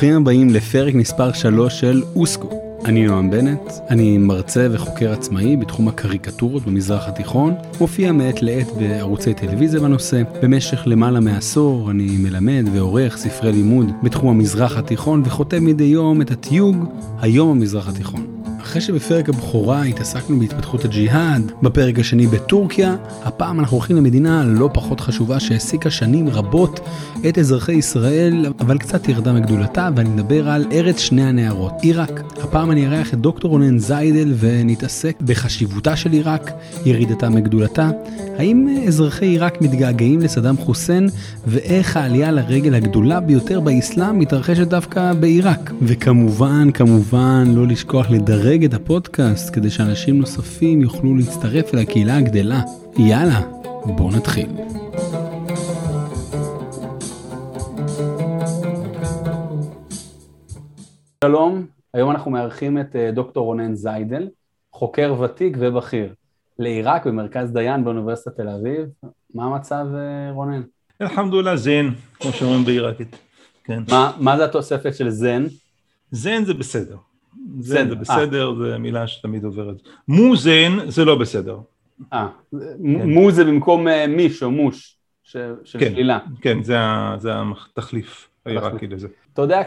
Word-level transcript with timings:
ברוכים 0.00 0.22
הבאים 0.22 0.50
לפרק 0.50 0.94
מספר 0.94 1.32
3 1.32 1.80
של 1.80 2.02
אוסקו. 2.16 2.48
אני 2.84 3.06
נועם 3.06 3.30
בנט, 3.30 3.72
אני 3.90 4.18
מרצה 4.18 4.68
וחוקר 4.70 5.12
עצמאי 5.12 5.56
בתחום 5.56 5.88
הקריקטורות 5.88 6.64
במזרח 6.64 7.08
התיכון, 7.08 7.54
מופיע 7.80 8.12
מעת 8.12 8.42
לעת 8.42 8.66
בערוצי 8.78 9.34
טלוויזיה 9.34 9.80
בנושא. 9.80 10.22
במשך 10.42 10.82
למעלה 10.86 11.20
מעשור 11.20 11.90
אני 11.90 12.16
מלמד 12.18 12.64
ועורך 12.72 13.16
ספרי 13.16 13.52
לימוד 13.52 13.86
בתחום 14.02 14.28
המזרח 14.30 14.76
התיכון 14.76 15.22
וחותם 15.24 15.64
מדי 15.64 15.84
יום 15.84 16.22
את 16.22 16.30
התיוג 16.30 16.76
היום 17.20 17.50
המזרח 17.50 17.88
התיכון. 17.88 18.39
אחרי 18.62 18.80
שבפרק 18.80 19.28
הבכורה 19.28 19.82
התעסקנו 19.82 20.38
בהתפתחות 20.38 20.84
הג'יהאד, 20.84 21.52
בפרק 21.62 21.98
השני 21.98 22.26
בטורקיה, 22.26 22.96
הפעם 23.24 23.60
אנחנו 23.60 23.76
הולכים 23.76 23.96
למדינה 23.96 24.44
לא 24.44 24.70
פחות 24.72 25.00
חשובה 25.00 25.40
שהעסיקה 25.40 25.90
שנים 25.90 26.28
רבות 26.28 26.80
את 27.28 27.38
אזרחי 27.38 27.72
ישראל, 27.72 28.46
אבל 28.60 28.78
קצת 28.78 29.08
ירדה 29.08 29.32
מגדולתה, 29.32 29.88
ואני 29.96 30.08
מדבר 30.08 30.48
על 30.48 30.66
ארץ 30.72 30.98
שני 30.98 31.24
הנערות, 31.24 31.72
עיראק. 31.82 32.22
הפעם 32.42 32.70
אני 32.70 32.86
אארח 32.86 33.14
את 33.14 33.18
דוקטור 33.18 33.50
רונן 33.50 33.78
זיידל 33.78 34.34
ונתעסק 34.38 35.16
בחשיבותה 35.22 35.96
של 35.96 36.12
עיראק, 36.12 36.50
ירידתה 36.84 37.28
מגדולתה, 37.28 37.90
האם 38.38 38.68
אזרחי 38.86 39.26
עיראק 39.26 39.62
מתגעגעים 39.62 40.20
לסדאם 40.20 40.56
חוסיין, 40.56 41.08
ואיך 41.46 41.96
העלייה 41.96 42.30
לרגל 42.30 42.74
הגדולה 42.74 43.20
ביותר 43.20 43.60
באסלאם 43.60 44.18
מתרחשת 44.18 44.66
דווקא 44.66 45.12
בעיראק. 45.12 45.72
וכמובן, 45.82 46.70
כמובן, 46.70 47.44
לא 47.54 47.66
לשכוח 47.66 48.10
לדרג 48.10 48.49
את 48.50 48.74
הפודקאסט 48.74 49.54
כדי 49.54 49.70
שאנשים 49.70 50.18
נוספים 50.18 50.82
יוכלו 50.82 51.16
להצטרף 51.16 51.74
אל 51.74 51.78
הקהילה 51.78 52.16
הגדלה. 52.16 52.60
יאללה, 52.98 53.40
בואו 53.84 54.10
נתחיל. 54.16 54.48
שלום, 61.24 61.66
היום 61.94 62.10
אנחנו 62.10 62.30
מארחים 62.30 62.78
את 62.78 62.96
אה, 62.96 63.10
דוקטור 63.10 63.46
רונן 63.46 63.74
זיידל, 63.74 64.28
חוקר 64.72 65.14
ותיק 65.20 65.56
ובכיר. 65.60 66.14
לעיראק 66.58 67.06
במרכז 67.06 67.52
דיין 67.52 67.84
באוניברסיטת 67.84 68.36
תל 68.36 68.48
אביב. 68.48 68.86
מה 69.34 69.44
המצב, 69.44 69.86
אה, 69.94 70.32
רונן? 70.32 70.62
אלחמדוללה 71.02 71.56
זן, 71.56 71.88
כמו 72.20 72.32
שאומרים 72.32 72.64
בעיראקית. 72.64 73.16
כן. 73.64 73.82
מה, 73.90 74.12
מה 74.18 74.36
זה 74.36 74.44
התוספת 74.44 74.94
של 74.94 75.10
זן? 75.10 75.46
זן 76.10 76.44
זה 76.44 76.54
בסדר. 76.54 76.96
זן 77.58 77.88
זה 77.88 77.94
בסדר, 77.94 78.54
זו 78.54 78.78
מילה 78.78 79.06
שתמיד 79.06 79.44
עוברת. 79.44 79.76
מו 80.08 80.36
זן 80.36 80.90
זה 80.90 81.04
לא 81.04 81.14
בסדר. 81.14 81.58
אה, 82.12 82.28
כן. 82.50 82.56
מו 82.80 83.30
זה 83.30 83.44
במקום 83.44 83.88
אה, 83.88 84.06
מיש 84.06 84.42
או 84.42 84.50
מוש, 84.50 84.96
של 85.22 85.54
כן, 85.78 85.92
שלילה. 85.92 86.18
כן, 86.40 86.62
זה, 86.62 86.76
זה 87.18 87.30
התחליף 87.72 88.28
העיראקי 88.46 88.86
לזה. 88.86 89.08
אתה 89.32 89.42
יודע, 89.42 89.62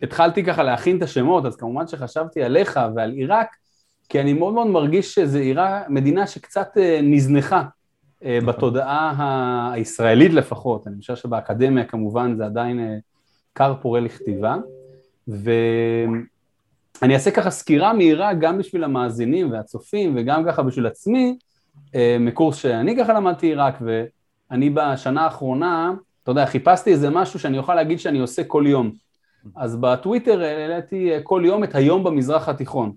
כשהתחלתי 0.00 0.44
ככה 0.44 0.62
להכין 0.62 0.96
את 0.96 1.02
השמות, 1.02 1.44
אז 1.44 1.56
כמובן 1.56 1.86
שחשבתי 1.86 2.42
עליך 2.42 2.80
ועל 2.94 3.10
עיראק, 3.10 3.56
כי 4.08 4.20
אני 4.20 4.32
מאוד 4.32 4.54
מאוד 4.54 4.66
מרגיש 4.66 5.14
שזו 5.14 5.38
מדינה 5.88 6.26
שקצת 6.26 6.68
אה, 6.76 7.00
נזנחה 7.02 7.62
אה, 8.24 8.38
נכון. 8.42 8.54
בתודעה 8.54 9.70
הישראלית 9.72 10.32
לפחות, 10.32 10.86
אני 10.86 11.00
חושב 11.00 11.16
שבאקדמיה 11.16 11.84
כמובן 11.84 12.36
זה 12.36 12.44
עדיין 12.44 12.80
אה, 12.80 12.96
כר 13.54 13.74
פורה 13.82 14.00
לכתיבה, 14.00 14.56
ואני 15.28 17.14
אעשה 17.14 17.30
ככה 17.30 17.50
סקירה 17.50 17.92
מהירה 17.92 18.34
גם 18.34 18.58
בשביל 18.58 18.84
המאזינים 18.84 19.52
והצופים 19.52 20.14
וגם 20.16 20.44
ככה 20.46 20.62
בשביל 20.62 20.86
עצמי, 20.86 21.38
מקורס 22.20 22.56
שאני 22.56 22.96
ככה 22.96 23.12
למדתי 23.12 23.46
עיראק, 23.46 23.78
ואני 23.80 24.70
בשנה 24.70 25.24
האחרונה, 25.24 25.92
אתה 26.22 26.30
יודע, 26.30 26.46
חיפשתי 26.46 26.90
איזה 26.90 27.10
משהו 27.10 27.38
שאני 27.38 27.58
אוכל 27.58 27.74
להגיד 27.74 28.00
שאני 28.00 28.18
עושה 28.18 28.44
כל 28.44 28.64
יום. 28.66 28.90
אז 29.56 29.76
בטוויטר 29.76 30.42
העליתי 30.42 31.10
כל 31.22 31.42
יום 31.44 31.64
את 31.64 31.74
היום 31.74 32.04
במזרח 32.04 32.48
התיכון. 32.48 32.92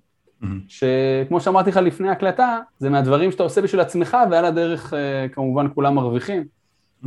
שכמו 0.68 1.42
שאמרתי 1.42 1.70
לך 1.70 1.78
לפני 1.78 2.10
הקלטה, 2.10 2.60
זה 2.80 2.90
מהדברים 2.90 3.32
שאתה 3.32 3.44
עושה 3.44 3.62
בשביל 3.62 3.82
עצמך 3.82 4.18
ועל 4.32 4.46
הדרך 4.46 4.94
אה, 4.94 5.28
כמובן 5.32 5.68
כולם 5.76 5.96
מרוויחים. 5.96 6.44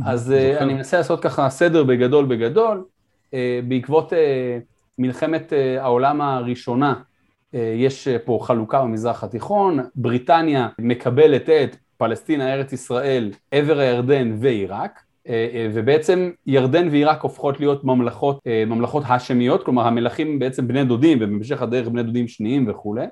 אז 0.05 0.31
אה, 0.31 0.59
אני 0.59 0.73
מנסה 0.73 0.97
לעשות 0.97 1.21
ככה 1.21 1.49
סדר 1.49 1.83
בגדול 1.83 2.25
בגדול, 2.25 2.83
אה, 3.33 3.59
בעקבות 3.67 4.13
מלחמת 4.97 5.53
העולם 5.79 6.21
הראשונה, 6.21 6.93
יש 7.53 8.07
פה 8.07 8.39
חלוקה 8.41 8.81
במזרח 8.81 9.23
התיכון, 9.23 9.79
בריטניה 9.95 10.67
מקבלת 10.79 11.49
את 11.49 11.75
פלסטינה, 11.97 12.53
ארץ 12.53 12.73
ישראל, 12.73 13.31
עבר 13.51 13.79
הירדן 13.79 14.35
ועיראק, 14.39 15.01
ובעצם 15.73 16.31
ירדן 16.47 16.87
ועיראק 16.87 17.21
הופכות 17.21 17.59
להיות 17.59 17.83
ממלכות, 17.83 18.39
ממלכות 18.67 19.03
האשמיות, 19.05 19.63
כלומר 19.63 19.87
המלכים 19.87 20.39
בעצם 20.39 20.67
בני 20.67 20.83
דודים 20.83 21.17
ובמשך 21.21 21.61
הדרך 21.61 21.87
בני 21.87 22.03
דודים 22.03 22.27
שניים 22.27 22.65
וכולי. 22.69 23.05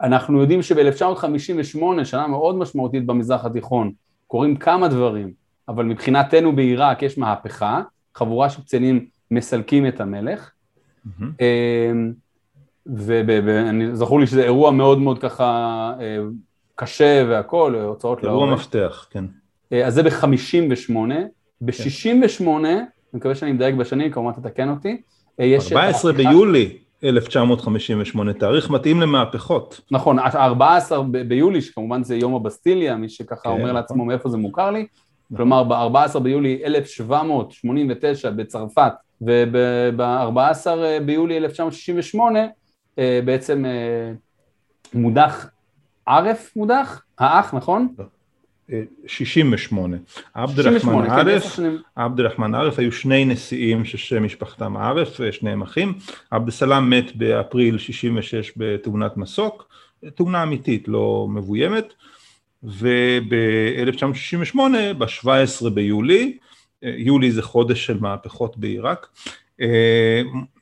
אנחנו 0.00 0.40
יודעים 0.40 0.62
שב-1958, 0.62 2.04
שנה 2.04 2.26
מאוד 2.26 2.56
משמעותית 2.56 3.06
במזרח 3.06 3.44
התיכון, 3.44 3.92
קורים 4.26 4.56
כמה 4.56 4.88
דברים, 4.88 5.32
אבל 5.68 5.84
מבחינתנו 5.84 6.56
בעיראק 6.56 7.02
יש 7.02 7.18
מהפכה, 7.18 7.82
חבורה 8.14 8.50
של 8.50 8.62
קצינים 8.62 9.06
מסלקים 9.30 9.86
את 9.86 10.00
המלך, 10.00 10.50
אמ, 11.20 12.12
וזכור 12.86 14.20
לי 14.20 14.26
שזה 14.26 14.44
אירוע 14.44 14.70
מאוד 14.70 14.98
מאוד 14.98 15.18
ככה 15.18 15.44
אה, 16.00 16.18
קשה 16.74 17.24
והכול, 17.28 17.74
הוצאות 17.74 18.22
לאור. 18.22 18.42
אירוע 18.42 18.54
מפתח, 18.54 19.06
כן. 19.10 19.24
אה, 19.72 19.86
אז 19.86 19.94
זה 19.94 20.02
ב-58, 20.02 20.92
ב-68, 21.60 22.42
אני 22.42 22.84
מקווה 23.12 23.34
שאני 23.34 23.52
מדייק 23.52 23.74
בשנים, 23.74 24.10
כמובן 24.10 24.32
תתקן 24.32 24.68
אותי, 24.68 25.02
אה, 25.40 25.44
יש... 25.44 25.72
14 25.72 26.12
ביולי. 26.12 26.78
1958, 27.04 28.32
תאריך 28.32 28.70
מתאים 28.70 29.00
למהפכות. 29.00 29.80
נכון, 29.90 30.18
14 30.18 31.02
ביולי, 31.28 31.60
שכמובן 31.60 32.02
זה 32.02 32.16
יום 32.16 32.34
הבסטיליה, 32.34 32.96
מי 32.96 33.08
שככה 33.08 33.42
כן, 33.42 33.48
אומר 33.48 33.62
נכון. 33.62 33.74
לעצמו 33.74 34.04
מאיפה 34.04 34.28
זה 34.28 34.36
מוכר 34.36 34.70
לי, 34.70 34.86
נכון. 35.30 35.36
כלומר 35.36 35.64
ב-14 35.64 36.18
ביולי 36.18 36.62
1789 36.64 38.30
בצרפת, 38.30 38.92
וב-14 39.20 40.66
ביולי 41.04 41.36
1968 41.36 42.40
אה, 42.98 43.20
בעצם 43.24 43.64
אה, 43.64 44.12
מודח, 44.94 45.46
ערף 46.06 46.52
מודח? 46.56 47.02
האח, 47.18 47.54
נכון? 47.54 47.88
לא. 47.98 48.04
68. 49.06 49.96
עבד 50.34 50.60
אל-רחמן 50.60 51.06
כן, 51.06 51.10
ערף, 51.10 51.58
עבד 51.96 52.20
אל-רחמן 52.20 52.54
ערף 52.54 52.78
היו 52.78 52.92
שני 52.92 53.24
נשיאים 53.24 53.84
ששם 53.84 54.24
משפחתם 54.24 54.76
ערף, 54.76 55.20
שניהם 55.30 55.62
אחים, 55.62 55.94
עבד 56.30 56.44
אל-סלאם 56.44 56.90
מת 56.90 57.16
באפריל 57.16 57.78
66 57.78 58.52
בתאונת 58.56 59.16
מסוק, 59.16 59.68
תאונה 60.14 60.42
אמיתית 60.42 60.88
לא 60.88 61.26
מבוימת, 61.30 61.94
וב-1968, 62.62 64.58
ב-17 64.98 65.70
ביולי, 65.70 66.38
יולי 66.82 67.30
זה 67.30 67.42
חודש 67.42 67.86
של 67.86 67.98
מהפכות 68.00 68.56
בעיראק, 68.56 69.08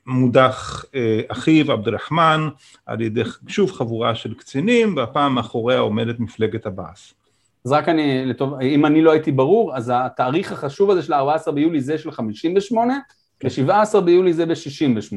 מודח 0.05 0.85
אחיו 1.27 1.71
עבד 1.71 1.87
אל-רחמן 1.87 2.49
על 2.85 3.01
ידי 3.01 3.21
שוב 3.47 3.71
חבורה 3.71 4.15
של 4.15 4.33
קצינים 4.33 4.97
והפעם 4.97 5.35
מאחוריה 5.35 5.79
עומדת 5.79 6.19
מפלגת 6.19 6.65
הבאס. 6.65 7.13
אז 7.65 7.71
רק 7.71 7.89
אני, 7.89 8.25
לטוב, 8.25 8.53
אם 8.61 8.85
אני 8.85 9.01
לא 9.01 9.11
הייתי 9.11 9.31
ברור, 9.31 9.75
אז 9.75 9.91
התאריך 9.95 10.51
החשוב 10.51 10.91
הזה 10.91 11.01
של 11.01 11.13
ה-14 11.13 11.51
ביולי 11.51 11.81
זה 11.81 11.97
של 11.97 12.11
58, 12.11 12.93
ו-17 13.43 13.99
ביולי 14.01 14.33
זה 14.33 14.45
ב-68. 14.45 15.15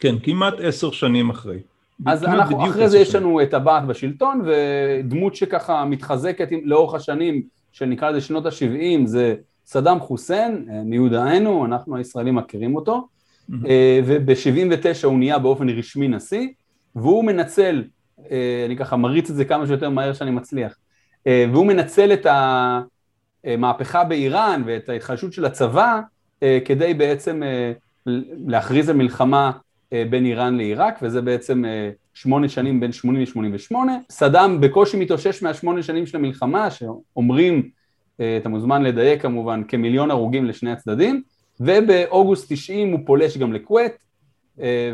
כן, 0.00 0.14
כמעט 0.22 0.54
עשר 0.60 0.90
שנים 0.90 1.30
אחרי. 1.30 1.58
אז 2.06 2.24
אנחנו, 2.24 2.66
אחרי 2.66 2.88
זה 2.88 2.98
יש 2.98 3.14
לנו 3.14 3.42
את 3.42 3.54
הבת 3.54 3.82
בשלטון, 3.82 4.42
ודמות 4.46 5.36
שככה 5.36 5.84
מתחזקת 5.84 6.48
לאורך 6.64 6.94
השנים, 6.94 7.42
שנקרא 7.72 8.10
לזה 8.10 8.20
שנות 8.20 8.46
ה-70, 8.46 9.06
זה 9.06 9.34
סדאם 9.66 10.00
חוסיין, 10.00 10.68
מיודענו, 10.84 11.64
אנחנו 11.64 11.96
הישראלים 11.96 12.34
מכירים 12.34 12.76
אותו, 12.76 13.08
אה, 13.66 14.00
וב-79 14.04 15.06
הוא 15.06 15.18
נהיה 15.18 15.38
באופן 15.38 15.68
רשמי 15.68 16.08
נשיא, 16.08 16.48
והוא 16.94 17.24
מנצל, 17.24 17.84
אה, 18.30 18.62
אני 18.66 18.76
ככה 18.76 18.96
מריץ 18.96 19.30
את 19.30 19.36
זה 19.36 19.44
כמה 19.44 19.66
שיותר 19.66 19.90
מהר 19.90 20.12
שאני 20.12 20.30
מצליח, 20.30 20.76
אה, 21.26 21.46
והוא 21.52 21.66
מנצל 21.66 22.12
את 22.12 22.26
המהפכה 23.44 24.04
באיראן 24.04 24.62
ואת 24.66 24.88
ההתחדשות 24.88 25.32
של 25.32 25.44
הצבא 25.44 26.00
אה, 26.42 26.58
כדי 26.64 26.94
בעצם 26.94 27.42
אה, 27.42 27.72
להכריז 28.46 28.88
על 28.88 28.96
מלחמה 28.96 29.50
בין 30.10 30.26
איראן 30.26 30.56
לעיראק, 30.56 30.98
וזה 31.02 31.22
בעצם 31.22 31.64
שמונה 32.14 32.48
שנים 32.48 32.80
בין 32.80 32.92
80 32.92 33.54
ל-88. 33.54 33.74
סדאם 34.10 34.60
בקושי 34.60 34.96
מתאושש 34.96 35.42
מהשמונה 35.42 35.82
שנים 35.82 36.06
של 36.06 36.16
המלחמה, 36.16 36.70
שאומרים, 36.70 37.70
אתה 38.16 38.48
מוזמן 38.48 38.82
לדייק 38.82 39.22
כמובן, 39.22 39.62
כמיליון 39.68 40.10
הרוגים 40.10 40.44
לשני 40.44 40.72
הצדדים, 40.72 41.22
ובאוגוסט 41.60 42.52
90 42.52 42.92
הוא 42.92 43.00
פולש 43.06 43.38
גם 43.38 43.52
לכווית, 43.52 43.92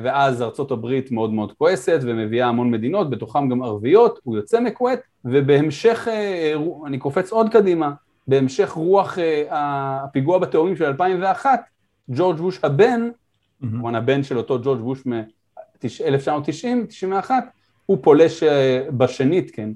ואז 0.02 0.42
ארצות 0.42 0.70
הברית 0.70 1.10
מאוד 1.10 1.32
מאוד 1.32 1.52
כועסת 1.52 1.98
ומביאה 2.02 2.46
המון 2.46 2.70
מדינות, 2.70 3.10
בתוכם 3.10 3.48
גם 3.48 3.62
ערביות, 3.62 4.18
הוא 4.22 4.36
יוצא 4.36 4.60
מכווית, 4.60 5.00
ובהמשך, 5.24 6.08
אה, 6.10 6.54
אני 6.86 6.98
קופץ 6.98 7.32
עוד 7.32 7.48
קדימה, 7.48 7.92
בהמשך 8.26 8.70
רוח 8.70 9.18
אה, 9.18 9.44
הפיגוע 9.50 10.38
בתאומים 10.38 10.76
של 10.76 10.84
2001, 10.84 11.60
ג'ורג' 12.10 12.36
בוש 12.36 12.58
הבן, 12.62 13.08
כמובן 13.60 13.94
mm-hmm. 13.94 13.98
הבן 13.98 14.22
של 14.22 14.38
אותו 14.38 14.58
ג'ורג' 14.62 14.80
בוש 14.80 15.06
מ-1990, 15.06 16.86
91, 16.88 17.44
הוא 17.86 17.98
פולש 18.02 18.42
אה, 18.42 18.82
בשנית, 18.96 19.50
כן, 19.50 19.70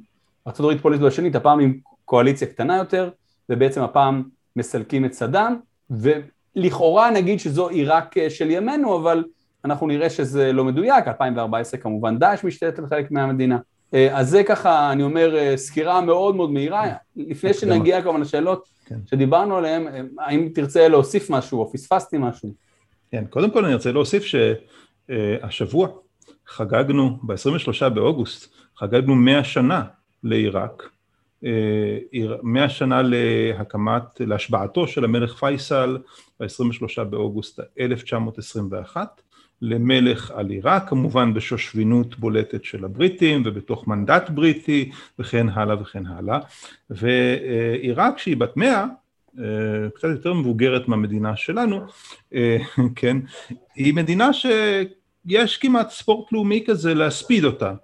ארה"ב 0.47 0.79
פולש 0.79 0.99
בשנית, 0.99 1.37
הפעם 1.37 1.61
עם 1.61 1.79
קואליציה 2.05 2.49
קטנה 2.49 2.77
יותר, 2.77 3.11
ובעצם 3.51 3.83
הפעם 3.83 4.23
מסלקים 4.57 5.05
את 5.05 5.13
סדאם, 5.13 5.55
ולכאורה 5.91 7.11
נגיד 7.11 7.41
שזו 7.41 7.69
עיראק 7.69 8.19
אה, 8.19 8.31
של 8.31 8.51
ימינו, 8.51 8.97
אבל 8.97 9.25
אנחנו 9.65 9.87
נראה 9.87 10.11
שזה 10.11 10.53
לא 10.53 10.65
מדויק, 10.65 11.09
2014 11.09 11.81
כמובן 11.81 12.19
דאעש 12.19 12.45
משתלט 12.45 12.79
על 12.79 12.87
חלק 12.87 13.11
מהמדינה. 13.11 13.59
אה, 13.95 14.19
אז 14.19 14.31
זה 14.31 14.45
ככה, 14.45 14.93
אני 14.93 15.03
אומר, 15.03 15.57
סקירה 15.57 16.01
מאוד 16.01 16.37
מאוד 16.37 16.51
מהירה, 16.51 16.93
לפני 17.17 17.55
שנגיע 17.55 18.03
כמובן 18.03 18.21
לשאלות 18.21 18.69
כן. 18.87 18.99
שדיברנו 19.07 19.57
עליהן, 19.57 20.09
האם 20.19 20.49
תרצה 20.55 20.89
להוסיף 20.89 21.31
משהו 21.31 21.61
או 21.61 21.73
פספסתי 21.73 22.17
משהו? 22.19 22.55
כן, 23.11 23.25
קודם 23.31 23.51
כל 23.51 23.65
אני 23.65 23.75
רוצה 23.75 23.93
להוסיף 23.93 24.25
שהשבוע 25.09 25.89
חגגנו, 26.47 27.19
ב-23 27.23 27.89
באוגוסט, 27.89 28.55
חגגנו 28.77 29.15
100 29.15 29.45
שנה 29.45 29.83
לעיראק, 30.23 30.83
100 31.43 32.63
אה, 32.63 32.69
שנה 32.69 33.03
להקמת, 33.03 34.21
להשבעתו 34.21 34.87
של 34.89 35.05
המלך 35.05 35.35
פייסל 35.39 35.99
ב-23 36.41 37.05
באוגוסט 37.05 37.61
1921, 37.81 39.21
למלך 39.63 40.31
על 40.31 40.51
עיראק, 40.51 40.89
כמובן 40.89 41.35
בשושבינות 41.35 42.19
בולטת 42.19 42.65
של 42.65 42.85
הבריטים 42.85 43.43
ובתוך 43.45 43.89
מנדט 43.89 44.31
בריטי 44.31 44.91
וכן 45.19 45.49
הלאה 45.49 45.81
וכן 45.81 46.07
הלאה, 46.07 46.39
ועיראק 46.91 48.19
שהיא 48.19 48.37
בת 48.37 48.57
100 48.57 48.87
אה, 49.39 49.45
קצת 49.95 50.09
יותר 50.09 50.35
מבוגרת 50.35 50.89
מהמדינה 50.89 51.37
שלנו, 51.37 51.81
אה, 52.35 52.57
כן, 52.97 53.17
היא 53.75 53.95
מדינה 53.95 54.31
שיש 54.33 55.57
כמעט 55.57 55.91
ספורט 55.91 56.33
לאומי 56.33 56.65
כזה 56.67 56.95
להספיד 56.95 57.45
אותה, 57.45 57.75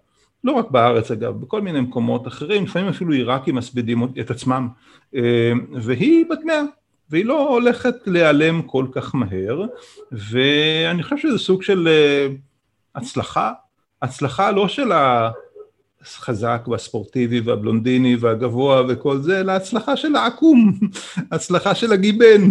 לא 0.44 0.52
רק 0.52 0.70
בארץ 0.70 1.10
אגב, 1.10 1.40
בכל 1.40 1.60
מיני 1.60 1.80
מקומות 1.80 2.26
אחרים, 2.26 2.64
לפעמים 2.64 2.88
אפילו 2.88 3.12
עיראקים 3.12 3.54
מספידים 3.54 4.04
את 4.20 4.30
עצמם, 4.30 4.68
אה, 5.14 5.52
והיא 5.72 6.24
בת 6.30 6.44
מאה, 6.44 6.62
והיא 7.10 7.24
לא 7.24 7.48
הולכת 7.48 7.94
להיעלם 8.06 8.62
כל 8.62 8.86
כך 8.92 9.14
מהר, 9.14 9.64
ואני 10.12 11.02
חושב 11.02 11.16
שזה 11.16 11.38
סוג 11.38 11.62
של 11.62 11.88
הצלחה, 12.94 13.52
הצלחה 14.02 14.50
לא 14.50 14.68
של 14.68 14.92
ה... 14.92 15.30
החזק 16.02 16.69
והספורטיבי 16.69 17.40
והבלונדיני 17.40 18.16
והגבוה 18.16 18.82
וכל 18.88 19.19
זה, 19.19 19.40
אלא 19.40 19.52
הצלחה 19.52 19.96
של 19.96 20.16
העקום, 20.16 20.78
הצלחה 21.32 21.75
של 21.75 21.93
הגיבן, 21.93 22.50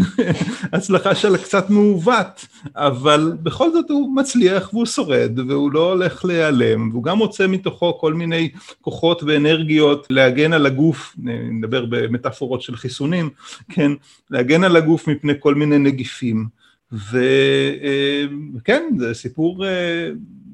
הצלחה 0.74 1.16
של 1.16 1.36
הקצת 1.36 1.70
מעוות, 1.70 2.46
אבל 2.76 3.34
בכל 3.44 3.72
זאת 3.72 3.90
הוא 3.90 4.16
מצליח 4.16 4.74
והוא 4.74 4.86
שורד 4.86 5.40
והוא 5.48 5.72
לא 5.72 5.90
הולך 5.90 6.26
להיעלם, 6.26 6.90
והוא 6.92 7.04
גם 7.04 7.18
מוצא 7.18 7.48
מתוכו 7.48 8.00
כל 8.00 8.14
מיני 8.14 8.50
כוחות 8.82 9.24
ואנרגיות 9.24 10.08
להגן 10.10 10.54
על 10.54 10.66
הגוף, 10.66 11.16
נדבר 11.52 11.86
במטאפורות 11.90 12.62
של 12.62 12.76
חיסונים, 12.76 13.30
כן, 13.70 13.92
להגן 14.30 14.64
על 14.64 14.76
הגוף 14.76 15.08
מפני 15.08 15.34
כל 15.40 15.56
מיני 15.56 15.78
נגיפים. 15.78 16.62
וכן, 16.92 18.84
אה, 18.94 18.98
זה 18.98 19.14
סיפור 19.14 19.66
אה, 19.66 20.10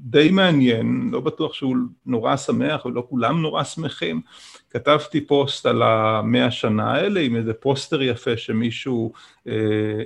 די 0.09 0.30
מעניין, 0.31 1.09
לא 1.12 1.19
בטוח 1.19 1.54
שהוא 1.54 1.75
נורא 2.06 2.36
שמח 2.38 2.86
ולא 2.86 3.04
כולם 3.09 3.42
נורא 3.42 3.63
שמחים. 3.63 4.21
כתבתי 4.69 5.21
פוסט 5.21 5.65
על 5.65 5.81
המאה 5.83 6.51
שנה 6.51 6.94
האלה 6.94 7.19
עם 7.19 7.36
איזה 7.36 7.54
פוסטר 7.54 8.01
יפה 8.01 8.38
שמישהו 8.38 9.13
אה, 9.48 9.54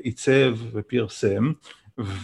עיצב 0.03 0.56
ופרסם, 0.71 1.51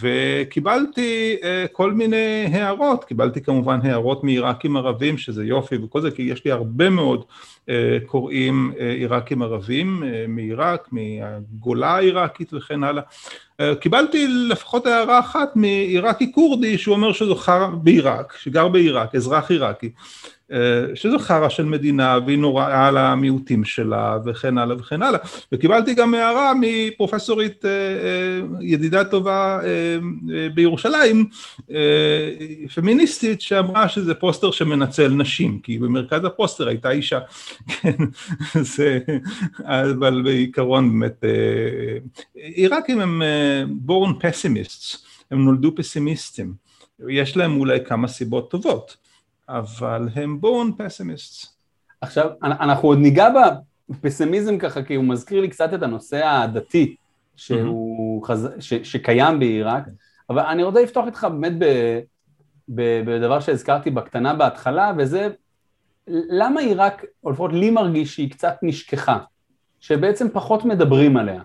וקיבלתי 0.00 1.36
אה, 1.42 1.66
כל 1.72 1.92
מיני 1.92 2.46
הערות, 2.52 3.04
קיבלתי 3.04 3.40
כמובן 3.40 3.80
הערות 3.82 4.24
מעיראקים 4.24 4.76
ערבים 4.76 5.18
שזה 5.18 5.44
יופי 5.44 5.76
וכל 5.76 6.00
זה, 6.00 6.10
כי 6.10 6.22
יש 6.22 6.44
לי 6.44 6.50
הרבה 6.50 6.90
מאוד 6.90 7.24
אה, 7.68 7.98
קוראים 8.06 8.72
אה, 8.80 8.92
עיראקים 8.92 9.42
ערבים 9.42 10.02
אה, 10.02 10.24
מעיראק, 10.28 10.88
מהגולה 10.92 11.96
העיראקית 11.96 12.54
וכן 12.54 12.84
הלאה. 12.84 13.02
אה, 13.60 13.74
קיבלתי 13.74 14.26
לפחות 14.28 14.86
הערה 14.86 15.18
אחת 15.18 15.56
מעיראקי 15.56 16.32
כורדי 16.32 16.78
שהוא 16.78 16.94
אומר 16.94 17.12
שזו 17.12 17.34
חרא 17.34 17.66
בעיראק, 17.66 18.34
שגר 18.40 18.68
בעיראק, 18.68 19.14
אזרח 19.14 19.50
עיראקי, 19.50 19.90
אה, 20.52 20.84
שזו 20.94 21.18
חרא 21.18 21.48
של 21.48 21.64
מדינה 21.64 22.18
והיא 22.26 22.38
נוראה 22.38 22.90
למיעוטים 22.90 23.64
שלה 23.64 24.18
וכן 24.26 24.58
הלאה 24.58 24.76
וכן 24.76 25.02
הלאה. 25.02 25.20
וקיבלתי 25.52 25.94
גם 25.94 26.14
הערה 26.14 26.52
מפרופסורית 26.60 27.64
אה, 27.64 27.70
ידידה 28.60 29.04
טובה 29.04 29.60
בירושלים 30.54 31.26
פמיניסטית 32.74 33.40
שאמרה 33.40 33.88
שזה 33.88 34.14
פוסטר 34.14 34.50
שמנצל 34.50 35.08
נשים 35.08 35.58
כי 35.62 35.78
במרכז 35.78 36.24
הפוסטר 36.24 36.68
הייתה 36.68 36.90
אישה. 36.90 37.18
כן 37.68 37.96
זה 38.54 38.98
אבל 39.60 40.22
בעיקרון 40.22 41.00
באמת 41.00 41.24
עיראקים 42.34 43.00
הם 43.00 43.22
born 43.86 44.22
pessimists, 44.22 44.98
הם 45.30 45.44
נולדו 45.44 45.76
פסימיסטים, 45.76 46.54
יש 47.08 47.36
להם 47.36 47.60
אולי 47.60 47.84
כמה 47.84 48.08
סיבות 48.08 48.50
טובות, 48.50 48.96
אבל 49.48 50.08
הם 50.14 50.40
born 50.42 50.80
pessimists. 50.80 51.46
עכשיו, 52.00 52.30
אנחנו 52.42 52.88
עוד 52.88 52.98
ניגע 52.98 53.28
בפסימיזם 53.88 54.58
ככה, 54.58 54.82
כי 54.82 54.94
הוא 54.94 55.04
מזכיר 55.04 55.40
לי 55.40 55.48
קצת 55.48 55.74
את 55.74 55.82
הנושא 55.82 56.26
הדתי 56.26 56.96
שהוא 57.36 58.22
mm-hmm. 58.22 58.26
חז... 58.26 58.48
ש... 58.60 58.74
שקיים 58.74 59.38
בעיראק, 59.38 59.84
אבל 60.30 60.42
אני 60.42 60.62
רוצה 60.62 60.82
לפתוח 60.82 61.06
איתך 61.06 61.26
באמת 61.30 61.52
ב... 61.58 61.64
ב... 62.68 63.02
בדבר 63.06 63.40
שהזכרתי 63.40 63.90
בקטנה 63.90 64.34
בהתחלה, 64.34 64.92
וזה 64.98 65.28
למה 66.08 66.60
עיראק, 66.60 67.04
או 67.24 67.30
לפחות 67.30 67.52
לי 67.52 67.70
מרגיש 67.70 68.14
שהיא 68.14 68.30
קצת 68.30 68.54
נשכחה, 68.62 69.18
שבעצם 69.80 70.28
פחות 70.32 70.64
מדברים 70.64 71.16
עליה. 71.16 71.42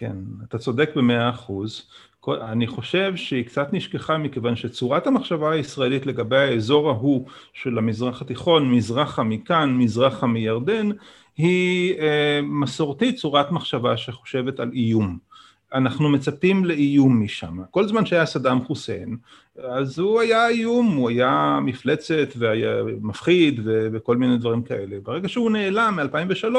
כן, 0.00 0.16
אתה 0.48 0.58
צודק 0.58 0.90
במאה 0.96 1.30
אחוז. 1.30 1.82
אני 2.28 2.66
חושב 2.66 3.16
שהיא 3.16 3.44
קצת 3.44 3.68
נשכחה 3.72 4.18
מכיוון 4.18 4.56
שצורת 4.56 5.06
המחשבה 5.06 5.52
הישראלית 5.52 6.06
לגבי 6.06 6.36
האזור 6.36 6.90
ההוא 6.90 7.26
של 7.52 7.78
המזרח 7.78 8.22
התיכון, 8.22 8.72
מזרחה 8.72 9.22
מכאן, 9.22 9.76
מזרחה 9.78 10.26
מירדן, 10.26 10.88
היא 11.36 11.94
אה, 12.00 12.40
מסורתית 12.42 13.16
צורת 13.16 13.50
מחשבה 13.50 13.96
שחושבת 13.96 14.60
על 14.60 14.70
איום. 14.72 15.18
אנחנו 15.74 16.08
מצפים 16.08 16.64
לאיום 16.64 17.22
משם. 17.22 17.58
כל 17.70 17.88
זמן 17.88 18.06
שהיה 18.06 18.26
סדאם 18.26 18.64
חוסיין, 18.64 19.16
אז 19.62 19.98
הוא 19.98 20.20
היה 20.20 20.48
איום, 20.48 20.96
הוא 20.96 21.10
היה 21.10 21.58
מפלצת 21.62 22.28
והיה 22.36 22.70
מפחיד 23.00 23.60
וכל 23.64 24.16
מיני 24.16 24.38
דברים 24.38 24.62
כאלה. 24.62 24.96
ברגע 25.02 25.28
שהוא 25.28 25.50
נעלם 25.50 25.96
מ-2003 25.96 26.56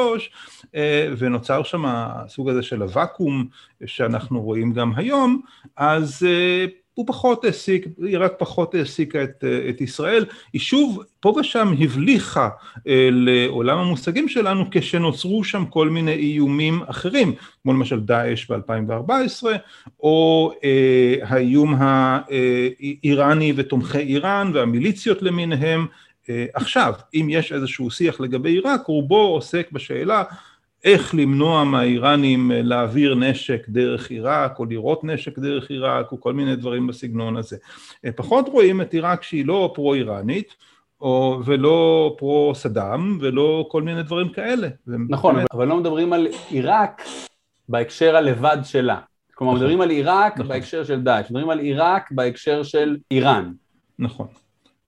אה, 0.76 1.14
ונוצר 1.18 1.64
שם 1.64 1.86
הסוג 1.86 2.50
הזה 2.50 2.64
של 2.64 2.82
הוואקום 2.82 3.48
שאנחנו 3.86 4.42
רואים 4.42 4.74
גם 4.74 4.92
היום, 4.96 5.42
אז 5.78 6.24
אה, 6.30 6.66
הוא 6.94 7.08
פחות 7.08 7.46
העסיק, 7.46 7.86
היא 8.04 8.18
רק 8.18 8.34
פחות 8.38 8.76
העסיקה 8.76 9.24
את, 9.24 9.44
את 9.70 9.82
ישראל, 9.82 10.26
היא 10.54 10.62
שוב 10.62 11.04
פה 11.20 11.34
ושם 11.40 11.74
הבליחה 11.80 12.50
אה, 12.88 13.10
לעולם 13.12 13.78
המושגים 13.78 14.30
שלנו 14.30 14.66
כשנוצרו 14.72 15.44
שם 15.44 15.66
כל 15.66 15.90
מיני 15.90 16.14
איומים 16.14 16.82
אחרים, 16.88 17.34
כמו 17.64 17.74
למשל 17.74 18.00
דאעש 18.00 18.52
ב-2014, 18.52 19.44
או 20.00 20.52
אה, 20.64 21.16
האיום 21.24 21.76
האיראני 21.80 23.54
ותומכי 23.56 23.98
איראן 23.98 24.52
והמיליציות 24.54 25.22
למיניהם, 25.22 25.88
אה, 26.30 26.46
עכשיו, 26.54 26.94
אם 27.14 27.28
יש 27.30 27.52
איזשהו 27.52 27.92
שיח 27.92 28.20
לגבי 28.20 28.50
עיראק, 28.50 28.82
רובו 28.86 29.22
עוסק 29.22 29.72
בשאלה 29.72 30.24
איך 30.84 31.16
למנוע 31.16 31.64
מהאיראנים 31.64 32.52
אה, 32.52 32.62
להעביר 32.62 33.16
נשק 33.16 33.70
דרך 33.70 34.10
עיראק 34.10 34.60
או 34.60 34.66
לירות 34.66 35.04
נשק 35.04 35.40
דרך 35.40 35.70
עיראק 35.70 36.12
או 36.12 36.22
כל 36.22 36.34
מיני 36.34 36.56
דברים 36.56 36.88
בסגנון 36.88 37.38
הזה. 37.38 37.58
אה, 38.06 38.12
פחות 38.12 38.50
רואים 38.50 38.82
את 38.82 38.94
עיראק 38.94 39.24
שהיא 39.24 39.46
לא 39.46 39.72
פרו-איראנית 39.76 40.56
או, 41.02 41.40
ולא 41.46 42.16
פרו-סדאם 42.18 43.18
ולא 43.22 43.68
כל 43.72 43.82
מיני 43.82 44.04
דברים 44.04 44.30
כאלה. 44.30 44.68
נכון, 45.10 45.36
באמת... 45.36 45.48
אבל 45.54 45.68
לא 45.68 45.78
מדברים 45.78 46.14
על 46.14 46.28
עיראק 46.50 47.02
בהקשר 47.70 48.16
הלבד 48.16 48.58
שלה. 48.64 49.00
כלומר, 49.36 49.54
נכון, 49.54 49.64
מדברים 49.64 49.82
על 49.82 49.90
עיראק 49.90 50.34
נכון. 50.34 50.48
בהקשר 50.48 50.84
של 50.84 51.02
דאעש, 51.02 51.26
מדברים 51.32 51.50
על 51.50 51.60
עיראק 51.60 52.12
בהקשר 52.12 52.64
של 52.64 52.98
איראן. 53.12 53.52
נכון, 54.00 54.28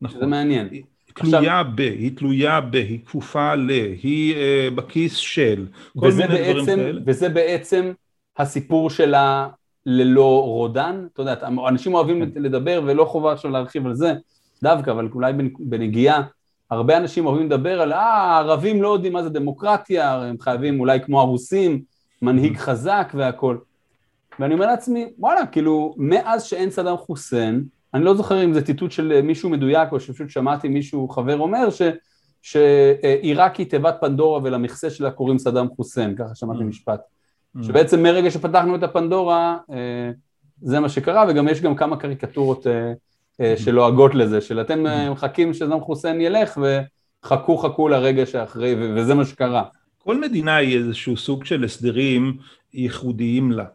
נכון. 0.01 0.19
זה 0.19 0.25
מעניין. 0.25 0.69
תלויה 1.13 1.63
ב, 1.63 1.79
היא 1.79 2.17
תלויה 2.17 2.61
ב, 2.61 2.75
היא 2.75 2.99
כפופה 3.05 3.55
ל, 3.55 3.69
היא 4.03 4.35
אה, 4.35 4.69
בכיס 4.75 5.15
של, 5.15 5.65
כל 5.99 6.11
מיני 6.11 6.27
בעצם, 6.27 6.51
דברים 6.51 6.65
כאלה. 6.65 7.01
וזה 7.05 7.29
בעצם 7.29 7.91
הסיפור 8.37 8.89
שלה 8.89 9.47
ללא 9.85 10.43
רודן, 10.43 11.05
אתה 11.13 11.21
יודע, 11.21 11.35
אנשים 11.67 11.93
אוהבים 11.93 12.33
כן. 12.33 12.41
לדבר 12.41 12.81
ולא 12.85 13.05
חובה 13.05 13.33
עכשיו 13.33 13.51
להרחיב 13.51 13.85
על 13.85 13.95
זה 13.95 14.13
דווקא, 14.63 14.91
אבל 14.91 15.09
אולי 15.13 15.33
בנגיעה, 15.59 16.21
הרבה 16.69 16.97
אנשים 16.97 17.25
אוהבים 17.25 17.45
לדבר 17.45 17.81
על, 17.81 17.93
אה, 17.93 17.99
הערבים 17.99 18.81
לא 18.81 18.93
יודעים 18.93 19.13
מה 19.13 19.23
זה 19.23 19.29
דמוקרטיה, 19.29 20.13
הם 20.13 20.35
חייבים 20.39 20.79
אולי 20.79 20.99
כמו 21.01 21.21
הרוסים, 21.21 21.81
מנהיג 22.21 22.55
mm-hmm. 22.55 22.59
חזק 22.59 23.11
והכל. 23.15 23.57
ואני 24.39 24.53
אומר 24.53 24.65
לעצמי, 24.65 25.05
וואלה, 25.19 25.45
כאילו, 25.45 25.93
מאז 25.97 26.43
שאין 26.43 26.69
סדאם 26.69 26.97
חוסיין, 26.97 27.63
אני 27.93 28.03
לא 28.03 28.15
זוכר 28.15 28.43
אם 28.43 28.53
זה 28.53 28.61
ציטוט 28.61 28.91
של 28.91 29.21
מישהו 29.21 29.49
מדויק 29.49 29.91
או 29.91 29.99
שפשוט 29.99 30.29
שמעתי 30.29 30.67
מישהו 30.67 31.09
חבר 31.09 31.37
אומר 31.37 31.69
ש, 31.69 31.81
שעיראק 32.41 33.55
היא 33.55 33.69
תיבת 33.69 33.95
פנדורה 34.01 34.39
ולמכסה 34.43 34.89
שלה 34.89 35.11
קוראים 35.11 35.39
סדאם 35.39 35.67
חוסיין, 35.75 36.15
ככה 36.15 36.35
שמעתי 36.35 36.59
mm. 36.59 36.63
משפט. 36.63 36.99
Mm. 37.57 37.63
שבעצם 37.63 38.03
מרגע 38.03 38.31
שפתחנו 38.31 38.75
את 38.75 38.83
הפנדורה 38.83 39.57
אה, 39.71 40.11
זה 40.61 40.79
מה 40.79 40.89
שקרה 40.89 41.25
וגם 41.29 41.47
יש 41.47 41.61
גם 41.61 41.75
כמה 41.75 41.97
קריקטורות 41.97 42.67
אה, 42.67 42.93
אה, 43.41 43.53
mm. 43.53 43.59
שלועגות 43.59 44.15
לזה, 44.15 44.41
של 44.41 44.61
אתם 44.61 44.83
מחכים 45.11 45.53
שסדאם 45.53 45.81
חוסיין 45.81 46.21
ילך 46.21 46.57
וחכו 47.23 47.57
חכו 47.57 47.87
לרגע 47.87 48.25
שאחרי 48.25 48.75
וזה 48.95 49.13
מה 49.13 49.25
שקרה. 49.25 49.63
כל 49.97 50.21
מדינה 50.21 50.55
היא 50.55 50.77
איזשהו 50.77 51.17
סוג 51.17 51.45
של 51.45 51.63
הסדרים 51.63 52.37
ייחודיים 52.73 53.51
לה. 53.51 53.65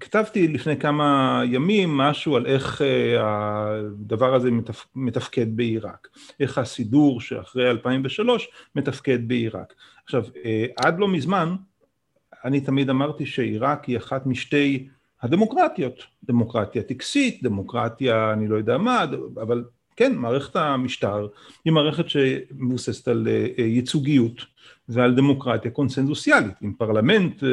כתבתי 0.00 0.48
לפני 0.48 0.76
כמה 0.76 1.42
ימים 1.44 1.96
משהו 1.96 2.36
על 2.36 2.46
איך 2.46 2.82
הדבר 3.20 4.34
הזה 4.34 4.50
מתפקד 4.94 5.56
בעיראק, 5.56 6.08
איך 6.40 6.58
הסידור 6.58 7.20
שאחרי 7.20 7.70
2003 7.70 8.48
מתפקד 8.74 9.28
בעיראק. 9.28 9.74
עכשיו, 10.04 10.24
עד 10.76 10.98
לא 10.98 11.08
מזמן 11.08 11.56
אני 12.44 12.60
תמיד 12.60 12.90
אמרתי 12.90 13.26
שעיראק 13.26 13.84
היא 13.84 13.96
אחת 13.96 14.26
משתי 14.26 14.88
הדמוקרטיות, 15.22 16.02
דמוקרטיה 16.24 16.82
טקסית, 16.82 17.42
דמוקרטיה 17.42 18.32
אני 18.32 18.48
לא 18.48 18.56
יודע 18.56 18.78
מה, 18.78 19.04
אבל 19.42 19.64
כן, 19.96 20.14
מערכת 20.14 20.56
המשטר 20.56 21.26
היא 21.64 21.72
מערכת 21.72 22.04
שמבוססת 22.08 23.08
על 23.08 23.28
אה, 23.28 23.64
ייצוגיות 23.64 24.44
ועל 24.88 25.14
דמוקרטיה 25.14 25.70
קונסנזוסיאלית, 25.70 26.54
עם 26.60 26.72
פרלמנט 26.72 27.44
אה, 27.44 27.48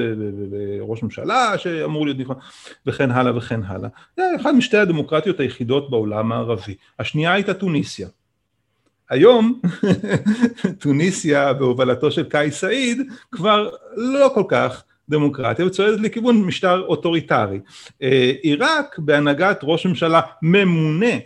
וראש 0.52 1.04
ממשלה 1.04 1.58
שאמור 1.58 2.06
להיות 2.06 2.18
נבחר 2.18 2.34
וכן 2.86 3.12
הלאה 3.12 3.38
וכן 3.38 3.64
הלאה. 3.64 3.90
זה 4.18 4.24
אחת 4.42 4.54
משתי 4.54 4.78
הדמוקרטיות 4.78 5.40
היחידות 5.40 5.90
בעולם 5.90 6.32
הערבי. 6.32 6.76
השנייה 7.00 7.34
הייתה 7.34 7.54
טוניסיה. 7.54 8.08
היום 9.10 9.62
טוניסיה 10.82 11.54
בהובלתו 11.54 12.12
של 12.12 12.24
קאי 12.24 12.52
סעיד 12.52 13.02
כבר 13.32 13.70
לא 13.96 14.32
כל 14.34 14.44
כך 14.48 14.84
דמוקרטיה 15.10 15.66
וצועדת 15.66 16.00
לכיוון 16.00 16.42
משטר 16.42 16.82
אוטוריטרי. 16.82 17.60
אה, 18.02 18.32
עיראק 18.42 19.00
בהנהגת 19.00 19.60
ראש 19.64 19.86
ממשלה 19.86 20.22
ממונה 20.42 21.06
אה, 21.06 21.20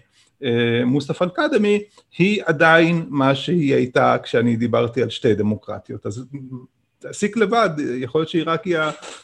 מוסטפא 0.85 1.23
אל-כאט'מי 1.23 1.79
היא 2.17 2.41
עדיין 2.45 3.05
מה 3.09 3.35
שהיא 3.35 3.75
הייתה 3.75 4.17
כשאני 4.23 4.55
דיברתי 4.55 5.03
על 5.03 5.09
שתי 5.09 5.35
דמוקרטיות. 5.35 6.05
אז 6.05 6.25
תסיק 6.99 7.37
לבד, 7.37 7.69
יכול 7.97 8.21
להיות 8.21 8.29
שעיראק 8.29 8.65
היא 8.65 8.77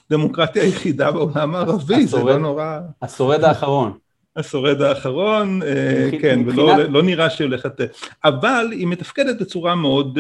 הדמוקרטיה 0.10 0.64
היחידה 0.64 1.12
בעולם 1.12 1.56
הערבי, 1.56 2.08
זה 2.08 2.18
לא 2.18 2.38
נורא... 2.38 2.80
השורד 3.02 3.44
האחרון. 3.44 3.98
השורד 4.36 4.82
האחרון, 4.82 5.62
אה, 5.64 6.10
כן, 6.22 6.40
ולא 6.46 6.84
לא 6.84 7.04
נראה 7.04 7.30
שהיא 7.30 7.48
הולכת... 7.48 7.82
אבל 8.24 8.68
היא 8.72 8.88
מתפקדת 8.88 9.42
בצורה 9.42 9.76
מאוד 9.76 10.20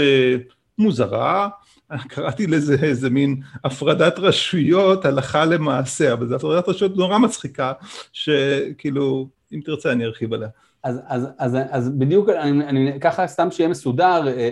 מוזרה, 0.78 1.50
קראתי 2.08 2.48
לזה 2.48 2.76
איזה 2.82 3.10
מין 3.10 3.42
הפרדת 3.64 4.20
רשויות 4.20 5.06
הלכה 5.06 5.46
למעשה, 5.46 6.14
אבל 6.14 6.28
זו 6.28 6.36
הפרדת 6.36 6.70
רשויות 6.70 6.98
נורא 6.98 7.18
מצחיקה, 7.18 7.74
שכאילו, 8.14 9.30
אם 9.54 9.62
תרצה 9.66 9.92
אני 9.92 10.06
ארחיב 10.06 10.34
עליה. 10.34 10.50
אז, 10.84 11.00
אז, 11.08 11.28
אז, 11.38 11.58
אז 11.70 11.90
בדיוק, 11.90 12.30
אני, 12.30 12.66
אני, 12.66 13.00
ככה 13.02 13.28
סתם 13.28 13.52
שיהיה 13.52 13.70
מסודר, 13.70 14.28
אה, 14.28 14.50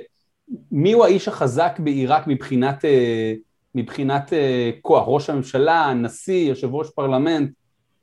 מי 0.71 0.91
הוא 0.91 1.05
האיש 1.05 1.27
החזק 1.27 1.79
בעיראק 1.79 2.27
מבחינת, 2.27 2.85
אה, 2.85 3.33
מבחינת 3.75 4.33
אה, 4.33 4.71
כוח? 4.81 5.03
ראש 5.07 5.29
הממשלה, 5.29 5.85
הנשיא, 5.85 6.49
יושב 6.49 6.75
ראש 6.75 6.89
פרלמנט? 6.89 7.49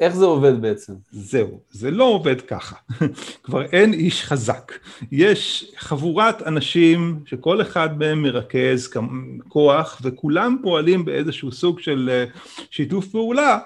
איך 0.00 0.14
זה 0.14 0.24
עובד 0.24 0.62
בעצם? 0.62 0.92
זהו, 1.10 1.60
זה 1.70 1.90
לא 1.90 2.04
עובד 2.04 2.40
ככה. 2.40 2.76
כבר 3.44 3.62
אין 3.62 3.92
איש 3.92 4.24
חזק. 4.24 4.72
יש 5.12 5.72
חבורת 5.78 6.42
אנשים 6.42 7.20
שכל 7.26 7.62
אחד 7.62 7.98
מהם 7.98 8.22
מרכז 8.22 8.90
כוח 9.48 10.00
וכולם 10.02 10.56
פועלים 10.62 11.04
באיזשהו 11.04 11.52
סוג 11.52 11.80
של 11.80 12.24
שיתוף 12.70 13.06
פעולה 13.06 13.58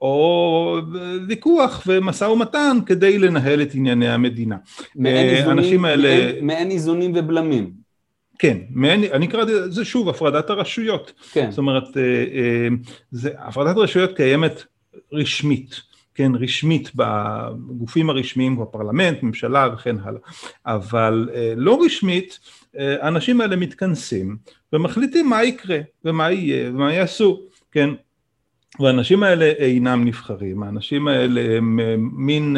או 0.00 0.78
ויכוח 1.28 1.82
ומשא 1.86 2.24
ומתן 2.24 2.78
כדי 2.86 3.18
לנהל 3.18 3.62
את 3.62 3.74
ענייני 3.74 4.08
המדינה. 4.08 4.56
מעין 4.96 5.16
אה, 5.16 5.38
איזונים, 5.38 5.84
האלה... 5.84 6.42
מעין, 6.42 6.70
איזונים 6.70 7.12
ובלמים. 7.16 7.70
כן, 8.38 8.58
מעין, 8.70 9.04
אני 9.12 9.26
אקרא 9.26 9.44
לזה 9.44 9.84
שוב 9.84 10.08
הפרדת 10.08 10.50
הרשויות. 10.50 11.12
כן. 11.32 11.50
זאת 11.50 11.58
אומרת, 11.58 11.96
אה, 11.96 12.68
זה, 13.10 13.30
הפרדת 13.38 13.76
הרשויות 13.76 14.16
קיימת 14.16 14.62
רשמית, 15.12 15.80
כן, 16.14 16.32
רשמית 16.34 16.90
בגופים 16.94 18.10
הרשמיים, 18.10 18.56
בפרלמנט, 18.56 19.22
ממשלה 19.22 19.68
וכן 19.74 19.96
הלאה, 20.02 20.20
אבל 20.66 21.28
אה, 21.34 21.52
לא 21.56 21.78
רשמית, 21.84 22.38
אה, 22.78 22.96
האנשים 23.00 23.40
האלה 23.40 23.56
מתכנסים 23.56 24.36
ומחליטים 24.72 25.30
מה 25.30 25.44
יקרה 25.44 25.78
ומה 26.04 26.32
יהיה 26.32 26.70
ומה 26.70 26.94
יעשו, 26.94 27.40
כן, 27.72 27.90
והאנשים 28.80 29.22
האלה 29.22 29.44
אינם 29.44 30.04
נבחרים, 30.04 30.62
האנשים 30.62 31.08
האלה 31.08 31.56
הם 31.56 31.80
אה, 31.80 31.94
מין 31.98 32.56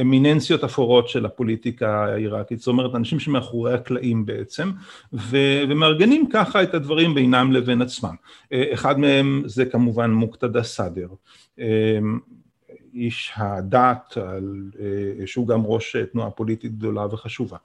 אמיננציות 0.00 0.64
אפורות 0.64 1.08
של 1.08 1.26
הפוליטיקה 1.26 2.04
העיראקית, 2.04 2.58
זאת 2.58 2.68
אומרת 2.68 2.94
אנשים 2.94 3.20
שמאחורי 3.20 3.74
הקלעים 3.74 4.26
בעצם, 4.26 4.70
ומארגנים 5.12 6.28
ככה 6.32 6.62
את 6.62 6.74
הדברים 6.74 7.14
בינם 7.14 7.52
לבין 7.52 7.82
עצמם. 7.82 8.14
אחד 8.52 8.98
מהם 8.98 9.42
זה 9.46 9.64
כמובן 9.64 10.10
מוקתדה 10.10 10.62
סאדר, 10.62 11.08
איש 12.94 13.32
הדת, 13.36 14.16
שהוא 15.26 15.48
גם 15.48 15.62
ראש 15.64 15.96
תנועה 16.12 16.30
פוליטית 16.30 16.72
גדולה 16.72 17.06
וחשובה. 17.06 17.56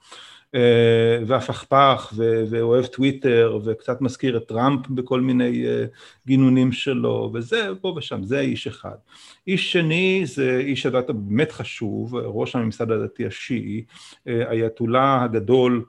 אה, 0.54 1.18
והפכפך 1.26 2.12
ואוהב 2.50 2.86
טוויטר 2.86 3.58
וקצת 3.64 4.00
מזכיר 4.00 4.36
את 4.36 4.48
טראמפ 4.48 4.88
בכל 4.88 5.20
מיני 5.20 5.66
אה, 5.66 5.84
גינונים 6.26 6.72
שלו 6.72 7.30
וזה 7.34 7.68
פה 7.80 7.94
ושם, 7.96 8.22
זה 8.22 8.40
איש 8.40 8.66
אחד. 8.66 8.96
איש 9.46 9.72
שני 9.72 10.22
זה 10.24 10.58
איש 10.58 10.86
הדת 10.86 11.10
הבאמת 11.10 11.52
חשוב, 11.52 12.16
ראש 12.16 12.56
הממסד 12.56 12.90
הדתי 12.90 13.26
השיעי, 13.26 13.84
אה, 14.28 14.50
אייתולה 14.50 15.22
הגדול 15.22 15.84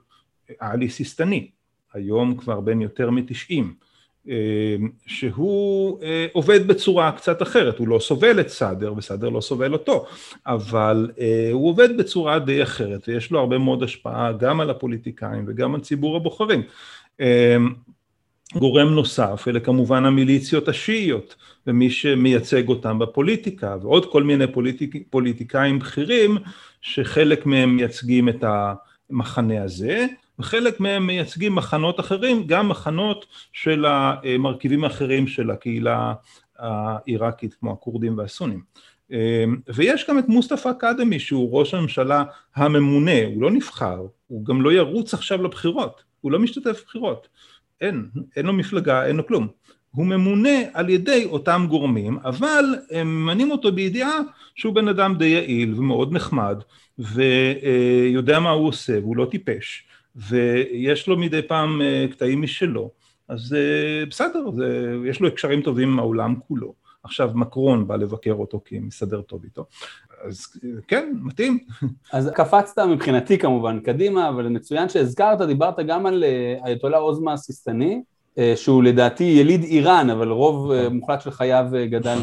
עלי 0.58 0.88
סיסטני, 0.88 1.50
היום 1.92 2.36
כבר 2.36 2.60
בן 2.60 2.80
יותר 2.80 3.10
מתשעים. 3.10 3.89
אמ, 4.28 4.32
שהוא 5.06 6.02
אה, 6.02 6.26
עובד 6.32 6.66
בצורה 6.66 7.12
קצת 7.12 7.42
אחרת, 7.42 7.78
הוא 7.78 7.88
לא 7.88 7.98
סובל 7.98 8.40
את 8.40 8.48
סאדר 8.48 8.94
וסאדר 8.96 9.28
לא 9.28 9.40
סובל 9.40 9.72
אותו, 9.72 10.06
אבל 10.46 11.10
אה, 11.20 11.48
הוא 11.52 11.68
עובד 11.68 11.96
בצורה 11.96 12.38
די 12.38 12.62
אחרת 12.62 13.08
ויש 13.08 13.30
לו 13.30 13.40
הרבה 13.40 13.58
מאוד 13.58 13.82
השפעה 13.82 14.32
גם 14.32 14.60
על 14.60 14.70
הפוליטיקאים 14.70 15.44
וגם 15.48 15.74
על 15.74 15.80
ציבור 15.80 16.16
הבוחרים. 16.16 16.62
אמ, 17.20 17.74
גורם 18.58 18.88
נוסף 18.88 19.44
אלה 19.48 19.60
כמובן 19.60 20.04
המיליציות 20.04 20.68
השיעיות 20.68 21.36
ומי 21.66 21.90
שמייצג 21.90 22.68
אותם 22.68 22.98
בפוליטיקה 22.98 23.76
ועוד 23.82 24.12
כל 24.12 24.22
מיני 24.22 24.52
פוליטיק, 24.52 24.94
פוליטיקאים 25.10 25.78
בכירים 25.78 26.38
שחלק 26.82 27.46
מהם 27.46 27.76
מייצגים 27.76 28.28
את 28.28 28.44
המחנה 29.10 29.62
הזה 29.62 30.06
וחלק 30.40 30.80
מהם 30.80 31.06
מייצגים 31.06 31.54
מחנות 31.54 32.00
אחרים, 32.00 32.46
גם 32.46 32.68
מחנות 32.68 33.26
של 33.52 33.84
המרכיבים 33.84 34.84
האחרים 34.84 35.26
של 35.26 35.50
הקהילה 35.50 36.14
העיראקית 36.58 37.54
כמו 37.54 37.72
הכורדים 37.72 38.18
והסונים. 38.18 38.62
ויש 39.74 40.06
גם 40.08 40.18
את 40.18 40.28
מוסטפא 40.28 40.72
קאדמי 40.72 41.18
שהוא 41.18 41.58
ראש 41.58 41.74
הממשלה 41.74 42.24
הממונה, 42.56 43.24
הוא 43.34 43.42
לא 43.42 43.50
נבחר, 43.50 44.06
הוא 44.26 44.44
גם 44.44 44.62
לא 44.62 44.72
ירוץ 44.72 45.14
עכשיו 45.14 45.42
לבחירות, 45.42 46.02
הוא 46.20 46.32
לא 46.32 46.38
משתתף 46.38 46.82
בבחירות, 46.82 47.28
אין, 47.80 48.08
אין 48.36 48.46
לו 48.46 48.52
מפלגה, 48.52 49.06
אין 49.06 49.16
לו 49.16 49.26
כלום. 49.26 49.48
הוא 49.90 50.06
ממונה 50.06 50.58
על 50.74 50.90
ידי 50.90 51.24
אותם 51.24 51.66
גורמים, 51.68 52.18
אבל 52.24 52.64
הם 52.90 53.22
ממנים 53.22 53.50
אותו 53.50 53.72
בידיעה 53.72 54.18
שהוא 54.54 54.74
בן 54.74 54.88
אדם 54.88 55.14
די 55.18 55.26
יעיל 55.26 55.74
ומאוד 55.74 56.12
נחמד 56.12 56.62
ויודע 56.98 58.38
מה 58.38 58.50
הוא 58.50 58.68
עושה 58.68 58.98
והוא 58.98 59.16
לא 59.16 59.24
טיפש 59.30 59.84
ויש 60.16 61.08
לו 61.08 61.16
מדי 61.16 61.42
פעם 61.42 61.82
אה, 61.82 62.06
קטעים 62.10 62.42
משלו, 62.42 62.90
אז 63.28 63.54
אה, 63.54 64.06
בסדר, 64.06 64.50
זה, 64.50 64.96
יש 65.06 65.20
לו 65.20 65.28
הקשרים 65.28 65.62
טובים 65.62 65.92
עם 65.92 65.98
העולם 65.98 66.34
כולו. 66.48 66.74
עכשיו 67.02 67.30
מקרון 67.34 67.86
בא 67.86 67.96
לבקר 67.96 68.32
אותו 68.32 68.60
כי 68.64 68.78
מסתדר 68.78 69.20
טוב 69.20 69.44
איתו. 69.44 69.64
אז 70.28 70.46
כן, 70.88 71.12
מתאים. 71.22 71.58
אז 72.12 72.30
קפצת 72.34 72.78
מבחינתי 72.78 73.38
כמובן 73.38 73.80
קדימה, 73.80 74.28
אבל 74.28 74.48
מצוין 74.48 74.88
שהזכרת, 74.88 75.40
דיברת 75.42 75.80
גם 75.86 76.06
על 76.06 76.24
אה, 76.24 76.56
אייתולה 76.64 76.98
עוזמה 76.98 77.32
הסיסטני, 77.32 78.02
שהוא 78.54 78.82
לדעתי 78.82 79.24
יליד 79.24 79.62
איראן, 79.62 80.10
אבל 80.10 80.28
רוב 80.28 80.72
נכון. 80.72 80.96
מוחלט 80.96 81.20
של 81.20 81.30
חייו 81.30 81.66
גדל, 81.90 82.18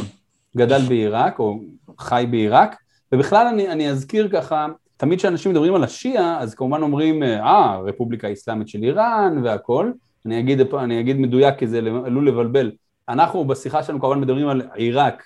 גדל 0.58 0.82
בעיראק, 0.88 1.40
או 1.40 1.60
חי 2.00 2.26
בעיראק, 2.32 2.76
ובכלל 3.12 3.48
אני, 3.48 3.68
אני 3.68 3.90
אזכיר 3.90 4.30
ככה, 4.30 4.68
תמיד 4.98 5.20
כשאנשים 5.20 5.52
מדברים 5.52 5.76
על 5.76 5.84
השיעה, 5.84 6.40
אז 6.40 6.56
כמובן 6.56 6.82
אומרים, 6.82 7.24
אה, 7.24 7.46
הרפובליקה 7.46 8.28
האסלאמית 8.28 8.68
של 8.68 8.84
איראן 8.84 9.42
והכל, 9.44 9.92
אני 10.26 10.40
אגיד, 10.40 10.74
אני 10.74 11.00
אגיד 11.00 11.18
מדויק 11.18 11.56
כי 11.56 11.68
זה 11.68 11.78
עלול 11.78 12.28
לבלבל, 12.28 12.72
אנחנו 13.10 13.46
בשיחה 13.46 13.84
שלנו 13.84 14.00
כמובן 14.00 14.20
מדברים 14.20 14.48
על 14.48 14.62
עיראק 14.74 15.24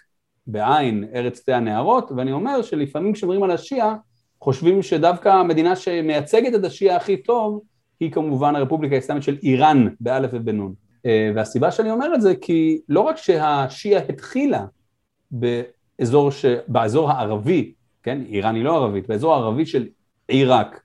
בעין, 0.48 1.06
ארץ 1.13 1.38
שתי 1.38 1.54
הנערות, 1.54 2.12
ואני 2.18 2.32
אומר 2.32 2.62
שלפעמים 2.62 3.13
כשמדברים 3.13 3.44
על 3.44 3.51
השיעה, 3.51 3.96
חושבים 4.42 4.82
שדווקא 4.82 5.30
המדינה 5.30 5.75
שמייצגת 5.75 6.56
את 6.56 6.66
השיעה 6.66 6.98
הכי 6.98 7.18
טוב, 7.18 7.62
היא 8.00 8.12
כמובן 8.12 8.56
הרפובליקה 8.56 8.96
האסלאמית 8.96 9.24
של 9.24 9.38
איראן, 9.44 9.88
באלף 10.00 10.30
ובנון. 10.34 10.74
אה, 11.06 11.32
והסיבה 11.36 11.72
שאני 11.72 11.92
אומר 11.92 12.16
את 12.16 12.22
זה, 12.22 12.36
כי 12.36 12.80
לא 12.90 13.01
רק 13.01 13.18
שהשיעה 13.18 14.01
התחילה 14.10 14.66
באזור, 15.32 16.32
ש... 16.32 16.46
באזור 16.68 17.12
הערבי, 17.12 17.74
כן, 18.03 18.22
איראן 18.29 18.55
היא 18.55 18.63
לא 18.63 18.75
ערבית, 18.75 19.08
באזור 19.08 19.34
הערבי 19.34 19.65
של 19.65 19.88
עיראק 20.27 20.81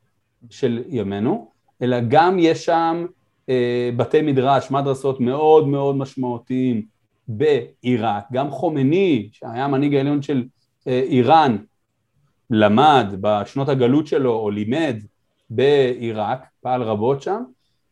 של 0.51 0.83
ימינו, 0.89 1.51
אלא 1.83 1.97
גם 2.09 2.39
יש 2.39 2.65
שם 2.65 3.07
אה, 3.49 3.91
בתי 3.97 4.23
מדרש, 4.23 4.71
מדרסות 4.71 5.21
מאוד 5.21 5.69
מאוד 5.69 5.97
משמעותיים 5.97 6.83
בעיראק, 7.29 8.25
גם 8.33 8.51
חומני, 8.51 9.29
שהיה 9.33 9.65
המנהיג 9.65 9.95
העליון 9.95 10.23
של 10.23 10.45
אה, 10.87 11.03
איראן, 11.07 11.57
למד 12.51 13.07
בשנות 13.21 13.69
הגלות 13.69 14.07
שלו 14.07 14.33
או 14.33 14.51
לימד 14.51 14.97
בעיראק, 15.51 16.47
פעל 16.61 16.83
רבות 16.83 17.23
שם, 17.23 17.43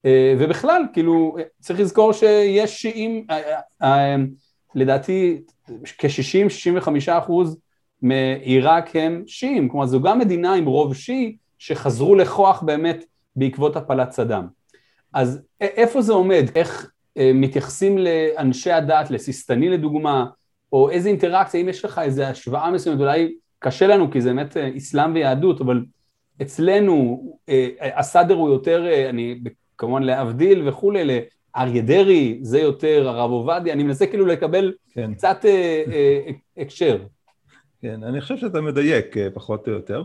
אה, 0.04 0.34
ובכלל, 0.38 0.82
כאילו, 0.92 1.36
צריך 1.60 1.80
לזכור 1.80 2.12
שיש 2.12 2.82
שיעים, 2.82 3.26
אה, 3.30 3.60
אה, 3.82 4.16
לדעתי 4.74 5.42
כ-60-65 5.98 6.88
אחוז 7.18 7.58
מעיראק 8.04 8.96
הם 8.96 9.22
שיעים, 9.26 9.68
כלומר 9.68 9.86
זו 9.86 10.02
גם 10.02 10.18
מדינה 10.18 10.54
עם 10.54 10.66
רוב 10.66 10.94
שיעי 10.94 11.36
שחזרו 11.58 12.14
לכוח 12.14 12.62
באמת 12.62 13.04
בעקבות 13.36 13.76
הפלת 13.76 14.12
סדאם. 14.12 14.44
אז 15.12 15.42
איפה 15.60 16.02
זה 16.02 16.12
עומד? 16.12 16.44
איך 16.54 16.90
מתייחסים 17.16 17.98
לאנשי 17.98 18.72
הדת, 18.72 19.10
לסיסטני 19.10 19.68
לדוגמה, 19.68 20.26
או 20.72 20.90
איזה 20.90 21.08
אינטראקציה, 21.08 21.60
אם 21.60 21.68
יש 21.68 21.84
לך 21.84 22.00
איזו 22.04 22.22
השוואה 22.22 22.70
מסוימת, 22.70 23.00
אולי 23.00 23.34
קשה 23.58 23.86
לנו 23.86 24.10
כי 24.10 24.20
זה 24.20 24.28
באמת 24.28 24.56
אסלאם 24.76 25.14
ויהדות, 25.14 25.60
אבל 25.60 25.84
אצלנו 26.42 27.22
הסדר 27.80 28.34
הוא 28.34 28.50
יותר, 28.50 29.08
אני 29.08 29.40
כמובן 29.78 30.02
להבדיל 30.02 30.68
וכולי, 30.68 31.04
לאריה 31.56 31.82
דרעי, 31.82 32.38
זה 32.42 32.60
יותר 32.60 33.08
הרב 33.08 33.30
עובדיה, 33.30 33.72
אני 33.72 33.82
מנסה 33.82 34.06
כאילו 34.06 34.26
לקבל 34.26 34.72
כן. 34.90 35.14
קצת 35.14 35.44
אה, 35.44 35.82
אה, 35.92 36.30
הקשר. 36.56 36.98
כן, 37.84 38.02
אני 38.02 38.20
חושב 38.20 38.36
שאתה 38.36 38.60
מדייק 38.60 39.16
אה, 39.16 39.28
פחות 39.34 39.68
או 39.68 39.72
יותר. 39.72 40.04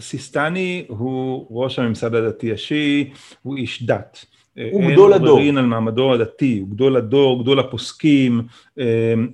סיסטני 0.00 0.84
הוא 0.88 1.46
ראש 1.50 1.78
הממסד 1.78 2.14
הדתי 2.14 2.52
השיעי, 2.52 3.10
הוא 3.42 3.56
איש 3.56 3.82
דת. 3.82 4.24
הוא 4.72 4.92
גדול 4.92 5.12
הדור. 5.12 5.26
אין 5.26 5.28
עוררין 5.28 5.58
על 5.58 5.66
מעמדו 5.66 6.14
הדתי, 6.14 6.58
הוא 6.58 6.68
גדול 6.70 6.96
הדור, 6.96 7.42
גדול 7.42 7.60
הפוסקים, 7.60 8.42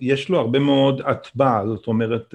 יש 0.00 0.28
לו 0.28 0.38
הרבה 0.38 0.58
מאוד 0.58 1.00
אטבע, 1.00 1.62
זאת 1.66 1.86
אומרת, 1.86 2.34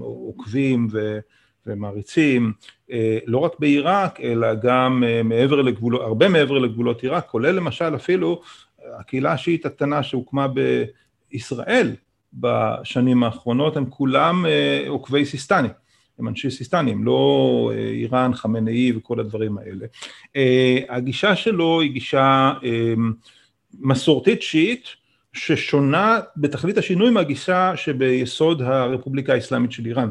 עוקבים 0.00 0.88
ו... 0.92 1.18
ומעריצים, 1.66 2.52
אה, 2.90 3.18
לא 3.26 3.38
רק 3.38 3.52
בעיראק, 3.58 4.20
אלא 4.20 4.54
גם 4.54 5.04
אה, 5.06 5.22
מעבר 5.22 5.62
לגבולות, 5.62 6.00
הרבה 6.00 6.28
מעבר 6.28 6.58
לגבולות 6.58 7.02
עיראק, 7.02 7.26
כולל 7.26 7.50
למשל 7.50 7.94
אפילו 7.94 8.40
הקהילה 9.00 9.32
השיעית 9.32 9.66
הקטנה 9.66 10.02
שהוקמה 10.02 10.46
בישראל 11.30 11.90
בשנים 12.34 13.22
האחרונות, 13.22 13.76
הם 13.76 13.86
כולם 13.90 14.46
אה, 14.46 14.84
עוקבי 14.88 15.24
סיסטני, 15.24 15.68
הם 16.18 16.28
אנשי 16.28 16.50
סיסטני, 16.50 16.90
הם 16.90 17.04
לא 17.04 17.72
איראן, 17.76 18.34
חמינאי 18.34 18.92
וכל 18.96 19.20
הדברים 19.20 19.58
האלה. 19.58 19.86
הגישה 20.88 21.36
שלו 21.36 21.80
היא 21.80 21.90
גישה 21.90 22.52
מסורתית 23.80 24.42
שיעית, 24.42 24.88
ששונה 25.34 26.20
בתכלית 26.36 26.78
השינוי 26.78 27.10
מהגישה 27.10 27.72
שביסוד 27.76 28.62
הרפובליקה 28.62 29.32
האסלאמית 29.32 29.72
של 29.72 29.86
איראן. 29.86 30.08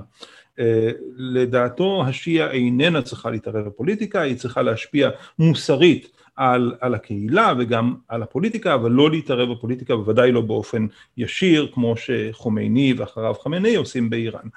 אה, 0.60 0.92
לדעתו 1.18 2.04
השיעה 2.08 2.52
איננה 2.52 3.02
צריכה 3.02 3.30
להתערב 3.30 3.66
בפוליטיקה, 3.66 4.22
היא 4.22 4.36
צריכה 4.36 4.62
להשפיע 4.62 5.10
מוסרית 5.40 6.08
על, 6.36 6.76
על 6.82 6.94
הקהילה 6.94 7.54
וגם 7.60 7.96
על 8.08 8.24
הפוליטיקה, 8.24 8.74
אבל 8.74 8.92
לא 8.92 9.10
להתערב 9.10 9.52
בפוליטיקה, 9.52 9.96
בוודאי 9.96 10.32
לא 10.32 10.42
באופן 10.42 10.88
ישיר, 11.18 11.68
כמו 11.74 11.96
שחומייני 11.98 12.94
ואחריו 12.98 13.34
חמייני 13.34 13.76
עושים 13.76 14.10
באיראן. 14.10 14.48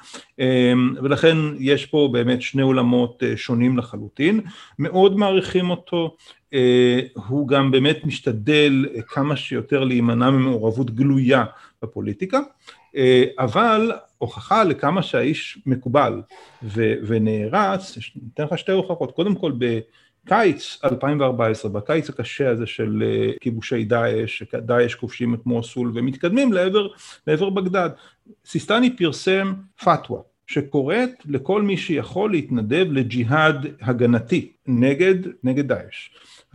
אה, 0.40 0.72
ולכן 1.02 1.36
יש 1.58 1.86
פה 1.86 2.08
באמת 2.12 2.42
שני 2.42 2.62
עולמות 2.62 3.22
אה, 3.22 3.36
שונים 3.36 3.78
לחלוטין, 3.78 4.40
מאוד 4.78 5.16
מעריכים 5.16 5.70
אותו, 5.70 6.16
הוא 7.28 7.48
גם 7.48 7.70
באמת 7.70 8.04
משתדל 8.04 8.86
כמה 9.08 9.36
שיותר 9.36 9.84
להימנע 9.84 10.30
ממעורבות 10.30 10.90
גלויה 10.90 11.44
בפוליטיקה, 11.82 12.40
אבל 13.38 13.92
הוכחה 14.18 14.64
לכמה 14.64 15.02
שהאיש 15.02 15.58
מקובל 15.66 16.22
ונערץ, 17.06 17.98
אתן 18.34 18.44
לך 18.44 18.58
שתי 18.58 18.72
הוכחות, 18.72 19.12
קודם 19.12 19.34
כל 19.34 19.52
בקיץ 20.26 20.78
2014, 20.84 21.70
בקיץ 21.70 22.10
הקשה 22.10 22.50
הזה 22.50 22.66
של 22.66 23.02
אה, 23.06 23.32
כיבושי 23.40 23.84
דאעש, 23.84 24.42
דאעש 24.54 24.94
כובשים 24.94 25.34
את 25.34 25.46
מוסול 25.46 25.92
ומתקדמים 25.94 26.52
לעבר, 26.52 26.88
לעבר 27.26 27.50
בגדד, 27.50 27.90
סיסטני 28.46 28.96
פרסם 28.96 29.52
פתווה 29.84 30.20
שקוראת 30.46 31.10
לכל 31.26 31.62
מי 31.62 31.76
שיכול 31.76 32.30
להתנדב 32.30 32.86
לג'יהאד 32.90 33.66
הגנתי 33.80 34.52
נגד, 34.66 35.14
נגד 35.44 35.68
דאעש. 35.68 36.10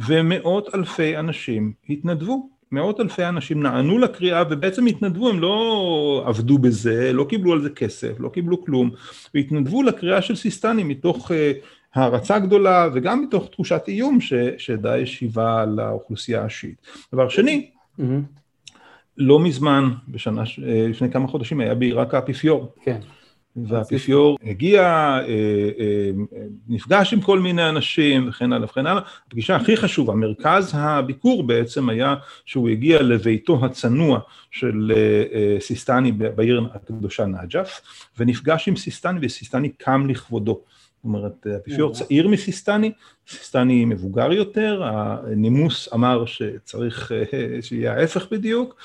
ומאות 0.07 0.75
אלפי 0.75 1.17
אנשים 1.17 1.73
התנדבו. 1.89 2.49
מאות 2.71 2.99
אלפי 2.99 3.25
אנשים 3.25 3.63
נענו 3.63 3.97
לקריאה 3.97 4.43
ובעצם 4.49 4.85
התנדבו, 4.85 5.29
הם 5.29 5.39
לא 5.39 6.23
עבדו 6.27 6.57
בזה, 6.57 7.13
לא 7.13 7.25
קיבלו 7.29 7.53
על 7.53 7.61
זה 7.61 7.69
כסף, 7.69 8.19
לא 8.19 8.29
קיבלו 8.29 8.65
כלום, 8.65 8.91
והתנדבו 9.35 9.83
לקריאה 9.83 10.21
של 10.21 10.35
סיסטני 10.35 10.83
מתוך 10.83 11.31
אה, 11.31 11.51
הערצה 11.95 12.39
גדולה 12.39 12.89
וגם 12.93 13.21
מתוך 13.21 13.49
תחושת 13.51 13.81
איום 13.87 14.19
שדאעש 14.57 15.19
היווה 15.19 15.65
לאוכלוסייה 15.65 16.45
השיעית. 16.45 16.77
דבר 17.13 17.29
שני, 17.29 17.69
mm-hmm. 17.99 18.03
לא 19.17 19.39
מזמן, 19.39 19.89
בשנה, 20.07 20.41
אה, 20.41 20.87
לפני 20.89 21.11
כמה 21.11 21.27
חודשים 21.27 21.59
היה 21.59 21.75
בעיראק 21.75 22.13
האפיפיור. 22.13 22.73
כן. 22.83 22.99
והאפיפיור 23.55 24.37
הגיע, 24.43 24.81
אה, 24.81 25.25
אה, 25.79 26.11
נפגש 26.67 27.13
עם 27.13 27.21
כל 27.21 27.39
מיני 27.39 27.69
אנשים 27.69 28.29
וכן 28.29 28.53
הלאה 28.53 28.65
וכן 28.65 28.87
הלאה. 28.87 29.01
הפגישה 29.27 29.55
הכי 29.55 29.77
חשובה, 29.77 30.13
מרכז 30.13 30.71
הביקור 30.73 31.43
בעצם 31.43 31.89
היה 31.89 32.15
שהוא 32.45 32.69
הגיע 32.69 33.01
לביתו 33.01 33.65
הצנוע 33.65 34.19
של 34.51 34.91
סיסטני 35.59 36.11
בעיר 36.11 36.67
הקדושה 36.73 37.25
נג'ף, 37.25 37.81
ונפגש 38.19 38.67
עם 38.67 38.75
סיסטני 38.75 39.19
וסיסטני 39.21 39.69
קם 39.69 40.07
לכבודו. 40.09 40.61
זאת 41.01 41.05
אומרת, 41.05 41.45
האפיפיור 41.45 41.93
צעיר 41.93 42.27
מסיסטני, 42.27 42.91
סיסטני 43.27 43.85
מבוגר 43.85 44.31
יותר, 44.31 44.83
הנימוס 44.83 45.93
אמר 45.93 46.25
שצריך 46.25 47.11
שיהיה 47.61 47.93
ההפך 47.93 48.31
בדיוק, 48.31 48.81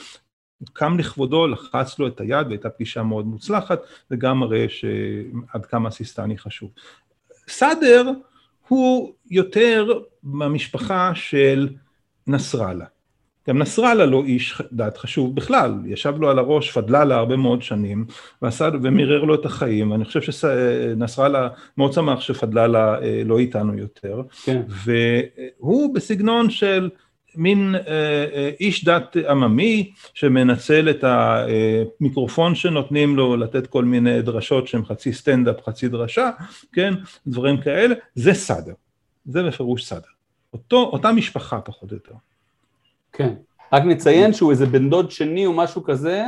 קם 0.73 0.99
לכבודו, 0.99 1.47
לחץ 1.47 1.99
לו 1.99 2.07
את 2.07 2.21
היד 2.21 2.47
והייתה 2.47 2.71
פגישה 2.71 3.03
מאוד 3.03 3.27
מוצלחת, 3.27 3.81
זה 4.11 4.17
גם 4.17 4.39
מראה 4.39 4.67
שעד 4.69 5.67
כמה 5.67 5.91
סיסטני 5.91 6.39
חשוב. 6.39 6.71
סאדר 7.49 8.11
הוא 8.69 9.13
יותר 9.31 9.93
במשפחה 10.23 11.13
של 11.15 11.69
נסראללה. 12.27 12.85
גם 13.49 13.59
נסראללה 13.59 14.07
לא 14.07 14.23
איש 14.25 14.63
דת 14.73 14.97
חשוב 14.97 15.37
בכלל, 15.37 15.75
ישב 15.85 16.15
לו 16.19 16.31
על 16.31 16.39
הראש 16.39 16.71
פדללה 16.71 17.17
הרבה 17.17 17.37
מאוד 17.37 17.63
שנים 17.63 18.07
ועשה, 18.43 18.69
ומירר 18.83 19.25
לו 19.25 19.35
את 19.35 19.45
החיים, 19.45 19.91
ואני 19.91 20.05
חושב 20.05 20.23
שנסראללה 20.23 21.49
מאוד 21.77 21.93
שמח 21.93 22.21
שפדללה 22.21 22.99
אה, 23.03 23.23
לא 23.25 23.39
איתנו 23.39 23.79
יותר, 23.79 24.23
כן. 24.45 24.63
והוא 24.69 25.95
בסגנון 25.95 26.51
של 26.51 26.91
מין 27.37 27.75
אה, 27.75 27.81
אה, 28.35 28.51
איש 28.61 28.85
דת 28.85 29.17
עממי 29.29 29.93
שמנצל 30.15 30.91
את 30.91 31.05
המיקרופון 31.05 32.55
שנותנים 32.55 33.17
לו 33.17 33.37
לתת 33.37 33.67
כל 33.67 33.85
מיני 33.85 34.23
דרשות 34.23 34.69
שהן 34.69 34.85
חצי 34.85 35.13
סטנדאפ 35.13 35.57
חצי 35.67 35.89
דרשה, 35.89 36.31
כן, 36.73 36.95
דברים 37.27 37.61
כאלה, 37.61 37.95
זה 38.15 38.35
סאדר, 38.35 38.73
זה 39.27 39.43
בפירוש 39.43 39.85
סאדר, 39.85 40.09
אותו, 40.53 40.91
אותה 40.93 41.13
משפחה 41.13 41.61
פחות 41.61 41.91
או 41.91 41.97
יותר. 41.97 42.15
כן, 43.17 43.35
רק 43.73 43.83
נציין 43.83 44.33
שהוא 44.33 44.51
איזה 44.51 44.67
בן 44.67 44.91
דוד 44.91 45.11
שני 45.11 45.47
או 45.47 45.53
משהו 45.53 45.85
כזה 45.85 46.25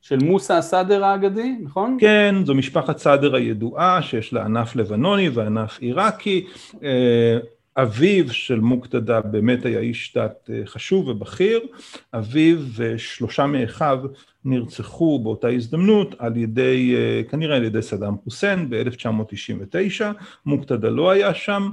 של 0.00 0.18
מוסא 0.18 0.52
הסאדר 0.52 1.04
האגדי, 1.04 1.54
נכון? 1.62 1.96
כן, 2.00 2.34
זו 2.44 2.54
משפחת 2.54 2.98
סאדר 2.98 3.34
הידועה 3.34 4.02
שיש 4.02 4.32
לה 4.32 4.44
ענף 4.44 4.76
לבנוני 4.76 5.28
וענף 5.28 5.78
עיראקי. 5.78 6.46
אה, 6.82 7.38
אביו 7.76 8.32
של 8.32 8.60
מוקתדה 8.60 9.20
באמת 9.20 9.64
היה 9.64 9.80
איש 9.80 10.16
דת 10.16 10.50
אה, 10.52 10.62
חשוב 10.66 11.08
ובכיר, 11.08 11.60
אביו 12.14 12.58
ושלושה 12.76 13.46
מאחיו 13.46 13.98
נרצחו 14.44 15.18
באותה 15.18 15.48
הזדמנות 15.48 16.14
על 16.18 16.36
ידי, 16.36 16.94
אה, 16.96 17.22
כנראה 17.30 17.56
על 17.56 17.64
ידי 17.64 17.82
סדאם 17.82 18.14
חוסיין 18.24 18.70
ב-1999, 18.70 20.04
מוקתדה 20.46 20.88
לא 20.88 21.10
היה 21.10 21.34
שם 21.34 21.70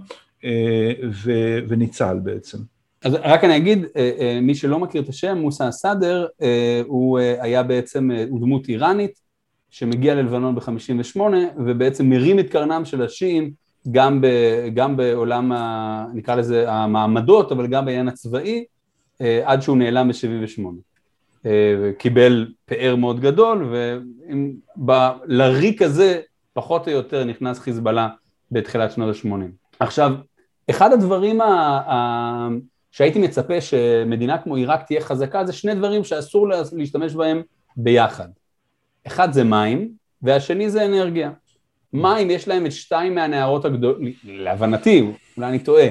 ו- 1.23 1.59
וניצל 1.67 2.19
בעצם. 2.23 2.57
אז 3.07 3.13
רק 3.23 3.43
אני 3.43 3.57
אגיד, 3.57 3.85
מי 4.41 4.55
שלא 4.55 4.79
מכיר 4.79 5.01
את 5.01 5.09
השם, 5.09 5.37
מוסא 5.37 5.69
אסאדר, 5.69 6.27
הוא 6.85 7.19
היה 7.19 7.63
בעצם, 7.63 8.11
הוא 8.29 8.39
דמות 8.39 8.69
איראנית, 8.69 9.19
שמגיע 9.69 10.15
ללבנון 10.15 10.55
ב-58 10.55 11.19
ובעצם 11.57 12.09
מרים 12.09 12.39
את 12.39 12.49
קרנם 12.49 12.85
של 12.85 13.01
השיעים 13.01 13.51
גם, 13.91 14.23
גם 14.73 14.97
בעולם, 14.97 15.51
ה, 15.51 16.05
נקרא 16.13 16.35
לזה 16.35 16.71
המעמדות, 16.71 17.51
אבל 17.51 17.67
גם 17.67 17.85
בעניין 17.85 18.07
הצבאי, 18.07 18.65
אה, 19.21 19.41
עד 19.45 19.61
שהוא 19.61 19.77
נעלם 19.77 20.07
ב-78. 20.07 20.61
אה, 21.45 21.91
קיבל 21.97 22.47
פאר 22.65 22.95
מאוד 22.95 23.19
גדול, 23.19 23.73
ולריק 24.87 25.81
הזה 25.81 26.19
פחות 26.53 26.87
או 26.87 26.93
יותר 26.93 27.23
נכנס 27.23 27.59
חיזבאללה 27.59 28.09
בתחילת 28.51 28.91
שנות 28.91 29.15
ה-80. 29.15 29.29
עכשיו, 29.79 30.11
אחד 30.69 30.93
הדברים 30.93 31.41
ה- 31.41 31.81
ה- 31.87 32.49
שהייתי 32.97 33.19
מצפה 33.19 33.61
שמדינה 33.61 34.37
כמו 34.37 34.55
עיראק 34.55 34.85
תהיה 34.85 35.01
חזקה, 35.01 35.45
זה 35.45 35.53
שני 35.53 35.75
דברים 35.75 36.03
שאסור 36.03 36.47
להשתמש 36.73 37.13
בהם 37.13 37.41
ביחד. 37.75 38.27
אחד 39.07 39.33
זה 39.33 39.43
מים, 39.43 39.89
והשני 40.21 40.69
זה 40.69 40.85
אנרגיה. 40.85 41.31
מים 41.93 42.29
יש 42.31 42.47
להם 42.47 42.65
את 42.65 42.71
שתיים 42.71 43.15
מהנערות 43.15 43.65
הגדולות, 43.65 43.97
להבנתי, 44.23 45.11
אולי 45.37 45.49
אני 45.49 45.59
טועה, 45.59 45.87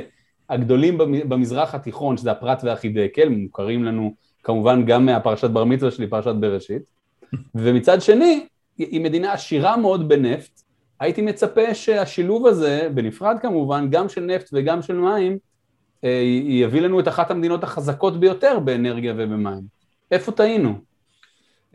הגדולים 0.50 0.98
במזרח 0.98 1.74
התיכון, 1.74 2.16
שזה 2.16 2.30
הפרת 2.30 2.64
והחידקל, 2.64 3.28
מוכרים 3.28 3.84
לנו 3.84 4.14
כמובן 4.42 4.84
גם 4.86 5.06
מהפרשת 5.06 5.50
בר 5.50 5.64
מצווה 5.64 5.90
שלי, 5.90 6.06
פרשת 6.06 6.34
בראשית, 6.40 6.82
ומצד 7.54 8.02
שני, 8.02 8.46
היא 8.78 9.00
מדינה 9.00 9.32
עשירה 9.32 9.76
מאוד 9.76 10.08
בנפט, 10.08 10.62
הייתי 11.00 11.22
מצפה 11.22 11.74
שהשילוב 11.74 12.46
הזה, 12.46 12.88
בנפרד 12.94 13.36
כמובן, 13.42 13.86
גם 13.90 14.08
של 14.08 14.20
נפט 14.20 14.50
וגם 14.52 14.82
של 14.82 14.96
מים, 14.96 15.38
יביא 16.48 16.80
לנו 16.80 17.00
את 17.00 17.08
אחת 17.08 17.30
המדינות 17.30 17.64
החזקות 17.64 18.20
ביותר 18.20 18.58
באנרגיה 18.58 19.14
ובמים. 19.16 19.62
איפה 20.10 20.32
טעינו? 20.32 20.78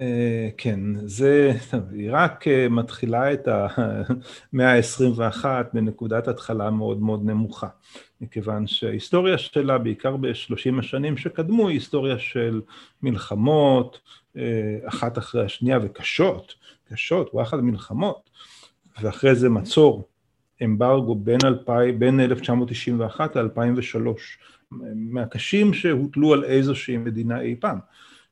אה, 0.02 0.50
כן, 0.58 0.80
זה, 1.08 1.52
עיראק 1.92 2.48
אה, 2.48 2.70
מתחילה 2.70 3.34
את 3.34 3.48
המאה 3.48 4.74
ה-21 4.78 5.46
בנקודת 5.74 6.28
התחלה 6.28 6.70
מאוד 6.70 7.02
מאוד 7.02 7.26
נמוכה, 7.26 7.68
מכיוון 8.22 8.68
שההיסטוריה 8.68 9.38
שלה, 9.38 9.78
בעיקר 9.78 10.18
בשלושים 10.18 10.80
השנים 10.80 11.18
שקדמו, 11.18 11.68
היא 11.68 11.76
היסטוריה 11.76 12.20
של 12.20 12.62
מלחמות, 13.02 14.00
אה, 14.38 14.78
אחת 14.86 15.18
אחרי 15.18 15.46
השנייה, 15.46 15.80
וקשות, 15.82 16.54
קשות, 16.92 17.30
וואחד 17.34 17.62
מלחמות, 17.62 18.30
ואחרי 19.02 19.36
זה 19.36 19.50
מצור, 19.50 20.08
אמברגו 20.64 21.16
בין, 21.16 21.40
2000, 21.46 22.00
בין 22.00 22.20
1991 22.20 23.36
ל-2003, 23.36 24.08
מהקשים 24.96 25.74
שהוטלו 25.74 26.34
על 26.34 26.44
איזושהי 26.44 26.98
מדינה 26.98 27.42
אי 27.42 27.56
פעם. 27.60 27.80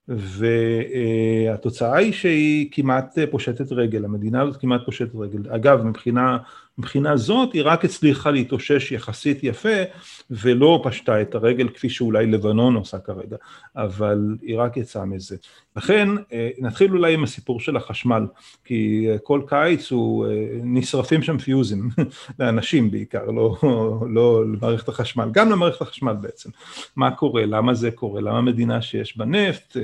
והתוצאה 0.08 1.98
היא 1.98 2.13
שהיא 2.13 2.70
כמעט 2.72 3.18
פושטת 3.32 3.72
רגל, 3.72 4.06
המדינה 4.06 4.42
הזאת 4.42 4.58
כמעט 4.58 4.82
פושטת 4.86 5.15
רגל. 5.15 5.52
אגב, 5.52 5.84
מבחינה 5.84 6.38
מבחינה 6.80 7.18
זאת 7.18 7.54
היא 7.54 7.62
רק 7.65 7.86
הצליחה 7.86 8.32
להתאושש 8.32 8.92
יחסית 8.92 9.44
יפה 9.44 9.78
ולא 10.32 10.82
פשטה 10.84 11.22
את 11.22 11.36
הרגל 11.36 11.70
כפי 11.70 11.89
שאולי 11.89 12.26
לבנון 12.26 12.76
עושה 12.76 13.00
כרגע, 13.00 13.38
אבל 13.76 14.38
היא 14.42 14.60
רק 14.60 14.78
יצאה 14.78 15.06
מזה. 15.06 15.36
לכן 15.76 16.10
אה, 16.34 16.50
נתחיל 16.60 16.92
אולי 16.92 17.13
עם 17.13 17.24
הסיפור 17.24 17.60
של 17.60 17.78
החשמל, 17.78 18.28
כי 18.65 19.08
אה, 19.10 19.18
כל 19.18 19.42
קיץ 19.48 19.92
הוא, 19.92 20.26
אה, 20.26 20.32
נשרפים 20.63 21.22
שם 21.22 21.38
פיוזים, 21.38 21.89
לאנשים 22.39 22.92
בעיקר, 22.92 23.26
לא, 23.26 23.58
לא 24.10 24.46
למערכת 24.46 24.89
החשמל, 24.89 25.30
גם 25.32 25.50
למערכת 25.50 25.82
החשמל 25.82 26.13
בעצם. 26.22 26.50
מה 26.96 27.12
קורה, 27.12 27.46
למה 27.46 27.74
זה 27.74 27.92
קורה, 27.92 28.22
למה 28.22 28.42
מדינה 28.42 28.82
שיש 28.82 29.18
בה 29.18 29.26
נפט 29.26 29.78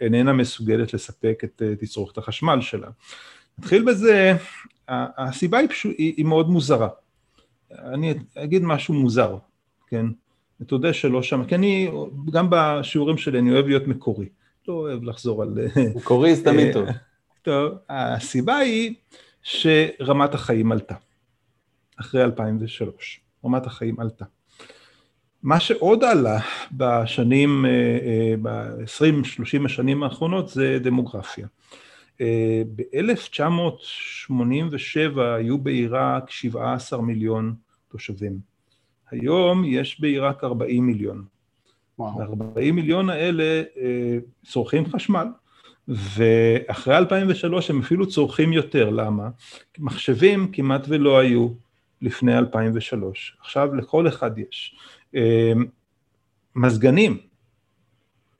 ואיננה 0.00 0.32
מסוגלת 0.32 0.94
לספק 0.94 1.40
את 1.44 1.62
תצרוכת 1.78 2.18
החשמל 2.18 2.60
שלה. 2.60 2.88
נתחיל 3.58 3.84
בזה, 3.84 4.36
הסיבה 4.88 5.58
היא, 5.58 5.68
פשוט, 5.68 5.94
היא, 5.98 6.14
היא 6.16 6.24
מאוד 6.24 6.50
מוזרה. 6.50 6.88
אני 7.78 8.14
אגיד 8.34 8.62
משהו 8.62 8.94
מוזר, 8.94 9.36
כן? 9.86 10.06
ותודה 10.60 10.92
שלא 10.92 11.22
שם, 11.22 11.44
כי 11.44 11.54
אני, 11.54 11.90
גם 12.30 12.46
בשיעורים 12.50 13.18
שלי 13.18 13.38
אני 13.38 13.52
אוהב 13.52 13.66
להיות 13.66 13.86
מקורי, 13.86 14.28
לא 14.68 14.74
אוהב 14.74 15.02
לחזור 15.02 15.42
על... 15.42 15.54
מקורי 15.96 16.36
זה 16.36 16.44
תמיד 16.44 16.72
טוב. 16.72 16.88
טוב, 17.42 17.72
הסיבה 17.88 18.56
היא 18.56 18.94
שרמת 19.42 20.34
החיים 20.34 20.72
עלתה, 20.72 20.94
אחרי 22.00 22.24
2003, 22.24 23.20
רמת 23.44 23.66
החיים 23.66 24.00
עלתה. 24.00 24.24
מה 25.42 25.60
שעוד 25.60 26.04
עלה 26.04 26.38
בשנים, 26.72 27.66
אה, 27.66 27.70
אה, 27.70 28.34
ב-20-30 28.42 29.64
השנים 29.64 30.02
האחרונות 30.02 30.48
זה 30.48 30.78
דמוגרפיה. 30.80 31.46
ב-1987 32.74 35.20
היו 35.20 35.58
בעיראק 35.58 36.30
17 36.30 37.02
מיליון 37.02 37.54
תושבים. 37.88 38.38
היום 39.10 39.64
יש 39.64 40.00
בעיראק 40.00 40.44
40 40.44 40.86
מיליון. 40.86 41.24
ה-40 42.00 42.72
מיליון 42.72 43.10
האלה 43.10 43.62
אה, 43.76 44.18
צורכים 44.44 44.86
חשמל, 44.86 45.26
ואחרי 45.88 46.96
2003 46.96 47.70
הם 47.70 47.80
אפילו 47.80 48.08
צורכים 48.08 48.52
יותר. 48.52 48.90
למה? 48.90 49.28
מחשבים 49.78 50.52
כמעט 50.52 50.84
ולא 50.88 51.18
היו 51.18 51.48
לפני 52.02 52.38
2003. 52.38 53.36
עכשיו 53.40 53.74
לכל 53.74 54.08
אחד 54.08 54.38
יש. 54.38 54.76
אה, 55.14 55.52
מזגנים, 56.56 57.18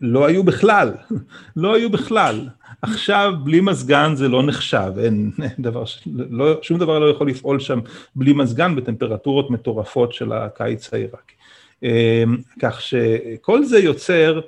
לא 0.00 0.26
היו 0.26 0.44
בכלל, 0.44 0.94
לא 1.56 1.74
היו 1.74 1.90
בכלל. 1.90 2.48
עכשיו 2.82 3.32
בלי 3.44 3.60
מזגן 3.60 4.14
זה 4.14 4.28
לא 4.28 4.42
נחשב, 4.42 4.92
אין 4.98 5.30
דבר, 5.58 5.84
לא, 6.30 6.58
שום 6.62 6.78
דבר 6.78 6.98
לא 6.98 7.10
יכול 7.10 7.28
לפעול 7.28 7.60
שם 7.60 7.80
בלי 8.16 8.32
מזגן 8.32 8.76
בטמפרטורות 8.76 9.50
מטורפות 9.50 10.12
של 10.12 10.32
הקיץ 10.32 10.94
העיראקי. 10.94 11.34
אמ, 11.82 12.36
כך 12.60 12.80
שכל 12.80 13.64
זה 13.64 13.78
יוצר 13.78 14.40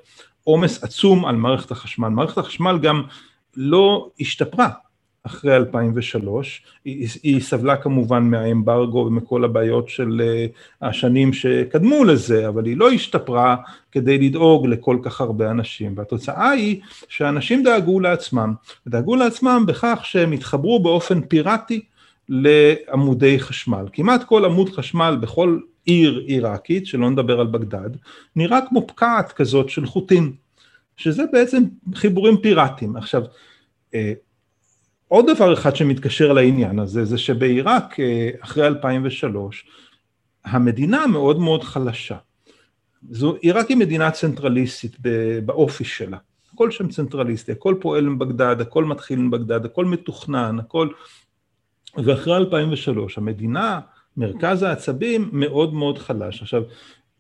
עומס 0.45 0.85
עצום 0.85 1.27
על 1.27 1.37
מערכת 1.37 1.71
החשמל. 1.71 2.09
מערכת 2.09 2.39
החשמל 2.39 2.79
גם 2.83 3.03
לא 3.57 4.11
השתפרה 4.21 4.69
אחרי 5.23 5.57
2003, 5.57 6.63
היא, 6.85 7.09
היא 7.23 7.41
סבלה 7.41 7.77
כמובן 7.77 8.23
מהאמברגו 8.23 8.99
ומכל 8.99 9.45
הבעיות 9.45 9.89
של 9.89 10.21
uh, 10.21 10.87
השנים 10.87 11.33
שקדמו 11.33 12.05
לזה, 12.05 12.49
אבל 12.49 12.67
היא 12.67 12.77
לא 12.77 12.91
השתפרה 12.91 13.57
כדי 13.93 14.19
לדאוג 14.19 14.67
לכל 14.67 14.99
כך 15.03 15.21
הרבה 15.21 15.51
אנשים, 15.51 15.93
והתוצאה 15.97 16.51
היא 16.51 16.81
שאנשים 17.09 17.63
דאגו 17.63 18.01
לעצמם, 18.01 18.55
דאגו 18.89 19.17
לעצמם 19.17 19.65
בכך 19.67 20.01
שהם 20.05 20.33
התחברו 20.33 20.83
באופן 20.83 21.21
פיראטי 21.21 21.81
לעמודי 22.29 23.41
חשמל. 23.41 23.87
כמעט 23.93 24.25
כל 24.25 24.45
עמוד 24.45 24.71
חשמל 24.71 25.17
בכל 25.21 25.59
עיר 25.85 26.23
עיראקית, 26.27 26.87
שלא 26.87 27.11
נדבר 27.11 27.41
על 27.41 27.47
בגדד, 27.47 27.91
נראה 28.37 28.59
כמו 28.69 28.87
פקעת 28.87 29.33
כזאת 29.33 29.69
של 29.69 29.87
חוטים, 29.87 30.33
שזה 30.97 31.23
בעצם 31.33 31.63
חיבורים 31.95 32.37
פיראטיים. 32.37 32.97
עכשיו, 32.97 33.23
אה, 33.95 34.13
עוד 35.13 35.27
דבר 35.35 35.53
אחד 35.55 35.77
שמתקשר 35.77 36.33
לעניין 36.33 36.79
הזה, 36.79 37.05
זה 37.05 37.19
שבעיראק 37.19 38.01
אה, 38.01 38.31
אחרי 38.41 38.67
2003, 38.67 39.67
המדינה 40.45 41.07
מאוד 41.07 41.39
מאוד 41.39 41.65
חלשה. 41.65 42.17
זו, 43.11 43.35
עיראק 43.41 43.69
היא 43.69 43.77
מדינה 43.77 44.11
צנטרליסטית 44.11 44.97
באופי 45.45 45.85
שלה. 45.85 46.19
הכל 46.55 46.71
שם 46.71 46.89
צנטרליסטי, 46.89 47.53
הכל 47.53 47.75
פועל 47.81 48.09
מבגדד, 48.09 48.61
הכל 48.61 48.85
מתחיל 48.85 49.19
מבגדד, 49.19 49.65
הכל 49.65 49.85
מתוכנן, 49.85 50.59
הכל... 50.59 50.89
ואחרי 52.05 52.37
2003, 52.37 53.19
המדינה, 53.19 53.81
מרכז 54.17 54.63
העצבים 54.63 55.29
מאוד 55.33 55.75
מאוד 55.75 55.99
חלש. 55.99 56.43
עכשיו, 56.43 56.63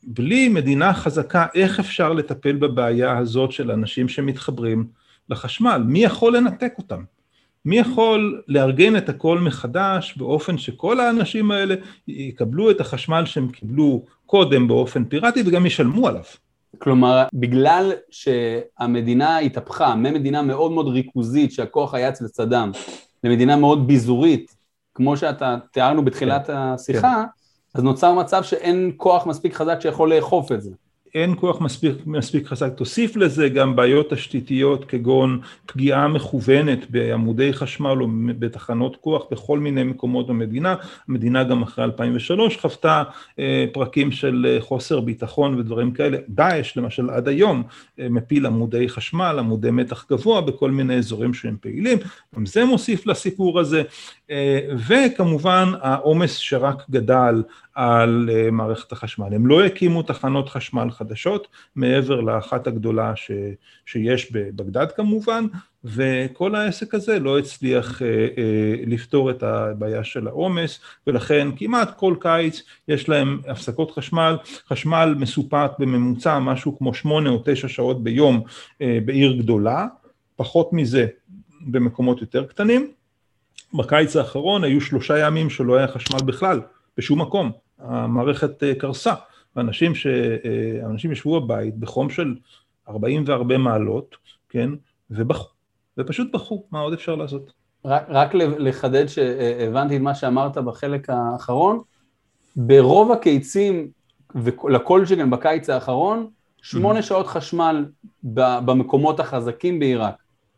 בלי 0.02 0.48
מדינה 0.48 0.94
חזקה, 0.94 1.46
איך 1.54 1.80
אפשר 1.80 2.12
לטפל 2.12 2.56
בבעיה 2.56 3.18
הזאת 3.18 3.52
של 3.52 3.70
אנשים 3.70 4.08
שמתחברים 4.08 4.86
לחשמל? 5.28 5.82
מי 5.86 6.04
יכול 6.04 6.36
לנתק 6.36 6.72
אותם? 6.78 7.02
מי 7.64 7.78
יכול 7.78 8.42
לארגן 8.48 8.96
את 8.96 9.08
הכל 9.08 9.38
מחדש 9.38 10.14
באופן 10.16 10.58
שכל 10.58 11.00
האנשים 11.00 11.50
האלה 11.50 11.74
יקבלו 12.08 12.70
את 12.70 12.80
החשמל 12.80 13.22
שהם 13.26 13.48
קיבלו 13.48 14.04
קודם 14.26 14.68
באופן 14.68 15.04
פיראטי 15.04 15.42
וגם 15.46 15.66
ישלמו 15.66 16.08
עליו. 16.08 16.22
כלומר, 16.78 17.26
בגלל 17.32 17.92
שהמדינה 18.10 19.38
התהפכה 19.38 19.94
ממדינה 19.94 20.42
מאוד 20.42 20.72
מאוד 20.72 20.88
ריכוזית 20.88 21.52
שהכוח 21.52 21.94
היה 21.94 22.08
אצל 22.08 22.26
סדאם 22.26 22.70
למדינה 23.24 23.56
מאוד 23.56 23.86
ביזורית, 23.86 24.56
כמו 24.94 25.16
שאתה 25.16 25.56
תיארנו 25.72 26.04
בתחילת 26.04 26.46
כן, 26.46 26.56
השיחה, 26.56 27.14
כן. 27.24 27.78
אז 27.78 27.84
נוצר 27.84 28.14
מצב 28.14 28.42
שאין 28.42 28.92
כוח 28.96 29.26
מספיק 29.26 29.54
חזק 29.54 29.80
שיכול 29.80 30.14
לאכוף 30.14 30.52
את 30.52 30.62
זה. 30.62 30.70
אין 31.14 31.34
כוח 31.36 31.60
מספיק, 31.60 31.92
מספיק 32.06 32.46
חזק, 32.46 32.72
תוסיף 32.76 33.16
לזה 33.16 33.48
גם 33.48 33.76
בעיות 33.76 34.10
תשתיתיות 34.12 34.84
כגון 34.84 35.40
פגיעה 35.66 36.08
מכוונת 36.08 36.90
בעמודי 36.90 37.52
חשמל 37.52 38.02
או 38.02 38.06
בתחנות 38.38 38.96
כוח 38.96 39.22
בכל 39.30 39.58
מיני 39.58 39.84
מקומות 39.84 40.26
במדינה, 40.26 40.74
המדינה 41.08 41.44
גם 41.44 41.62
אחרי 41.62 41.84
2003 41.84 42.56
חוותה 42.56 43.02
אה, 43.38 43.64
פרקים 43.72 44.12
של 44.12 44.46
אה, 44.48 44.60
חוסר 44.60 45.00
ביטחון 45.00 45.58
ודברים 45.58 45.92
כאלה, 45.92 46.18
דאעש 46.28 46.76
למשל 46.76 47.10
עד 47.10 47.28
היום 47.28 47.62
אה, 47.98 48.06
מפיל 48.10 48.46
עמודי 48.46 48.88
חשמל, 48.88 49.36
עמודי 49.38 49.70
מתח 49.70 50.06
גבוה 50.10 50.40
בכל 50.40 50.70
מיני 50.70 50.96
אזורים 50.96 51.34
שהם 51.34 51.56
פעילים, 51.60 51.98
גם 52.36 52.46
זה 52.46 52.64
מוסיף 52.64 53.06
לסיפור 53.06 53.60
הזה, 53.60 53.82
וכמובן 54.88 55.72
העומס 55.80 56.36
שרק 56.36 56.82
גדל 56.90 57.42
על 57.80 58.30
uh, 58.30 58.50
מערכת 58.50 58.92
החשמל. 58.92 59.34
הם 59.34 59.46
לא 59.46 59.64
הקימו 59.64 60.02
תחנות 60.02 60.48
חשמל 60.48 60.90
חדשות 60.90 61.48
מעבר 61.76 62.20
לאחת 62.20 62.66
הגדולה 62.66 63.16
ש, 63.16 63.30
שיש 63.86 64.32
בבגדד 64.32 64.86
כמובן, 64.96 65.46
וכל 65.84 66.54
העסק 66.54 66.94
הזה 66.94 67.18
לא 67.18 67.38
הצליח 67.38 67.98
uh, 67.98 68.02
uh, 68.02 68.90
לפתור 68.90 69.30
את 69.30 69.42
הבעיה 69.42 70.04
של 70.04 70.28
העומס, 70.28 70.80
ולכן 71.06 71.48
כמעט 71.56 71.98
כל 71.98 72.14
קיץ 72.20 72.62
יש 72.88 73.08
להם 73.08 73.40
הפסקות 73.48 73.90
חשמל, 73.90 74.36
חשמל 74.68 75.14
מסופק 75.18 75.70
בממוצע 75.78 76.38
משהו 76.38 76.78
כמו 76.78 76.94
שמונה 76.94 77.30
או 77.30 77.42
תשע 77.44 77.68
שעות 77.68 78.04
ביום 78.04 78.42
uh, 78.46 78.84
בעיר 79.04 79.32
גדולה, 79.32 79.86
פחות 80.36 80.72
מזה 80.72 81.06
במקומות 81.60 82.20
יותר 82.20 82.44
קטנים. 82.44 82.90
בקיץ 83.74 84.16
האחרון 84.16 84.64
היו 84.64 84.80
שלושה 84.80 85.18
ימים 85.18 85.50
שלא 85.50 85.76
היה 85.76 85.88
חשמל 85.88 86.20
בכלל. 86.26 86.60
בשום 86.98 87.20
מקום, 87.20 87.52
המערכת 87.82 88.62
אה, 88.62 88.74
קרסה, 88.74 89.14
ואנשים 89.56 89.94
ש... 89.94 90.06
אה, 90.06 90.86
אנשים 90.86 91.12
ישבו 91.12 91.40
בבית 91.40 91.76
בחום 91.76 92.10
של 92.10 92.34
40 92.88 93.24
והרבה 93.26 93.58
מעלות, 93.58 94.16
כן, 94.48 94.70
ובכו, 95.10 95.48
ופשוט 95.98 96.32
בכו, 96.32 96.64
מה 96.70 96.80
עוד 96.80 96.92
אפשר 96.92 97.16
לעשות? 97.16 97.52
רק, 97.84 98.04
רק 98.08 98.34
לחדד 98.34 99.06
שהבנתי 99.06 99.96
את 99.96 100.00
מה 100.00 100.14
שאמרת 100.14 100.58
בחלק 100.58 101.10
האחרון, 101.10 101.80
ברוב 102.56 103.12
הקיצים 103.12 103.88
ולכל 104.34 105.06
שכן 105.06 105.30
בקיץ 105.30 105.70
האחרון, 105.70 106.26
שמונה 106.62 106.98
mm-hmm. 106.98 107.02
שעות 107.02 107.26
חשמל 107.26 107.84
במקומות 108.22 109.20
החזקים 109.20 109.78
בעיראק. 109.78 110.14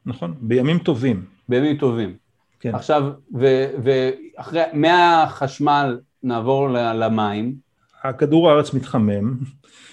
נכון, 0.06 0.34
בימים 0.40 0.78
טובים. 0.78 1.24
בימים 1.48 1.76
טובים. 1.76 2.16
כן. 2.60 2.74
עכשיו, 2.74 3.12
ואחרי, 3.82 4.62
מהחשמל 4.72 5.98
נעבור 6.22 6.68
למים. 6.70 7.54
הכדור 8.02 8.50
הארץ 8.50 8.74
מתחמם, 8.74 9.36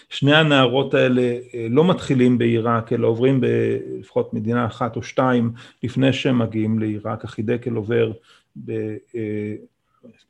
שני 0.09 0.35
הנערות 0.35 0.93
האלה 0.93 1.21
אה, 1.21 1.67
לא 1.69 1.89
מתחילים 1.89 2.37
בעיראק, 2.37 2.93
אלא 2.93 3.07
עוברים 3.07 3.41
בלפחות 3.41 4.33
מדינה 4.33 4.65
אחת 4.65 4.95
או 4.95 5.03
שתיים 5.03 5.51
לפני 5.83 6.13
שהם 6.13 6.39
מגיעים 6.39 6.79
לעיראק, 6.79 7.25
החידקל 7.25 7.75
עובר, 7.75 8.11
ב, 8.55 8.71
אה, 9.15 9.55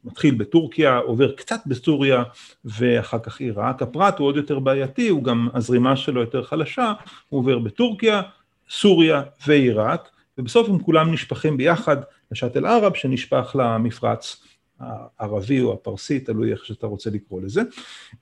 מתחיל 0.05 0.35
בטורקיה, 0.35 0.97
עובר 0.97 1.31
קצת 1.31 1.59
בסוריה 1.65 2.23
ואחר 2.65 3.19
כך 3.19 3.39
עיראק. 3.39 3.81
הפרט 3.81 4.19
הוא 4.19 4.27
עוד 4.27 4.35
יותר 4.37 4.59
בעייתי, 4.59 5.09
הוא 5.09 5.23
גם, 5.23 5.47
הזרימה 5.53 5.95
שלו 5.95 6.21
יותר 6.21 6.43
חלשה, 6.43 6.93
הוא 7.29 7.39
עובר 7.39 7.59
בטורקיה, 7.59 8.21
סוריה 8.69 9.21
ועיראק, 9.47 10.09
ובסוף 10.37 10.69
הם 10.69 10.79
כולם 10.79 11.11
נשפכים 11.11 11.57
ביחד 11.57 11.97
לשאטל 12.31 12.65
ערב 12.65 12.93
שנשפך 12.93 13.55
למפרץ 13.59 14.43
הערבי 14.79 15.61
או 15.61 15.73
הפרסי, 15.73 16.19
תלוי 16.19 16.51
איך 16.51 16.65
שאתה 16.65 16.87
רוצה 16.87 17.09
לקרוא 17.09 17.41
לזה. 17.41 17.61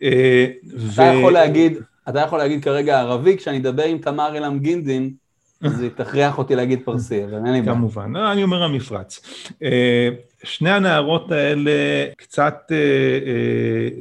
אה, 0.03 0.45
אתה 0.93 1.01
ו... 1.01 1.17
יכול 1.19 1.33
להגיד, 1.33 1.77
אתה 2.09 2.19
יכול 2.19 2.37
להגיד 2.37 2.63
כרגע 2.63 2.99
ערבי, 2.99 3.37
כשאני 3.37 3.57
אדבר 3.57 3.83
עם 3.83 3.97
תמר 3.97 4.37
אלעם 4.37 4.59
גינדין, 4.59 5.13
אז 5.61 5.81
היא 5.81 5.89
תכריח 5.95 6.37
אותי 6.37 6.55
להגיד 6.55 6.79
פרסי, 6.85 7.23
אבל 7.23 7.33
אין 7.33 7.53
לי 7.53 7.61
בעיה. 7.61 7.73
כמובן, 7.73 8.15
אה, 8.15 8.31
אני 8.31 8.43
אומר 8.43 8.63
המפרץ. 8.63 9.21
אה, 9.63 10.09
שני 10.43 10.71
הנערות 10.71 11.31
האלה 11.31 11.71
קצת 12.17 12.71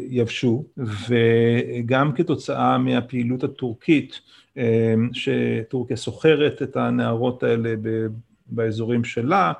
יבשו, 0.08 0.64
וגם 1.08 2.12
כתוצאה 2.12 2.78
מהפעילות 2.78 3.44
הטורקית, 3.44 4.20
שטורקיה 5.12 5.96
סוחרת 5.96 6.62
את 6.62 6.76
הנערות 6.76 7.42
האלה 7.42 7.74
באזורים 8.46 9.04
שלה, 9.04 9.52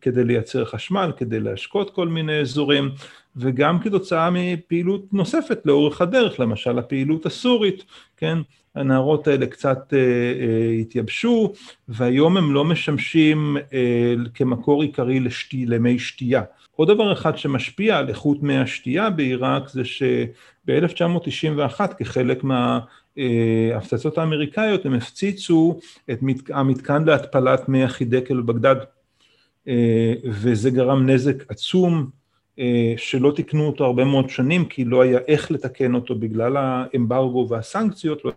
כדי 0.00 0.24
לייצר 0.24 0.64
חשמל, 0.64 1.12
כדי 1.16 1.40
להשקות 1.40 1.90
כל 1.90 2.08
מיני 2.08 2.40
אזורים, 2.40 2.90
וגם 3.36 3.78
כתוצאה 3.78 4.30
מפעילות 4.32 5.12
נוספת 5.12 5.60
לאורך 5.64 6.00
הדרך, 6.00 6.40
למשל 6.40 6.78
הפעילות 6.78 7.26
הסורית, 7.26 7.84
כן? 8.16 8.38
הנערות 8.74 9.28
האלה 9.28 9.46
קצת 9.46 9.92
אה, 9.92 9.98
אה, 9.98 10.70
התייבשו, 10.80 11.52
והיום 11.88 12.36
הם 12.36 12.54
לא 12.54 12.64
משמשים 12.64 13.56
אה, 13.72 14.14
כמקור 14.34 14.82
עיקרי 14.82 15.20
לשתי, 15.20 15.66
למי 15.66 15.98
שתייה. 15.98 16.42
עוד 16.76 16.88
דבר 16.88 17.12
אחד 17.12 17.38
שמשפיע 17.38 17.98
על 17.98 18.08
איכות 18.08 18.42
מי 18.42 18.58
השתייה 18.58 19.10
בעיראק 19.10 19.68
זה 19.68 19.84
שב-1991 19.84 21.80
כחלק 21.98 22.44
מההפצצות 22.44 24.18
האמריקאיות 24.18 24.86
הם 24.86 24.94
הפציצו 24.94 25.78
את 26.10 26.18
המתקן 26.50 27.04
להתפלת 27.04 27.68
מי 27.68 27.84
החידקל 27.84 28.40
בבגדד. 28.40 28.76
אה, 29.68 30.14
וזה 30.24 30.70
גרם 30.70 31.10
נזק 31.10 31.50
עצום 31.50 32.10
אה, 32.58 32.94
שלא 32.96 33.32
תיקנו 33.36 33.66
אותו 33.66 33.84
הרבה 33.84 34.04
מאוד 34.04 34.30
שנים 34.30 34.64
כי 34.64 34.84
לא 34.84 35.02
היה 35.02 35.18
איך 35.28 35.50
לתקן 35.50 35.94
אותו 35.94 36.14
בגלל 36.14 36.56
האמברגו 36.56 37.46
והסנקציות, 37.50 38.24
לא 38.24 38.32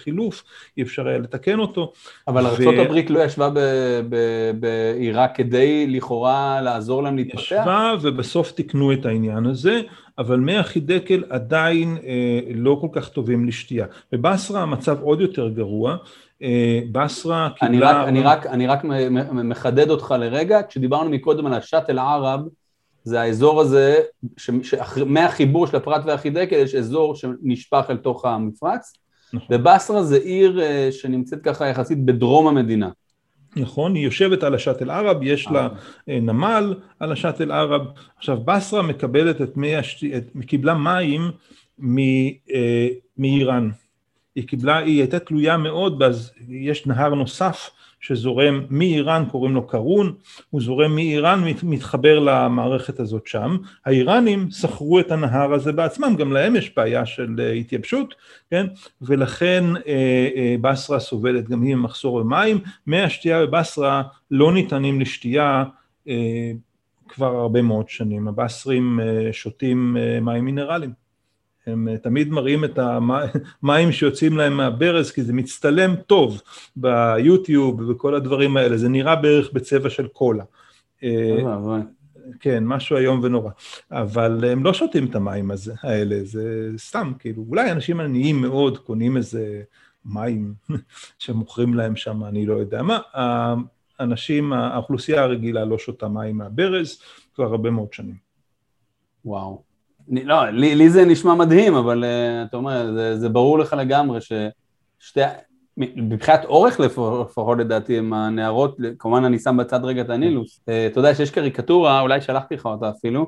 חילוף, 0.00 0.44
אי 0.76 0.82
אפשר 0.82 1.08
היה 1.08 1.18
לתקן 1.18 1.58
אותו. 1.58 1.92
אבל 2.28 2.42
ו... 2.42 2.46
ארה"ב 2.46 3.10
לא 3.10 3.24
ישבה 3.24 3.50
בעיראק 4.60 5.36
כדי 5.36 5.86
לכאורה 5.86 6.60
לעזור 6.60 7.02
להם 7.02 7.16
להתפתח? 7.16 7.42
ישבה 7.42 7.94
ובסוף 8.02 8.52
תיקנו 8.52 8.92
את 8.92 9.06
העניין 9.06 9.46
הזה, 9.46 9.80
אבל 10.18 10.36
מי 10.40 10.56
החידקל 10.56 11.24
עדיין 11.30 11.98
אה, 12.06 12.40
לא 12.54 12.78
כל 12.80 12.88
כך 12.92 13.08
טובים 13.08 13.46
לשתייה. 13.46 13.86
בבסרה 14.12 14.62
המצב 14.62 15.02
עוד 15.02 15.20
יותר 15.20 15.48
גרוע, 15.48 15.96
בסרה 16.92 17.50
קיבלה... 17.56 18.08
אני 18.08 18.22
רק, 18.22 18.46
אני 18.46 18.66
רק 18.66 18.84
מחדד 19.32 19.90
אותך 19.90 20.14
לרגע, 20.18 20.60
כשדיברנו 20.68 21.10
מקודם 21.10 21.46
על 21.46 21.54
השאטל 21.54 21.98
ערב, 21.98 22.40
זה 23.04 23.20
האזור 23.20 23.60
הזה, 23.60 24.00
מהחיבור 25.06 25.66
של 25.66 25.76
הפרת 25.76 26.02
והחידקל 26.06 26.56
יש 26.56 26.74
אזור 26.74 27.14
שנשפך 27.14 27.86
אל 27.90 27.96
תוך 27.96 28.24
המפרץ, 28.24 28.92
נכון. 29.32 29.56
ובסרה 29.56 30.02
זה 30.02 30.16
עיר 30.16 30.60
אה, 30.60 30.88
שנמצאת 30.92 31.42
ככה 31.42 31.66
יחסית 31.66 32.04
בדרום 32.04 32.46
המדינה. 32.46 32.90
נכון, 33.56 33.94
היא 33.94 34.04
יושבת 34.04 34.42
על 34.42 34.54
השאטל 34.54 34.90
ערב, 34.90 35.22
יש 35.22 35.46
לה 35.46 35.68
אה. 36.08 36.20
נמל 36.20 36.74
על 37.00 37.12
השאטל 37.12 37.52
ערב. 37.52 37.82
עכשיו, 38.16 38.36
בסרה 38.44 38.82
מקבלת 38.82 39.40
את 39.40 39.56
מי 39.56 39.76
השתי... 39.76 40.12
קיבלה 40.46 40.74
מים 40.74 41.30
מאיראן. 43.18 43.70
היא 44.38 44.48
קיבלה, 44.48 44.78
היא 44.78 45.00
הייתה 45.00 45.18
תלויה 45.18 45.56
מאוד, 45.56 46.02
אז 46.02 46.32
יש 46.48 46.86
נהר 46.86 47.14
נוסף 47.14 47.70
שזורם 48.00 48.62
מאיראן, 48.70 49.24
קוראים 49.30 49.54
לו 49.54 49.66
קרון, 49.66 50.14
הוא 50.50 50.60
זורם 50.60 50.94
מאיראן, 50.94 51.44
מתחבר 51.62 52.18
למערכת 52.18 53.00
הזאת 53.00 53.26
שם. 53.26 53.56
האיראנים 53.86 54.50
שכרו 54.50 55.00
את 55.00 55.10
הנהר 55.10 55.52
הזה 55.54 55.72
בעצמם, 55.72 56.16
גם 56.18 56.32
להם 56.32 56.56
יש 56.56 56.72
בעיה 56.76 57.06
של 57.06 57.36
אה, 57.38 57.50
התייבשות, 57.50 58.14
כן? 58.50 58.66
ולכן 59.02 59.64
אה, 59.76 60.28
אה, 60.36 60.56
בסרה 60.60 61.00
סובלת 61.00 61.48
גם 61.48 61.62
היא 61.62 61.74
ממחסור 61.74 62.22
במים. 62.22 62.58
מי 62.86 63.02
השתייה 63.02 63.46
בבסרה 63.46 64.02
לא 64.30 64.52
ניתנים 64.52 65.00
לשתייה 65.00 65.64
כבר 67.08 67.36
הרבה 67.36 67.62
מאוד 67.62 67.88
שנים. 67.88 68.28
הבסרים 68.28 69.00
שותים 69.32 69.96
מים 70.22 70.44
מינרליים. 70.44 71.07
הם 71.68 71.88
אה, 71.88 71.98
תמיד 71.98 72.28
מראים 72.28 72.64
את 72.64 72.78
המים 73.62 73.92
שיוצאים 73.92 74.36
להם 74.36 74.56
מהברז 74.56 75.10
כי 75.10 75.22
זה 75.22 75.32
מצטלם 75.32 75.96
טוב 75.96 76.42
ביוטיוב 76.76 77.80
ובכל 77.80 78.14
הדברים 78.14 78.56
האלה, 78.56 78.78
זה 78.78 78.88
נראה 78.88 79.16
בערך 79.16 79.52
בצבע 79.52 79.90
של 79.90 80.08
קולה. 80.08 80.44
אה, 81.02 81.36
כן, 82.40 82.64
משהו 82.64 82.96
איום 82.96 83.20
ונורא. 83.22 83.50
אבל 83.90 84.44
הם 84.44 84.64
לא 84.64 84.72
שותים 84.72 85.06
את 85.06 85.14
המים 85.14 85.50
הזה, 85.50 85.74
האלה, 85.82 86.24
זה 86.24 86.70
סתם, 86.76 87.12
כאילו, 87.18 87.44
אולי 87.48 87.72
אנשים 87.72 88.00
עניים 88.00 88.40
מאוד 88.40 88.78
קונים 88.78 89.16
איזה 89.16 89.62
מים 90.04 90.54
שמוכרים 91.18 91.74
להם 91.74 91.96
שם, 91.96 92.24
אני 92.24 92.46
לא 92.46 92.54
יודע 92.54 92.82
מה. 92.82 92.98
האנשים, 93.98 94.52
האוכלוסייה 94.52 95.22
הרגילה 95.22 95.64
לא 95.64 95.78
שותה 95.78 96.08
מים 96.08 96.38
מהברז 96.38 97.02
כבר 97.34 97.44
הרבה 97.44 97.70
מאוד 97.70 97.92
שנים. 97.92 98.16
וואו. 99.24 99.67
לא, 100.10 100.50
לי, 100.50 100.74
לי 100.74 100.90
זה 100.90 101.04
נשמע 101.04 101.34
מדהים, 101.34 101.74
אבל 101.74 102.04
uh, 102.04 102.48
אתה 102.48 102.56
אומר, 102.56 102.92
זה, 102.92 103.18
זה 103.18 103.28
ברור 103.28 103.58
לך 103.58 103.76
לגמרי 103.78 104.18
ששתי, 104.20 105.20
מבחינת 105.76 106.44
אורך 106.44 106.80
לפחות 106.80 107.58
לדעתי, 107.58 107.98
הם 107.98 108.12
הנערות, 108.12 108.76
כמובן 108.98 109.24
אני 109.24 109.38
שם 109.38 109.56
בצד 109.56 109.84
רגע 109.84 110.02
את 110.02 110.10
הנילוס, 110.10 110.60
uh, 110.60 110.92
אתה 110.92 111.00
יודע 111.00 111.14
שיש 111.14 111.30
קריקטורה, 111.30 112.00
אולי 112.00 112.20
שלחתי 112.20 112.54
לך 112.54 112.66
אותה 112.66 112.90
אפילו, 112.90 113.26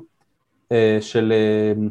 uh, 0.69 0.73
של 1.01 1.33
uh, 1.77 1.81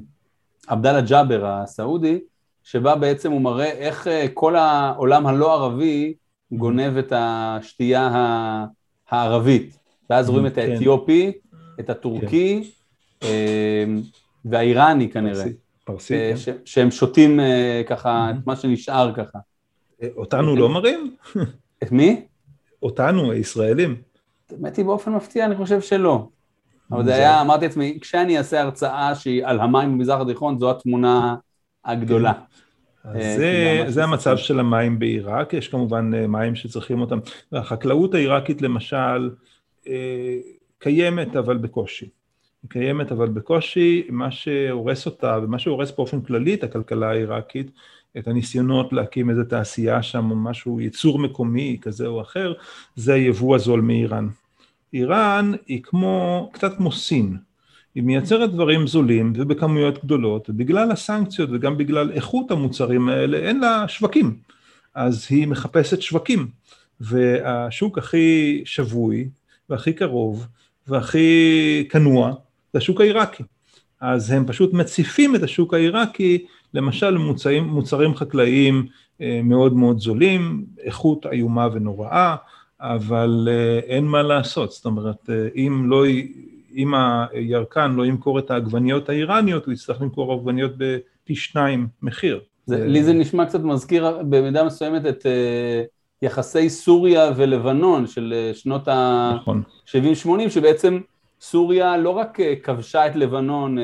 עבדאללה 0.66 1.00
ג'אבר 1.00 1.46
הסעודי, 1.46 2.18
שבה 2.64 2.96
בעצם 2.96 3.32
הוא 3.32 3.40
מראה 3.40 3.70
איך 3.70 4.06
כל 4.34 4.56
העולם 4.56 5.26
הלא 5.26 5.52
ערבי 5.54 6.14
גונב 6.52 6.96
את 6.96 7.12
השתייה 7.16 8.10
הערבית. 9.10 9.80
ואז 10.10 10.28
רואים 10.28 10.46
את 10.46 10.54
כן. 10.54 10.70
האתיופי, 10.70 11.32
את 11.80 11.90
הטורקי 11.90 12.70
כן. 13.20 13.28
והאיראני 14.44 15.10
כנראה. 15.10 15.44
פרסי, 15.84 16.14
כן. 16.14 16.52
שהם 16.64 16.90
שותים 16.90 17.40
ככה 17.86 18.30
את 18.30 18.46
מה 18.46 18.56
שנשאר 18.56 19.12
ככה. 19.14 19.38
אותנו 20.16 20.56
לא 20.56 20.68
מראים? 20.68 21.16
את 21.82 21.92
מי? 21.92 22.26
אותנו, 22.82 23.32
הישראלים. 23.32 23.96
האמת 24.50 24.76
היא 24.76 24.84
באופן 24.84 25.12
מפתיע, 25.12 25.44
אני 25.44 25.56
חושב 25.56 25.80
שלא. 25.80 26.28
אבל 26.92 27.04
זה 27.04 27.14
היה, 27.14 27.40
אמרתי 27.40 27.64
לעצמי, 27.64 27.98
כשאני 28.00 28.38
אעשה 28.38 28.60
הרצאה 28.60 29.14
שהיא 29.14 29.46
על 29.46 29.60
המים 29.60 29.92
במזרח 29.92 30.20
התיכון, 30.20 30.58
זו 30.58 30.70
התמונה 30.70 31.36
הגדולה. 31.84 32.32
אה, 33.06 33.36
זה, 33.36 33.84
זה 33.88 34.04
המצב 34.04 34.36
של 34.36 34.60
המים 34.60 34.98
בעיראק, 34.98 35.52
יש 35.52 35.68
כמובן 35.68 36.10
אה, 36.14 36.26
מים 36.26 36.54
שצריכים 36.54 37.00
אותם. 37.00 37.18
החקלאות 37.52 38.14
העיראקית 38.14 38.62
למשל 38.62 39.30
אה, 39.86 40.36
קיימת 40.78 41.36
אבל 41.36 41.56
בקושי. 41.56 42.08
היא 42.62 42.70
קיימת 42.70 43.12
אבל 43.12 43.28
בקושי, 43.28 44.06
מה 44.10 44.30
שהורס 44.30 45.06
אותה 45.06 45.38
ומה 45.42 45.58
שהורס 45.58 45.90
באופן 45.90 46.20
כללי 46.20 46.54
את 46.54 46.64
הכלכלה 46.64 47.10
העיראקית 47.10 47.70
את 48.18 48.28
הניסיונות 48.28 48.92
להקים 48.92 49.30
איזו 49.30 49.44
תעשייה 49.44 50.02
שם 50.02 50.30
או 50.30 50.36
משהו, 50.36 50.80
ייצור 50.80 51.18
מקומי 51.18 51.78
כזה 51.80 52.06
או 52.06 52.20
אחר, 52.20 52.52
זה 52.96 53.14
היבוא 53.14 53.56
הזול 53.56 53.80
מאיראן. 53.80 54.28
איראן 54.92 55.52
היא 55.66 55.82
כמו, 55.82 56.50
קצת 56.52 56.76
כמו 56.76 56.92
סין, 56.92 57.36
היא 57.94 58.02
מייצרת 58.02 58.50
דברים 58.52 58.86
זולים 58.86 59.32
ובכמויות 59.36 60.04
גדולות, 60.04 60.50
ובגלל 60.50 60.90
הסנקציות 60.90 61.50
וגם 61.52 61.78
בגלל 61.78 62.12
איכות 62.12 62.50
המוצרים 62.50 63.08
האלה 63.08 63.38
אין 63.38 63.60
לה 63.60 63.88
שווקים, 63.88 64.36
אז 64.94 65.26
היא 65.30 65.48
מחפשת 65.48 66.02
שווקים, 66.02 66.48
והשוק 67.00 67.98
הכי 67.98 68.62
שבוי 68.64 69.28
והכי 69.70 69.92
קרוב 69.92 70.46
והכי 70.88 71.88
כנוע 71.90 72.34
זה 72.72 72.78
השוק 72.78 73.00
העיראקי. 73.00 73.42
אז 74.00 74.30
הם 74.30 74.46
פשוט 74.46 74.72
מציפים 74.72 75.36
את 75.36 75.42
השוק 75.42 75.74
העיראקי 75.74 76.44
למשל 76.74 77.18
מוצרים, 77.18 77.64
מוצרים 77.64 78.14
חקלאיים 78.14 78.86
אה, 79.20 79.40
מאוד 79.44 79.76
מאוד 79.76 79.98
זולים, 79.98 80.64
איכות 80.84 81.26
איומה 81.26 81.68
ונוראה, 81.72 82.36
אבל 82.80 83.48
אה, 83.50 83.78
אין 83.78 84.04
מה 84.04 84.22
לעשות, 84.22 84.72
זאת 84.72 84.84
אומרת, 84.84 85.30
אה, 85.30 85.48
אם 85.56 85.90
לא, 85.90 86.04
אם 86.74 86.94
הירקן 86.94 87.92
לא 87.92 88.06
ימכור 88.06 88.38
את 88.38 88.50
העגבניות 88.50 89.08
האיראניות, 89.08 89.66
הוא 89.66 89.72
יצטרך 89.72 90.02
למכור 90.02 90.32
עגבניות 90.32 90.72
בפי 90.76 91.34
שניים 91.34 91.88
מחיר. 92.02 92.40
זה, 92.66 92.86
לי 92.86 93.04
זה 93.04 93.12
נשמע 93.12 93.46
קצת 93.46 93.60
מזכיר 93.60 94.22
במידה 94.28 94.64
מסוימת 94.64 95.06
את 95.06 95.26
יחסי 96.22 96.70
סוריה 96.70 97.30
ולבנון 97.36 98.06
של 98.06 98.50
שנות 98.54 98.88
ה-70-80, 98.88 99.36
נכון. 99.36 100.50
שבעצם 100.50 101.00
סוריה 101.40 101.96
לא 101.96 102.10
רק 102.10 102.38
כבשה 102.62 103.06
את 103.06 103.16
לבנון 103.16 103.78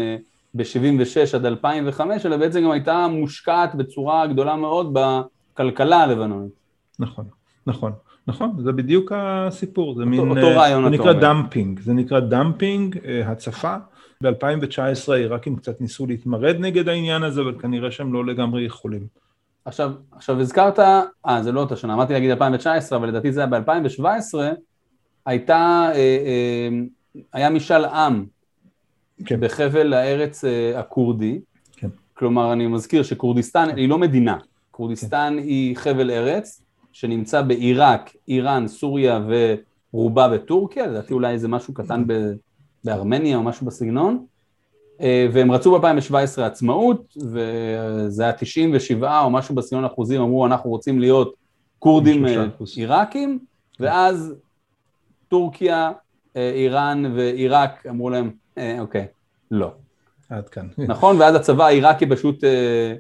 ב-76 0.55 1.37
עד 1.37 1.47
2005, 1.47 2.27
אלא 2.27 2.37
בעצם 2.37 2.63
גם 2.63 2.71
הייתה 2.71 3.07
מושקעת 3.09 3.75
בצורה 3.75 4.27
גדולה 4.27 4.57
מאוד 4.57 4.95
בכלכלה 4.95 6.03
הלבנונית. 6.03 6.53
נכון, 6.99 7.25
נכון. 7.67 7.93
נכון, 8.29 8.57
זה 8.59 8.73
בדיוק 8.73 9.13
הסיפור, 9.15 9.95
זה 9.95 10.01
אותו, 10.01 10.11
מין, 10.11 10.21
אותו 10.21 10.41
אה, 10.41 10.57
רעיון, 10.57 10.85
זה 10.85 10.91
נקרא 10.91 11.11
אומר. 11.11 11.21
dumping, 11.21 11.81
זה 11.81 11.93
נקרא 11.93 12.21
dumping, 12.21 12.99
אה, 13.05 13.31
הצפה. 13.31 13.77
ב-2019 14.23 15.13
העיראקים 15.13 15.57
קצת 15.57 15.81
ניסו 15.81 16.07
להתמרד 16.07 16.57
נגד 16.61 16.89
העניין 16.89 17.23
הזה, 17.23 17.41
אבל 17.41 17.55
כנראה 17.61 17.91
שהם 17.91 18.13
לא 18.13 18.27
לגמרי 18.27 18.65
יכולים. 18.65 19.07
עכשיו, 19.65 19.93
עכשיו 20.13 20.41
הזכרת, 20.41 20.79
אה, 21.27 21.43
זה 21.43 21.53
לא 21.53 21.61
אותה 21.61 21.77
שנה, 21.77 21.95
אמרתי 21.95 22.13
להגיד 22.13 22.31
2019, 22.31 22.99
אבל 22.99 23.09
לדעתי 23.09 23.33
זה 23.33 23.41
היה 23.41 23.47
ב-2017, 23.47 24.39
הייתה, 25.27 25.91
אה, 25.95 25.97
אה, 25.97 26.69
היה 27.33 27.51
משאל 27.51 27.85
עם 27.85 28.27
כן. 29.25 29.41
בחבל 29.41 29.93
הארץ 29.93 30.45
אה, 30.45 30.81
הכורדי, 30.81 31.41
כן. 31.77 31.89
כלומר 32.15 32.53
אני 32.53 32.67
מזכיר 32.67 33.03
שכורדיסטן 33.03 33.69
היא 33.77 33.89
לא 33.89 33.99
מדינה, 33.99 34.37
כורדיסטן 34.71 35.37
כן. 35.39 35.45
היא 35.45 35.77
חבל 35.77 36.11
ארץ 36.11 36.63
שנמצא 36.93 37.43
בעיראק, 37.43 38.17
איראן, 38.29 38.69
סוריה 38.69 39.21
ורובה 39.93 40.29
בטורקיה, 40.29 40.87
לדעתי 40.87 41.15
אולי 41.15 41.33
איזה 41.33 41.49
משהו 41.49 41.75
קטן 41.75 42.05
בארמניה 42.85 43.37
או 43.37 43.43
משהו 43.43 43.67
בסגנון, 43.67 44.27
אה, 45.01 45.27
והם 45.33 45.53
רצו 45.53 45.79
ב-2017 45.79 46.43
עצמאות, 46.43 47.17
וזה 47.17 48.23
היה 48.23 48.33
97 48.33 49.21
או 49.21 49.31
משהו 49.31 49.55
בסגנון 49.55 49.85
אחוזים, 49.85 50.21
אמרו 50.21 50.47
אנחנו 50.47 50.71
רוצים 50.71 51.01
להיות 51.01 51.35
כורדים 51.79 52.27
אה, 52.27 52.47
עיראקים, 52.77 53.39
ואז 53.81 54.35
טורקיה, 55.29 55.93
איראן 56.41 57.13
ועיראק 57.17 57.87
אמרו 57.87 58.11
להם 58.11 58.31
אה, 58.59 58.81
אוקיי, 58.81 59.07
לא. 59.51 59.71
עד 60.31 60.49
כאן. 60.49 60.69
נכון, 60.79 61.21
ואז 61.21 61.35
הצבא 61.35 61.65
העיראקי 61.65 62.07
פשוט 62.07 62.45
אה, 62.45 62.95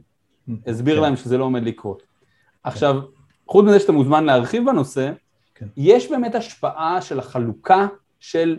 הסביר 0.66 0.96
כן. 0.96 1.02
להם 1.02 1.16
שזה 1.16 1.38
לא 1.38 1.44
עומד 1.44 1.62
לקרות. 1.62 2.02
עכשיו, 2.64 3.00
חוץ 3.48 3.64
מזה 3.66 3.80
שאתה 3.80 3.92
מוזמן 3.92 4.24
להרחיב 4.24 4.66
בנושא, 4.66 5.10
כן. 5.54 5.66
יש 5.76 6.10
באמת 6.10 6.34
השפעה 6.34 7.02
של 7.02 7.18
החלוקה 7.18 7.86
של 8.20 8.58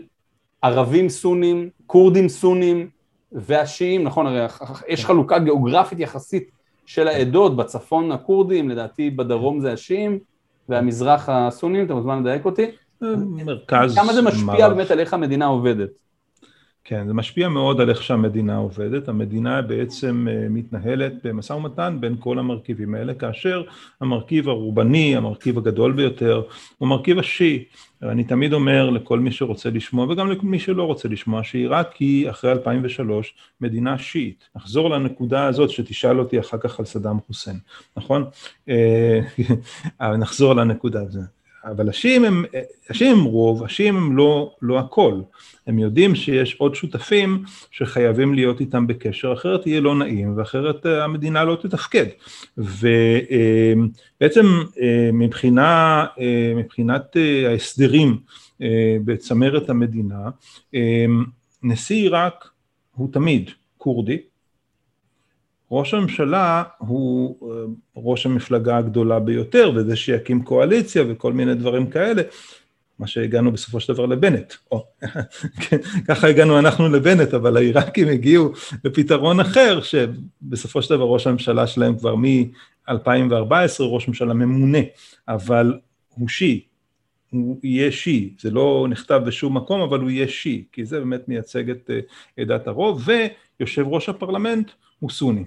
ערבים 0.62 1.08
סונים, 1.08 1.70
כורדים 1.86 2.28
סונים 2.28 2.90
והשיעים, 3.32 4.04
נכון, 4.04 4.26
הרי 4.26 4.46
יש 4.88 5.00
כן. 5.00 5.06
חלוקה 5.06 5.38
גיאוגרפית 5.38 6.00
יחסית 6.00 6.50
של 6.86 7.08
העדות, 7.08 7.56
בצפון 7.56 8.12
הכורדים, 8.12 8.68
לדעתי 8.68 9.10
בדרום 9.10 9.60
זה 9.60 9.72
השיעים, 9.72 10.18
והמזרח 10.68 11.28
הסונים, 11.28 11.86
אתה 11.86 11.94
מוזמן 11.94 12.20
לדייק 12.20 12.44
אותי. 12.44 12.66
מרכז... 13.44 13.94
כמה 13.94 14.12
זה 14.12 14.22
משפיע 14.22 14.68
באמת 14.68 14.90
על 14.90 15.00
איך 15.00 15.14
המדינה 15.14 15.46
עובדת? 15.46 15.90
כן, 16.88 17.06
זה 17.06 17.14
משפיע 17.14 17.48
מאוד 17.48 17.80
על 17.80 17.90
איך 17.90 18.02
שהמדינה 18.02 18.56
עובדת. 18.56 19.08
המדינה 19.08 19.62
בעצם 19.62 20.26
אה, 20.30 20.46
מתנהלת 20.50 21.12
במשא 21.24 21.52
ומתן 21.52 21.96
בין 22.00 22.16
כל 22.18 22.38
המרכיבים 22.38 22.94
האלה, 22.94 23.14
כאשר 23.14 23.62
המרכיב 24.00 24.48
הרובני, 24.48 25.16
המרכיב 25.16 25.58
הגדול 25.58 25.92
ביותר, 25.92 26.42
הוא 26.78 26.86
המרכיב 26.86 27.18
השיעי. 27.18 27.64
אני 28.02 28.24
תמיד 28.24 28.52
אומר 28.52 28.90
לכל 28.90 29.18
מי 29.18 29.32
שרוצה 29.32 29.70
לשמוע, 29.70 30.12
וגם 30.12 30.30
למי 30.30 30.58
שלא 30.58 30.82
רוצה 30.82 31.08
לשמוע, 31.08 31.44
שעיראק 31.44 31.96
היא 31.96 32.30
אחרי 32.30 32.52
2003 32.52 33.34
מדינה 33.60 33.98
שיעית. 33.98 34.48
נחזור 34.56 34.90
לנקודה 34.90 35.46
הזאת 35.46 35.70
שתשאל 35.70 36.18
אותי 36.20 36.40
אחר 36.40 36.58
כך 36.58 36.78
על 36.78 36.84
סדאם 36.84 37.20
חוסיין, 37.26 37.58
נכון? 37.96 38.24
אה, 38.68 39.20
נחזור 40.18 40.54
לנקודה 40.54 41.02
הזאת. 41.02 41.37
אבל 41.64 41.88
השיעים 41.88 42.24
הם, 42.24 42.44
השיעים 42.90 43.18
הם 43.18 43.24
רוב, 43.24 43.64
השיעים 43.64 43.96
הם 43.96 44.16
לא, 44.16 44.54
לא 44.62 44.78
הכל. 44.78 45.20
הם 45.66 45.78
יודעים 45.78 46.14
שיש 46.14 46.54
עוד 46.54 46.74
שותפים 46.74 47.42
שחייבים 47.70 48.34
להיות 48.34 48.60
איתם 48.60 48.86
בקשר, 48.86 49.32
אחרת 49.32 49.66
יהיה 49.66 49.80
לא 49.80 49.94
נעים 49.94 50.38
ואחרת 50.38 50.86
אה, 50.86 51.04
המדינה 51.04 51.44
לא 51.44 51.56
תתפקד. 51.56 52.06
ובעצם 52.58 54.46
אה, 54.80 55.10
מבחינה, 55.12 56.04
אה, 56.20 56.52
מבחינת 56.56 57.16
ההסדרים 57.48 58.18
בצמרת 59.04 59.70
המדינה, 59.70 60.28
נשיא 61.62 61.96
עיראק 61.96 62.48
הוא 62.94 63.12
תמיד 63.12 63.50
כורדי, 63.76 64.18
ראש 65.70 65.94
הממשלה 65.94 66.62
הוא 66.78 67.36
אה, 67.42 67.56
ראש 67.96 68.26
המפלגה 68.26 68.76
הגדולה 68.76 69.20
ביותר, 69.20 69.72
וזה 69.74 69.96
שיקים 69.96 70.42
קואליציה 70.42 71.04
וכל 71.08 71.32
מיני 71.32 71.54
דברים 71.54 71.90
כאלה, 71.90 72.22
מה 72.98 73.06
שהגענו 73.06 73.52
בסופו 73.52 73.80
של 73.80 73.92
דבר 73.92 74.06
לבנט. 74.06 74.54
או, 74.72 74.86
כן, 75.62 75.76
ככה 76.08 76.28
הגענו 76.28 76.58
אנחנו 76.58 76.88
לבנט, 76.88 77.34
אבל 77.34 77.56
העיראקים 77.56 78.08
הגיעו 78.08 78.52
לפתרון 78.84 79.40
אחר, 79.40 79.80
שבסופו 79.82 80.82
של 80.82 80.94
דבר 80.94 81.04
ראש 81.04 81.26
הממשלה 81.26 81.66
שלהם 81.66 81.98
כבר 81.98 82.14
מ-2014 82.16 83.80
ראש 83.80 84.08
ממשלה 84.08 84.34
ממונה, 84.34 84.78
אבל 85.28 85.78
הוא 86.08 86.28
שיעי, 86.28 86.60
הוא 87.30 87.60
יהיה 87.62 87.92
שיעי, 87.92 88.34
זה 88.40 88.50
לא 88.50 88.86
נכתב 88.90 89.20
בשום 89.26 89.56
מקום, 89.56 89.80
אבל 89.80 90.00
הוא 90.00 90.10
יהיה 90.10 90.28
שיעי, 90.28 90.64
כי 90.72 90.84
זה 90.84 90.98
באמת 90.98 91.28
מייצג 91.28 91.70
את 91.70 91.90
עדת 92.38 92.68
אה, 92.68 92.72
הרוב, 92.72 93.08
ויושב 93.60 93.86
ראש 93.86 94.08
הפרלמנט 94.08 94.70
הוא 94.98 95.10
סוני. 95.10 95.44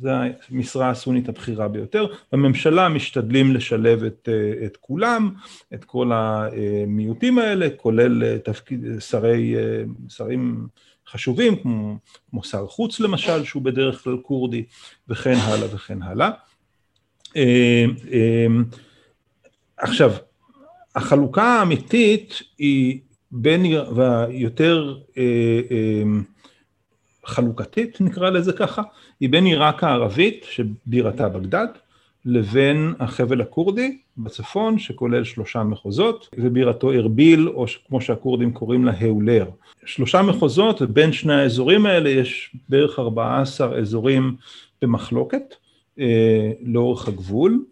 זו 0.00 0.10
המשרה 0.50 0.90
הסונית 0.90 1.28
הבכירה 1.28 1.68
ביותר. 1.68 2.06
בממשלה 2.32 2.88
משתדלים 2.88 3.54
לשלב 3.54 4.04
את, 4.04 4.28
אה, 4.32 4.66
את 4.66 4.76
כולם, 4.76 5.30
את 5.74 5.84
כל 5.84 6.10
המיעוטים 6.14 7.38
האלה, 7.38 7.68
כולל 7.76 8.24
אה, 8.24 8.38
תפקיד, 8.38 8.84
שרי, 8.98 9.56
אה, 9.56 9.82
שרים 10.08 10.66
חשובים, 11.08 11.56
כמו, 11.56 11.96
כמו 12.30 12.44
שר 12.44 12.66
חוץ 12.66 13.00
למשל, 13.00 13.44
שהוא 13.44 13.62
בדרך 13.62 14.04
כלל 14.04 14.16
כורדי, 14.22 14.64
וכן 15.08 15.36
הלאה 15.36 15.74
וכן 15.74 16.02
הלאה. 16.02 16.30
עכשיו, 19.76 20.12
החלוקה 20.96 21.42
האמיתית 21.42 22.42
היא 22.58 23.00
בין, 23.30 23.66
והיותר 23.96 24.98
חלוקתית, 27.26 28.00
נקרא 28.00 28.30
לזה 28.30 28.52
ככה, 28.52 28.82
היא 29.22 29.30
בין 29.30 29.44
עיראק 29.44 29.84
הערבית, 29.84 30.46
שבירתה 30.50 31.28
בגדד, 31.28 31.66
לבין 32.24 32.94
החבל 32.98 33.40
הכורדי 33.40 33.98
בצפון, 34.16 34.78
שכולל 34.78 35.24
שלושה 35.24 35.62
מחוזות, 35.62 36.28
ובירתו 36.38 36.92
ארביל, 36.92 37.48
או 37.48 37.66
כמו 37.88 38.00
שהכורדים 38.00 38.52
קוראים 38.52 38.84
לה, 38.84 38.92
האולר. 38.98 39.46
שלושה 39.84 40.22
מחוזות, 40.22 40.82
ובין 40.82 41.12
שני 41.12 41.34
האזורים 41.34 41.86
האלה 41.86 42.10
יש 42.10 42.56
בערך 42.68 42.98
14 42.98 43.78
אזורים 43.78 44.36
במחלוקת, 44.82 45.54
אה, 45.98 46.50
לאורך 46.62 47.08
הגבול, 47.08 47.64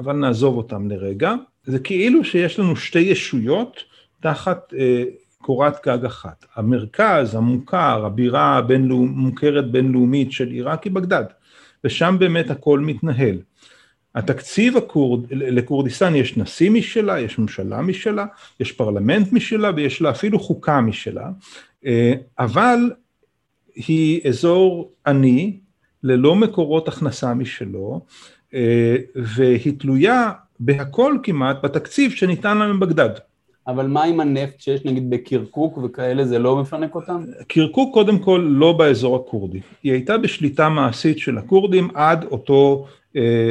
אבל 0.00 0.12
נעזוב 0.12 0.56
אותם 0.56 0.90
לרגע. 0.90 1.34
זה 1.64 1.78
כאילו 1.78 2.24
שיש 2.24 2.58
לנו 2.58 2.76
שתי 2.76 2.98
ישויות 2.98 3.84
תחת 4.20 4.74
אה, 4.78 5.04
קורת 5.42 5.86
גג 5.86 6.04
אחת. 6.04 6.44
המרכז 6.56 7.34
המוכר, 7.34 8.06
הבירה 8.06 8.60
המוכרת 8.68 9.70
בינלאומית 9.70 10.32
של 10.32 10.48
עיראק 10.48 10.84
היא 10.84 10.92
בגדד, 10.92 11.24
ושם 11.84 12.16
באמת 12.18 12.50
הכל 12.50 12.80
מתנהל. 12.80 13.38
התקציב 14.14 14.76
הקורד, 14.76 15.20
לכורדיסטן 15.30 16.14
יש 16.14 16.36
נשיא 16.36 16.70
משלה, 16.70 17.20
יש 17.20 17.38
ממשלה 17.38 17.82
משלה, 17.82 18.26
יש 18.60 18.72
פרלמנט 18.72 19.32
משלה 19.32 19.70
ויש 19.76 20.02
לה 20.02 20.10
אפילו 20.10 20.38
חוקה 20.38 20.80
משלה, 20.80 21.30
אה, 21.86 22.12
אבל 22.38 22.90
היא 23.74 24.28
אזור 24.28 24.92
עני, 25.06 25.58
ללא 26.02 26.36
מקורות 26.36 26.88
הכנסה 26.88 27.34
משלו, 27.34 28.00
אה, 28.54 28.96
והיא 29.14 29.78
תלויה 29.78 30.30
בהכל 30.60 31.16
כמעט 31.22 31.56
בתקציב 31.64 32.10
שניתן 32.12 32.58
לה 32.58 32.72
מבגדד. 32.72 33.10
אבל 33.66 33.86
מה 33.86 34.04
עם 34.04 34.20
הנפט 34.20 34.60
שיש 34.60 34.84
נגיד 34.84 35.10
בקירקוק 35.10 35.78
וכאלה, 35.78 36.24
זה 36.24 36.38
לא 36.38 36.56
מפנק 36.56 36.94
אותם? 36.94 37.24
קירקוק 37.46 37.94
קודם 37.94 38.18
כל 38.18 38.46
לא 38.50 38.72
באזור 38.72 39.16
הכורדי, 39.16 39.60
היא 39.82 39.92
הייתה 39.92 40.18
בשליטה 40.18 40.68
מעשית 40.68 41.18
של 41.18 41.38
הכורדים 41.38 41.88
עד 41.94 42.24
אותו 42.24 42.86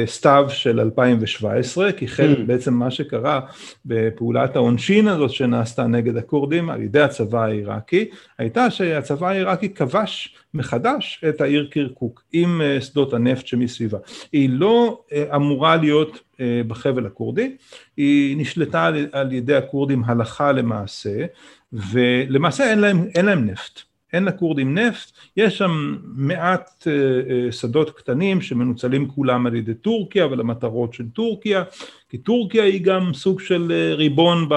סתיו 0.06 0.46
של 0.48 0.80
2017, 0.80 1.92
כי 1.92 2.08
חלק 2.08 2.38
mm. 2.38 2.42
בעצם 2.46 2.74
מה 2.74 2.90
שקרה 2.90 3.40
בפעולת 3.84 4.56
העונשין 4.56 5.08
הזאת 5.08 5.30
שנעשתה 5.30 5.86
נגד 5.86 6.16
הכורדים 6.16 6.70
על 6.70 6.82
ידי 6.82 7.00
הצבא 7.00 7.44
העיראקי, 7.44 8.10
הייתה 8.38 8.70
שהצבא 8.70 9.28
העיראקי 9.28 9.68
כבש 9.68 10.36
מחדש 10.54 11.24
את 11.28 11.40
העיר 11.40 11.68
קירקוק 11.70 12.22
עם 12.32 12.60
אה, 12.62 12.80
שדות 12.80 13.14
הנפט 13.14 13.46
שמסביבה. 13.46 13.98
היא 14.32 14.50
לא 14.52 15.02
אה, 15.12 15.36
אמורה 15.36 15.76
להיות 15.76 16.20
בחבל 16.66 17.06
הכורדי, 17.06 17.56
היא 17.96 18.36
נשלטה 18.36 18.90
על 19.12 19.32
ידי 19.32 19.54
הכורדים 19.54 20.02
הלכה 20.06 20.52
למעשה, 20.52 21.26
ולמעשה 21.72 22.70
אין 22.70 22.78
להם, 22.78 23.06
אין 23.14 23.26
להם 23.26 23.46
נפט. 23.46 23.91
אין 24.12 24.24
לכורדים 24.24 24.78
נפט, 24.78 25.12
יש 25.36 25.58
שם 25.58 25.96
מעט 26.04 26.70
אה, 26.86 26.92
אה, 26.92 27.52
שדות 27.52 27.90
קטנים 27.90 28.40
שמנוצלים 28.40 29.08
כולם 29.08 29.46
על 29.46 29.54
ידי 29.54 29.74
טורקיה 29.74 30.26
ולמטרות 30.26 30.94
של 30.94 31.08
טורקיה, 31.08 31.62
כי 32.08 32.18
טורקיה 32.18 32.64
היא 32.64 32.84
גם 32.84 33.14
סוג 33.14 33.40
של 33.40 33.72
אה, 33.74 33.94
ריבון 33.94 34.48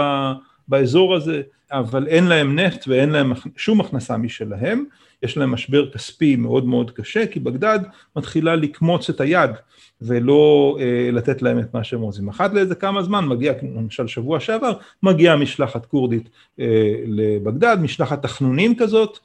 באזור 0.68 1.16
הזה, 1.16 1.42
אבל 1.72 2.08
אין 2.08 2.28
להם 2.28 2.60
נפט 2.60 2.88
ואין 2.88 3.10
להם 3.10 3.34
שום 3.58 3.82
הכנסה 3.82 4.18
משלהם, 4.18 4.84
יש 5.24 5.38
להם 5.38 5.52
משבר 5.52 5.92
כספי 5.92 6.36
מאוד 6.36 6.66
מאוד 6.66 6.92
קשה, 6.92 7.28
כי 7.28 7.40
בגדד 7.40 7.80
מתחילה 8.16 8.56
לקמוץ 8.56 9.10
את 9.10 9.22
היד 9.22 9.50
ולא 10.02 10.78
אה, 10.80 11.10
לתת 11.12 11.42
להם 11.42 11.60
את 11.60 11.74
מה 11.74 11.84
שהם 11.84 12.02
רוצים. 12.02 12.30
אחת 12.30 12.54
לאיזה 12.54 12.76
כמה 12.76 13.04
זמן 13.04 13.26
מגיע, 13.26 13.54
למשל 13.76 14.08
שבוע 14.08 14.40
שעבר, 14.40 14.74
מגיעה 15.04 15.36
משלחת 15.36 15.86
כורדית 15.86 16.30
אה, 16.60 16.94
לבגדד, 17.08 17.78
משלחת 17.82 18.22
תחנונים 18.22 18.76
כזאת, 18.76 19.20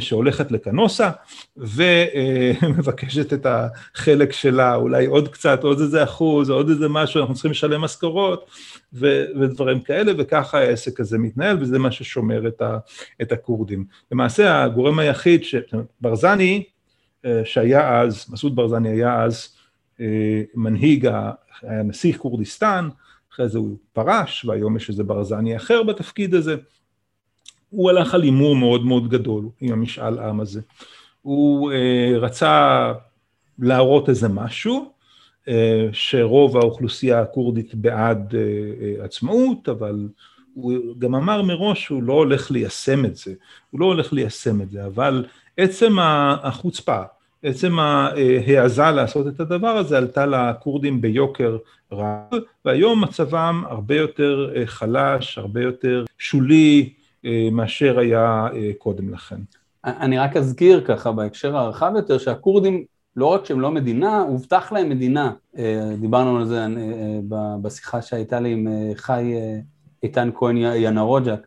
שהולכת 0.00 0.50
לקנוסה 0.50 1.10
ומבקשת 1.56 3.32
את 3.32 3.46
החלק 3.46 4.32
שלה, 4.32 4.74
אולי 4.74 5.06
עוד 5.06 5.28
קצת, 5.28 5.64
עוד 5.64 5.80
איזה 5.80 6.04
אחוז, 6.04 6.50
עוד 6.50 6.68
איזה 6.68 6.88
משהו, 6.88 7.20
אנחנו 7.20 7.34
צריכים 7.34 7.50
לשלם 7.50 7.80
משכורות 7.80 8.50
ודברים 8.92 9.80
כאלה, 9.80 10.12
וככה 10.18 10.58
העסק 10.58 11.00
הזה 11.00 11.18
מתנהל, 11.18 11.56
וזה 11.60 11.78
מה 11.78 11.90
ששומר 11.90 12.48
את, 12.48 12.62
ה, 12.62 12.78
את 13.22 13.32
הכורדים. 13.32 13.84
למעשה 14.12 14.62
הגורם 14.62 14.98
היחיד, 14.98 15.44
ש... 15.44 15.54
ברזני, 16.00 16.64
אה, 17.24 17.42
שהיה 17.44 18.00
אז, 18.00 18.26
מסעוד 18.30 18.56
ברזני 18.56 18.88
היה 18.88 19.22
אז 19.22 19.48
אה, 20.00 20.42
מנהיג, 20.54 21.06
היה 21.62 21.82
נשיא 21.82 22.12
כורדיסטן, 22.12 22.88
אחרי 23.32 23.48
זה 23.48 23.58
הוא 23.58 23.76
פרש, 23.92 24.44
והיום 24.44 24.76
יש 24.76 24.88
איזה 24.88 25.04
ברזני 25.04 25.56
אחר 25.56 25.82
בתפקיד 25.82 26.34
הזה. 26.34 26.56
הוא 27.70 27.90
הלך 27.90 28.14
על 28.14 28.22
הימור 28.22 28.56
מאוד 28.56 28.84
מאוד 28.84 29.08
גדול 29.08 29.48
עם 29.60 29.72
המשאל 29.72 30.18
עם 30.18 30.40
הזה. 30.40 30.60
הוא 31.22 31.72
אה, 31.72 32.18
רצה 32.18 32.92
להראות 33.58 34.08
איזה 34.08 34.28
משהו, 34.28 34.92
אה, 35.48 35.88
שרוב 35.92 36.56
האוכלוסייה 36.56 37.20
הכורדית 37.20 37.74
בעד 37.74 38.34
אה, 38.34 38.40
אה, 38.40 39.04
עצמאות, 39.04 39.68
אבל 39.68 40.08
הוא 40.54 40.74
גם 40.98 41.14
אמר 41.14 41.42
מראש 41.42 41.84
שהוא 41.84 42.02
לא 42.02 42.12
הולך 42.12 42.50
ליישם 42.50 43.04
את 43.04 43.16
זה, 43.16 43.34
הוא 43.70 43.80
לא 43.80 43.86
הולך 43.86 44.12
ליישם 44.12 44.62
את 44.62 44.70
זה, 44.70 44.86
אבל 44.86 45.24
עצם 45.56 45.96
החוצפה, 46.42 47.02
עצם 47.42 47.78
ההעזה 47.78 48.90
לעשות 48.90 49.26
את 49.26 49.40
הדבר 49.40 49.68
הזה 49.68 49.98
עלתה 49.98 50.26
לכורדים 50.26 51.00
ביוקר 51.00 51.56
רב, 51.92 52.40
והיום 52.64 53.04
מצבם 53.04 53.62
הרבה 53.68 53.96
יותר 53.96 54.52
אה, 54.56 54.66
חלש, 54.66 55.38
הרבה 55.38 55.62
יותר 55.62 56.04
שולי, 56.18 56.92
אה, 56.92 56.95
מאשר 57.52 57.98
היה 57.98 58.46
אה, 58.54 58.70
קודם 58.78 59.14
לכן. 59.14 59.36
אני 59.84 60.18
רק 60.18 60.36
אזכיר 60.36 60.84
ככה 60.86 61.12
בהקשר 61.12 61.56
הרחב 61.56 61.92
יותר 61.96 62.18
שהכורדים 62.18 62.84
לא 63.16 63.26
רק 63.26 63.44
שהם 63.44 63.60
לא 63.60 63.70
מדינה, 63.70 64.20
הובטח 64.20 64.72
להם 64.72 64.88
מדינה. 64.88 65.32
אה, 65.58 65.92
דיברנו 66.00 66.38
על 66.38 66.46
זה 66.46 66.66
בשיחה 67.62 68.02
שהייתה 68.02 68.40
לי 68.40 68.52
עם 68.52 68.68
חי 68.94 69.34
איתן 70.02 70.30
כהן 70.34 70.56
ינרוג'ק, 70.56 71.46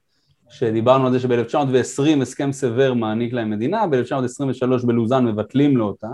שדיברנו 0.50 1.06
על 1.06 1.12
זה 1.12 1.20
שב-1920 1.20 2.22
הסכם 2.22 2.52
סבר 2.52 2.94
מעניק 2.94 3.34
להם 3.34 3.50
מדינה, 3.50 3.88
ב-1923 3.88 4.86
בלוזן 4.86 5.26
מבטלים 5.26 5.78
לו 5.78 5.86
אותה. 5.86 6.08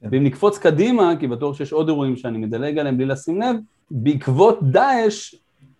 כן. 0.00 0.08
ואם 0.12 0.24
נקפוץ 0.24 0.58
קדימה, 0.58 1.12
כי 1.20 1.26
בטוח 1.26 1.56
שיש 1.56 1.72
עוד 1.72 1.88
אירועים 1.88 2.16
שאני 2.16 2.38
מדלג 2.38 2.78
עליהם 2.78 2.96
בלי 2.96 3.06
לשים 3.06 3.40
לב, 3.40 3.56
בעקבות 3.90 4.58
דאעש, 4.62 5.34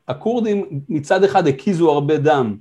הכורדים 0.08 0.64
מצד 0.88 1.24
אחד 1.24 1.46
הקיזו 1.46 1.90
הרבה 1.90 2.16
דם, 2.16 2.56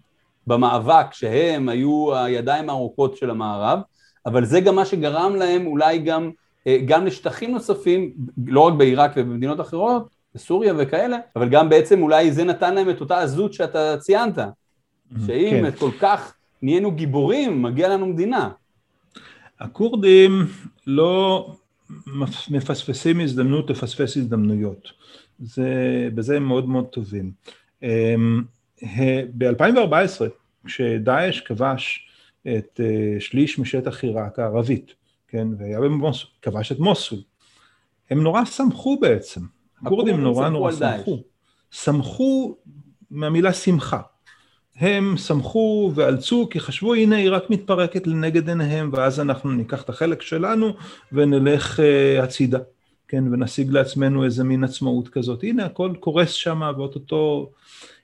במאבק 0.48 1.14
שהם 1.14 1.70
היו 1.70 2.16
הידיים 2.16 2.70
הארוכות 2.70 3.18
של 3.18 3.30
המערב, 3.30 3.80
אבל 4.26 4.46
זה 4.46 4.60
גם 4.60 4.76
מה 4.76 4.86
שגרם 4.86 5.36
להם 5.36 5.68
אולי 5.68 6.00
גם, 6.00 6.32
אה, 6.68 6.78
גם 6.86 7.06
לשטחים 7.06 7.52
נוספים, 7.52 8.14
לא 8.48 8.60
רק 8.60 8.74
בעיראק 8.74 9.12
ובמדינות 9.16 9.62
אחרות, 9.62 10.08
בסוריה 10.36 10.74
וכאלה, 10.78 11.18
אבל 11.36 11.50
גם 11.50 11.70
בעצם 11.70 12.02
אולי 12.02 12.32
זה 12.32 12.44
נתן 12.44 12.76
להם 12.76 12.90
את 12.90 13.02
אותה 13.02 13.20
עזות 13.20 13.54
שאתה 13.54 13.98
ציינת, 13.98 14.40
שאם 15.26 15.64
כן. 15.64 15.72
כל 15.72 15.92
כך 16.00 16.34
נהיינו 16.62 16.92
גיבורים, 16.92 17.62
מגיע 17.62 17.90
לנו 17.90 18.06
מדינה. 18.06 18.50
הכורדים 19.60 20.32
לא 20.88 21.48
מפספסים 22.50 23.20
הזדמנות 23.20 23.70
לפספס 23.70 24.18
הזדמנויות, 24.18 24.92
זה, 25.40 25.70
בזה 26.16 26.36
הם 26.36 26.44
מאוד 26.44 26.70
מאוד 26.70 26.86
טובים. 26.86 27.32
אמ, 28.84 28.90
ב-2014, 29.38 30.24
כשדאעש 30.66 31.40
כבש 31.40 32.08
את 32.42 32.80
אה, 32.84 33.20
שליש 33.20 33.60
משטח 33.60 34.04
עיראק 34.04 34.40
הערבית, 34.40 34.94
כן, 35.28 35.48
והיה 35.58 35.80
במוסול, 35.80 36.30
כבש 36.42 36.72
את 36.72 36.80
מוסול, 36.80 37.20
הם 38.10 38.24
נורא 38.24 38.46
שמחו 38.46 39.00
בעצם, 39.00 39.42
הכורדים 39.82 40.22
נורא 40.22 40.50
נורא 40.50 40.72
שמחו, 40.72 41.24
שמחו 41.72 42.58
מהמילה 43.12 43.54
שמחה, 43.54 44.02
הם 44.76 45.18
שמחו 45.18 45.92
ואלצו 45.96 46.48
כי 46.50 46.60
חשבו 46.60 46.94
הנה 46.94 47.16
עיראק 47.16 47.50
מתפרקת 47.50 48.08
לנגד 48.08 48.50
עיניהם 48.50 48.90
ואז 48.94 49.20
אנחנו 49.20 49.52
ניקח 49.52 49.82
את 49.82 49.90
החלק 49.90 50.22
שלנו 50.22 50.74
ונלך 51.12 51.80
אה, 51.80 52.24
הצידה, 52.24 52.60
כן, 53.08 53.34
ונשיג 53.34 53.72
לעצמנו 53.72 54.26
איזה 54.26 54.44
מין 54.44 54.64
עצמאות 54.64 55.10
כזאת, 55.10 55.44
הנה 55.44 55.66
הכל 55.66 55.94
קורס 56.00 56.32
שם 56.32 56.62
ואו-טו-טו 56.78 57.52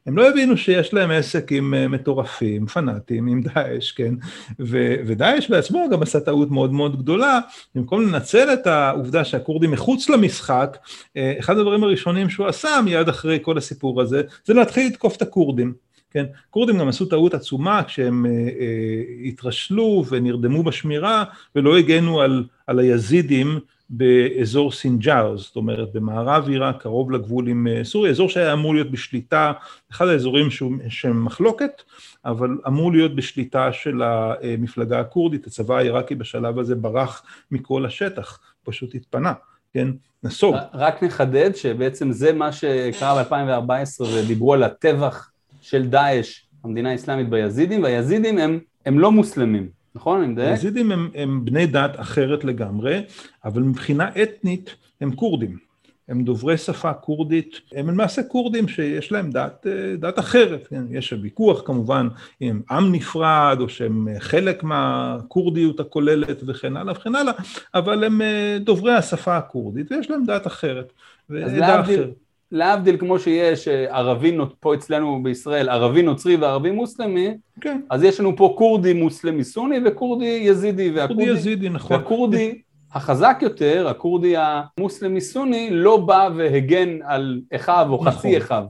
הם 0.06 0.18
לא 0.18 0.30
הבינו 0.30 0.58
שיש 0.58 0.94
להם 0.94 1.12
עסק 1.12 1.52
עם 1.52 1.74
אה, 1.74 1.88
מטורפים, 1.88 2.66
פנאטים, 2.66 3.28
עם 3.28 3.42
דאעש, 3.42 3.92
כן? 3.92 4.14
ו- 4.60 4.96
ודאעש 5.06 5.50
בעצמו 5.50 5.88
גם 5.92 6.02
עשה 6.02 6.20
טעות 6.20 6.52
מאוד 6.52 6.74
מאוד 6.74 7.00
גדולה, 7.00 7.40
במקום 7.76 8.02
לנצל 8.02 8.54
את 8.54 8.68
העובדה 8.68 9.26
שהכורדים 9.26 9.72
מחוץ 9.72 10.10
למשחק, 10.10 10.78
אה, 11.18 11.34
אחד 11.40 11.58
הדברים 11.58 11.84
הראשונים 11.84 12.30
שהוא 12.30 12.48
עשה 12.48 12.80
מיד 12.86 13.10
אחרי 13.10 13.40
כל 13.42 13.58
הסיפור 13.58 14.02
הזה, 14.02 14.22
זה 14.46 14.54
להתחיל 14.54 14.88
לתקוף 14.88 15.16
את 15.18 15.22
הכורדים. 15.22 15.74
כן, 16.12 16.26
כורדים 16.50 16.78
גם 16.78 16.88
עשו 16.88 17.06
טעות 17.06 17.34
עצומה 17.34 17.84
כשהם 17.84 18.26
אה, 18.26 18.32
אה, 18.32 19.28
התרשלו 19.28 20.06
ונרדמו 20.10 20.64
בשמירה 20.64 21.24
ולא 21.56 21.78
הגנו 21.78 22.22
על, 22.22 22.44
על 22.68 22.80
היזידים 22.80 23.60
באזור 23.96 24.72
סינג'אר, 24.72 25.38
זאת 25.38 25.56
אומרת 25.56 25.94
במערב 25.94 26.50
עיראק, 26.50 26.82
קרוב 26.82 27.12
לגבול 27.12 27.48
עם 27.48 27.68
אה, 27.68 27.84
סוריה, 27.84 28.12
אזור 28.12 28.30
שהיה 28.30 28.54
אמור 28.54 28.74
להיות 28.74 28.92
בשליטה, 28.92 29.52
אחד 29.92 30.08
האזורים 30.08 30.48
שהם 30.90 31.26
מחלוקת, 31.26 31.82
אבל 32.26 32.58
אמור 32.68 32.92
להיות 32.92 33.16
בשליטה 33.16 33.74
של 33.74 34.02
המפלגה 34.04 35.00
הכורדית, 35.00 35.48
הצבא 35.48 35.78
העיראקי 35.78 36.16
בשלב 36.16 36.60
הזה 36.60 36.76
ברח 36.76 37.24
מכל 37.52 37.86
השטח, 37.86 38.40
פשוט 38.64 38.96
התפנה, 38.96 39.34
כן, 39.74 39.88
נסוג. 40.24 40.56
רק 40.74 41.04
נחדד 41.04 41.56
שבעצם 41.56 42.12
זה 42.12 42.34
מה 42.34 42.52
שקרה 42.52 43.24
ב-2014 43.24 44.04
ודיברו 44.04 44.54
על 44.54 44.64
הטבח 44.64 45.32
של 45.62 45.88
דאעש, 45.88 46.42
המדינה 46.64 46.92
האסלאמית 46.92 47.30
ביזידים, 47.30 47.84
והיזידים 47.84 48.38
הם, 48.38 48.60
הם 48.86 49.00
לא 49.00 49.12
מוסלמים. 49.12 49.83
נכון? 49.96 50.22
אני 50.22 50.32
מדייק? 50.32 50.50
היזידים 50.50 50.92
הם, 50.92 51.10
הם 51.16 51.46
בני 51.46 51.68
דת 51.68 52.00
אחרת 52.00 52.44
לגמרי, 52.44 53.02
אבל 53.46 53.62
מבחינה 53.62 54.10
אתנית 54.24 54.76
הם 55.02 55.16
כורדים. 55.16 55.58
הם 56.08 56.24
דוברי 56.24 56.58
שפה 56.58 56.94
כורדית, 56.94 57.62
הם 57.76 57.90
למעשה 57.90 58.24
כורדים 58.24 58.68
שיש 58.68 59.12
להם 59.12 59.32
דת, 59.32 59.68
דת 60.00 60.20
אחרת, 60.20 60.68
כן? 60.68 60.84
יש 60.90 61.14
ויכוח 61.22 61.62
כמובן 61.66 62.08
אם 62.42 62.50
הם 62.50 62.62
עם 62.78 62.92
נפרד 62.96 63.58
או 63.60 63.70
שהם 63.70 64.08
חלק 64.20 64.64
מהכורדיות 64.64 65.80
הכוללת 65.80 66.44
וכן 66.48 66.78
הלאה 66.78 66.94
וכן 66.94 67.16
הלאה, 67.16 67.34
אבל 67.74 68.04
הם 68.04 68.22
אה, 68.22 68.58
דוברי 68.60 68.94
השפה 68.94 69.38
הכורדית 69.38 69.92
ויש 69.92 70.10
להם 70.10 70.26
דת 70.26 70.48
אחרת. 70.48 70.94
אז 71.30 71.54
להבדיל, 71.54 72.04
להבדיל 72.54 72.98
כמו 72.98 73.20
שיש 73.20 73.68
אה, 73.68 73.98
ערבי, 73.98 74.38
פה 74.60 74.74
אצלנו 74.74 75.24
בישראל, 75.24 75.70
ערבי 75.70 76.02
נוצרי 76.02 76.36
וערבי 76.36 76.72
מוסלמי, 76.72 77.38
כן. 77.62 77.82
אז 77.90 78.04
יש 78.04 78.20
לנו 78.20 78.36
פה 78.36 78.54
כורדי 78.58 78.94
מוסלמי 78.94 79.44
סוני 79.44 79.80
וכורדי 79.86 80.40
יזידי, 80.44 80.92
והכורדי 80.92 81.24
יזידי, 81.24 81.70
נכון. 81.70 81.98
והכורדי 81.98 82.62
החזק 82.94 83.38
יותר, 83.42 83.88
הכורדי 83.88 84.34
המוסלמי 84.38 85.22
סוני, 85.22 85.70
לא 85.72 85.98
בא 85.98 86.30
והגן 86.36 87.00
על 87.06 87.42
אחיו 87.56 87.88
או 87.90 87.96
נכון. 87.96 88.12
חצי 88.12 88.38
אחיו. 88.38 88.64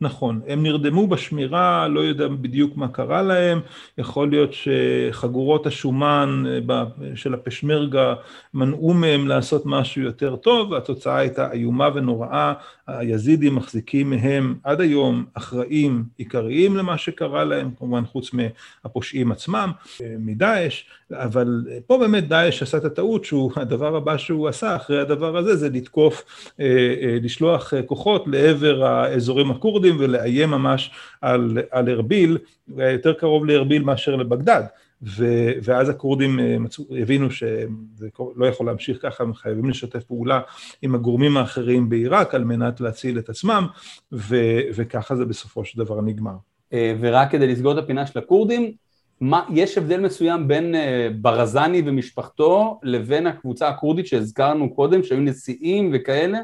נכון, 0.00 0.40
הם 0.46 0.62
נרדמו 0.62 1.06
בשמירה, 1.06 1.88
לא 1.88 2.00
יודע 2.00 2.28
בדיוק 2.28 2.76
מה 2.76 2.88
קרה 2.88 3.22
להם, 3.22 3.60
יכול 3.98 4.30
להיות 4.30 4.50
שחגורות 4.52 5.66
השומן 5.66 6.44
אה, 6.70 6.84
של 7.14 7.34
הפשמרגה 7.34 8.14
מנעו 8.54 8.94
מהם 8.94 9.28
לעשות 9.28 9.62
משהו 9.64 10.02
יותר 10.02 10.36
טוב, 10.36 10.70
והתוצאה 10.70 11.16
הייתה 11.16 11.52
איומה 11.52 11.88
ונוראה, 11.94 12.52
היזידים 12.86 13.54
מחזיקים 13.54 14.10
מהם 14.10 14.54
עד 14.64 14.80
היום 14.80 15.24
אחראים 15.34 16.04
עיקריים 16.16 16.76
למה 16.76 16.98
שקרה 16.98 17.44
להם, 17.44 17.70
כמובן 17.78 18.04
חוץ 18.04 18.30
מהפושעים 18.32 19.32
עצמם, 19.32 19.72
אה, 20.02 20.14
מדאעש, 20.18 20.84
אבל 21.12 21.64
פה 21.86 21.98
באמת 21.98 22.28
דאעש 22.28 22.62
עשה 22.62 22.78
את 22.78 22.84
הטעות 22.84 23.24
שהוא, 23.24 23.52
הדבר 23.56 23.96
הבא 23.96 24.16
שהוא 24.16 24.48
עשה 24.48 24.76
אחרי 24.76 25.00
הדבר 25.00 25.36
הזה 25.36 25.56
זה 25.56 25.68
לתקוף, 25.68 26.24
אה, 26.60 27.18
לשלוח 27.22 27.72
כוחות 27.86 28.24
לעבר 28.26 28.84
האזורים 28.84 29.50
הכורדים 29.50 29.96
ולאיים 29.98 30.50
ממש 30.50 30.90
על, 31.20 31.58
על 31.70 31.88
ארביל, 31.88 32.38
יותר 32.76 33.12
קרוב 33.12 33.46
לארביל 33.46 33.82
מאשר 33.82 34.16
לבגדד. 34.16 34.62
ו, 35.02 35.50
ואז 35.62 35.88
הכורדים 35.88 36.40
אה, 36.40 36.56
הבינו 37.02 37.30
שזה 37.30 38.08
לא 38.36 38.46
יכול 38.46 38.66
להמשיך 38.66 38.98
ככה, 39.02 39.24
הם 39.24 39.34
חייבים 39.34 39.70
לשתף 39.70 40.04
פעולה 40.04 40.40
עם 40.82 40.94
הגורמים 40.94 41.36
האחרים 41.36 41.88
בעיראק 41.88 42.34
על 42.34 42.44
מנת 42.44 42.80
להציל 42.80 43.18
את 43.18 43.28
עצמם, 43.28 43.66
ו, 44.12 44.36
וככה 44.74 45.16
זה 45.16 45.24
בסופו 45.24 45.64
של 45.64 45.78
דבר 45.78 46.00
נגמר. 46.00 46.36
אה, 46.72 46.94
ורק 47.00 47.30
כדי 47.30 47.46
לסגור 47.46 47.72
את 47.72 47.84
הפינה 47.84 48.06
של 48.06 48.18
הכורדים, 48.18 48.72
מה, 49.20 49.44
יש 49.54 49.78
הבדל 49.78 50.00
מסוים 50.00 50.48
בין 50.48 50.74
אה, 50.74 51.08
ברזני 51.20 51.82
ומשפחתו 51.86 52.80
לבין 52.82 53.26
הקבוצה 53.26 53.68
הכורדית 53.68 54.06
שהזכרנו 54.06 54.74
קודם, 54.74 55.02
שהיו 55.02 55.20
נשיאים 55.20 55.90
וכאלה? 55.94 56.38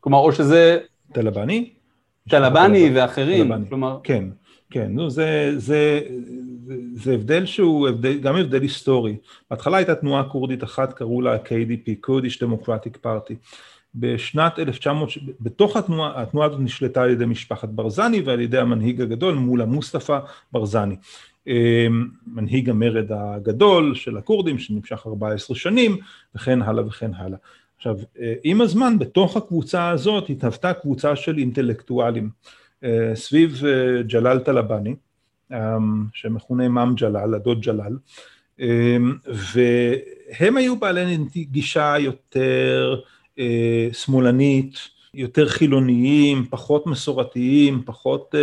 כלומר, 0.00 0.18
או 0.18 0.32
שזה... 0.32 0.78
טלבני? 1.12 1.70
טלבני 2.28 2.90
ואחרים, 2.94 3.48
טלבני. 3.48 3.68
כלומר... 3.68 3.98
כן, 4.02 4.24
כן, 4.70 4.86
נו, 4.90 5.10
זה, 5.10 5.52
זה, 5.56 6.00
זה, 6.66 6.74
זה 6.94 7.14
הבדל 7.14 7.46
שהוא 7.46 7.88
הבדל, 7.88 8.18
גם 8.18 8.36
הבדל 8.36 8.62
היסטורי. 8.62 9.16
בהתחלה 9.50 9.76
הייתה 9.76 9.94
תנועה 9.94 10.24
כורדית 10.24 10.64
אחת, 10.64 10.92
קראו 10.92 11.20
לה 11.20 11.36
KDP, 11.36 12.06
Kurdish 12.06 12.38
Democratic 12.42 13.06
Party. 13.06 13.34
בשנת 13.94 14.58
1900, 14.58 15.10
בתוך 15.40 15.76
התנועה, 15.76 16.22
התנועה 16.22 16.46
הזאת 16.46 16.60
נשלטה 16.60 17.02
על 17.02 17.10
ידי 17.10 17.24
משפחת 17.24 17.68
ברזני 17.68 18.20
ועל 18.20 18.40
ידי 18.40 18.58
המנהיג 18.58 19.00
הגדול 19.00 19.34
מולה 19.34 19.64
מוסטפא 19.64 20.18
ברזני. 20.52 20.96
אמ, 21.46 22.08
מנהיג 22.26 22.70
המרד 22.70 23.12
הגדול 23.12 23.94
של 23.94 24.16
הכורדים 24.16 24.58
שנמשך 24.58 25.02
14 25.06 25.56
שנים 25.56 25.96
וכן 26.34 26.62
הלאה 26.62 26.86
וכן 26.86 27.14
הלאה. 27.14 27.38
עכשיו, 27.76 27.96
אה, 28.20 28.34
עם 28.44 28.60
הזמן 28.60 28.98
בתוך 28.98 29.36
הקבוצה 29.36 29.90
הזאת 29.90 30.30
התהוותה 30.30 30.74
קבוצה 30.74 31.16
של 31.16 31.38
אינטלקטואלים 31.38 32.30
אה, 32.84 33.12
סביב 33.14 33.62
אה, 33.64 34.02
ג'לאל 34.02 34.38
טלבאני, 34.38 34.94
שמכונה 36.12 36.68
מאם 36.68 36.94
ג'לאל, 36.94 37.34
הדוד 37.34 37.60
ג'לאל, 37.60 37.96
והם 39.26 40.56
היו 40.56 40.76
בעלי 40.76 41.16
גישה 41.36 41.94
יותר 41.98 43.00
שמאלנית, 43.92 44.74
יותר 45.14 45.48
חילוניים, 45.48 46.46
פחות 46.50 46.86
מסורתיים, 46.86 47.82
פחות 47.86 48.34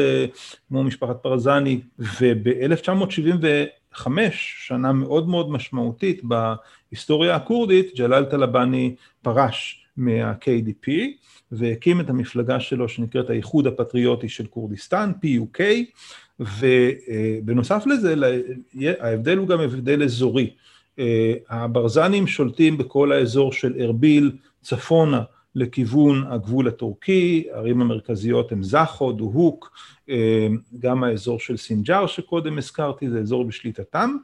כמו 0.67 0.83
משפחת 0.83 1.17
פרזני, 1.21 1.79
וב-1975, 1.99 4.07
שנה 4.31 4.93
מאוד 4.93 5.29
מאוד 5.29 5.51
משמעותית 5.51 6.21
בהיסטוריה 6.23 7.35
הכורדית, 7.35 7.91
ג'לאל 7.97 8.25
טלבאני 8.25 8.95
פרש 9.21 9.85
מה-KDP 9.97 10.91
והקים 11.51 11.99
את 11.99 12.09
המפלגה 12.09 12.59
שלו 12.59 12.89
שנקראת 12.89 13.29
האיחוד 13.29 13.67
הפטריוטי 13.67 14.29
של 14.29 14.45
כורדיסטן, 14.45 15.11
PUK, 15.23 15.59
ובנוסף 16.39 17.83
לזה 17.87 18.15
ההבדל 18.99 19.37
הוא 19.37 19.47
גם 19.47 19.59
הבדל 19.59 20.03
אזורי. 20.03 20.49
הברזנים 21.49 22.27
שולטים 22.27 22.77
בכל 22.77 23.11
האזור 23.11 23.53
של 23.53 23.73
ארביל 23.79 24.31
צפונה 24.61 25.21
לכיוון 25.55 26.23
הגבול 26.29 26.67
הטורקי, 26.67 27.47
הערים 27.53 27.81
המרכזיות 27.81 28.51
הן 28.51 28.63
זחו, 28.63 29.11
דוהוק, 29.11 29.71
גם 30.79 31.03
האזור 31.03 31.39
של 31.39 31.57
סינג'אר 31.57 32.07
שקודם 32.07 32.57
הזכרתי, 32.57 33.09
זה 33.09 33.19
אזור 33.19 33.45
בשליטתם, 33.45 34.15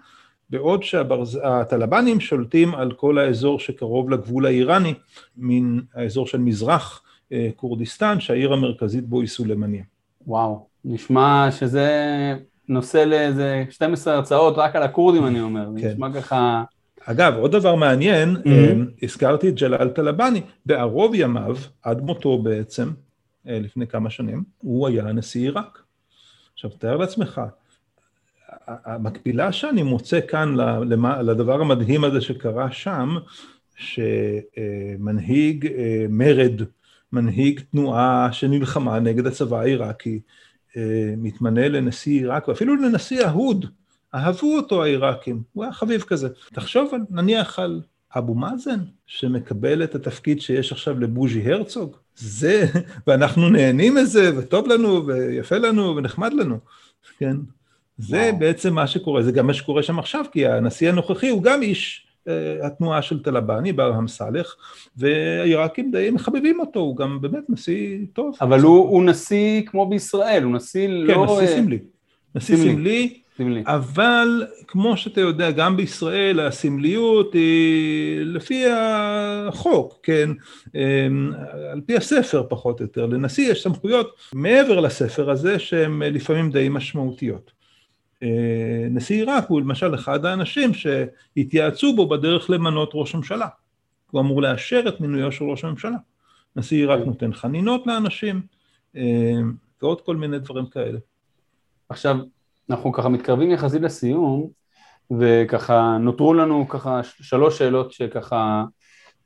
בעוד 0.49 0.83
שהטלבנים 0.83 2.19
שולטים 2.19 2.75
על 2.75 2.91
כל 2.91 3.17
האזור 3.17 3.59
שקרוב 3.59 4.09
לגבול 4.09 4.45
האיראני, 4.45 4.93
מן 5.37 5.79
האזור 5.93 6.27
של 6.27 6.37
מזרח 6.37 7.01
אה, 7.31 7.49
כורדיסטן, 7.55 8.19
שהעיר 8.19 8.53
המרכזית 8.53 9.05
בו 9.05 9.21
היא 9.21 9.27
סולימניה. 9.27 9.83
וואו, 10.27 10.67
נשמע 10.85 11.47
שזה 11.51 11.89
נושא 12.69 12.97
לאיזה 12.97 13.65
12 13.69 14.13
הרצאות 14.13 14.57
רק 14.57 14.75
על 14.75 14.83
הכורדים 14.83 15.27
אני 15.27 15.41
אומר, 15.41 15.69
כן. 15.77 15.87
נשמע 15.87 16.13
ככה... 16.13 16.63
אגב, 17.05 17.33
עוד 17.33 17.51
דבר 17.51 17.75
מעניין, 17.75 18.35
mm-hmm. 18.35 19.03
הזכרתי 19.03 19.49
את 19.49 19.55
ג'לאל 19.55 19.89
טלבני, 19.89 20.41
בערוב 20.65 21.15
ימיו, 21.15 21.57
עד 21.83 22.01
מותו 22.01 22.37
בעצם, 22.37 22.89
אה, 23.47 23.59
לפני 23.59 23.87
כמה 23.87 24.09
שנים, 24.09 24.43
הוא 24.57 24.87
היה 24.87 25.03
נשיא 25.03 25.41
עיראק. 25.41 25.81
עכשיו, 26.53 26.69
תאר 26.69 26.97
לעצמך, 26.97 27.41
המקבילה 28.67 29.51
שאני 29.51 29.83
מוצא 29.83 30.19
כאן 30.27 30.55
לדבר 31.21 31.61
המדהים 31.61 32.03
הזה 32.03 32.21
שקרה 32.21 32.71
שם, 32.71 33.17
שמנהיג 33.75 35.67
אה, 35.67 36.05
מרד, 36.09 36.61
מנהיג 37.13 37.59
תנועה 37.71 38.29
שנלחמה 38.31 38.99
נגד 38.99 39.27
הצבא 39.27 39.59
העיראקי, 39.59 40.19
אה, 40.77 41.13
מתמנה 41.17 41.67
לנשיא 41.67 42.11
עיראק, 42.11 42.47
ואפילו 42.47 42.75
לנשיא 42.75 43.25
אהוד, 43.25 43.65
אהבו 44.15 44.57
אותו 44.57 44.83
העיראקים, 44.83 45.41
הוא 45.53 45.63
היה 45.63 45.73
חביב 45.73 46.01
כזה. 46.01 46.29
תחשוב 46.53 46.91
נניח 47.09 47.59
על 47.59 47.81
אבו 48.15 48.35
מאזן, 48.35 48.79
שמקבל 49.05 49.83
את 49.83 49.95
התפקיד 49.95 50.41
שיש 50.41 50.71
עכשיו 50.71 50.99
לבוז'י 50.99 51.51
הרצוג, 51.53 51.95
זה, 52.15 52.65
ואנחנו 53.07 53.49
נהנים 53.49 53.95
מזה, 53.95 54.37
וטוב 54.37 54.67
לנו, 54.67 55.05
ויפה 55.05 55.57
לנו, 55.57 55.95
ונחמד 55.95 56.33
לנו, 56.33 56.57
כן? 57.17 57.35
זה 57.97 58.17
וואו. 58.17 58.39
בעצם 58.39 58.73
מה 58.73 58.87
שקורה, 58.87 59.23
זה 59.23 59.31
גם 59.31 59.47
מה 59.47 59.53
שקורה 59.53 59.83
שם 59.83 59.99
עכשיו, 59.99 60.25
כי 60.31 60.47
הנשיא 60.47 60.89
הנוכחי 60.89 61.29
הוא 61.29 61.43
גם 61.43 61.61
איש 61.61 62.07
uh, 62.27 62.29
התנועה 62.65 63.01
של 63.01 63.23
טלבני, 63.23 63.73
ברהם 63.73 64.07
סאלח, 64.07 64.55
והעיראקים 64.97 65.91
די 65.91 66.09
מחבבים 66.11 66.59
אותו, 66.59 66.79
הוא 66.79 66.97
גם 66.97 67.21
באמת 67.21 67.49
נשיא 67.49 67.99
טוב. 68.13 68.35
אבל 68.41 68.59
הוא, 68.59 68.89
הוא 68.89 69.03
נשיא 69.03 69.61
כמו 69.65 69.89
בישראל, 69.89 70.43
הוא 70.43 70.53
נשיא 70.53 70.87
כן, 70.87 70.93
לא... 70.93 71.13
כן, 71.13 71.43
נשיא 71.43 71.55
אה, 71.55 71.61
סמלי. 71.61 71.79
נשיא 72.35 72.57
סמלי. 72.57 73.24
סמלי. 73.37 73.63
אבל 73.65 74.43
כמו 74.67 74.97
שאתה 74.97 75.21
יודע, 75.21 75.51
גם 75.51 75.77
בישראל 75.77 76.39
הסמליות 76.39 77.33
היא 77.33 78.19
לפי 78.25 78.63
החוק, 78.71 79.99
כן, 80.03 80.29
אמ, 80.75 81.31
על 81.71 81.81
פי 81.85 81.97
הספר 81.97 82.43
פחות 82.49 82.79
או 82.79 82.85
יותר. 82.85 83.05
לנשיא 83.05 83.51
יש 83.51 83.63
סמכויות 83.63 84.15
מעבר 84.33 84.79
לספר 84.79 85.29
הזה 85.29 85.59
שהן 85.59 86.03
לפעמים 86.03 86.51
די 86.51 86.69
משמעותיות. 86.69 87.51
אה, 88.23 88.87
נשיא 88.89 89.15
עיראק 89.15 89.45
הוא 89.47 89.61
למשל 89.61 89.95
אחד 89.95 90.25
האנשים 90.25 90.71
שהתייעצו 90.73 91.95
בו 91.95 92.09
בדרך 92.09 92.49
למנות 92.49 92.91
ראש 92.93 93.15
ממשלה. 93.15 93.47
הוא 94.11 94.21
אמור 94.21 94.41
לאשר 94.41 94.83
את 94.87 95.01
מינויו 95.01 95.31
של 95.31 95.45
ראש 95.45 95.63
הממשלה. 95.63 95.97
נשיא 96.55 96.77
עיראק 96.77 96.99
כן. 96.99 97.05
נותן 97.05 97.33
חנינות 97.33 97.87
לאנשים, 97.87 98.41
אה, 98.95 99.01
ועוד 99.81 100.01
כל 100.01 100.15
מיני 100.15 100.39
דברים 100.39 100.65
כאלה. 100.65 100.99
עכשיו, 101.89 102.17
אנחנו 102.69 102.91
ככה 102.91 103.09
מתקרבים 103.09 103.51
יחסית 103.51 103.81
לסיום, 103.81 104.47
וככה 105.19 105.97
נותרו 105.99 106.33
לנו 106.33 106.67
ככה 106.69 107.03
שלוש 107.03 107.57
שאלות 107.57 107.91
שככה 107.91 108.63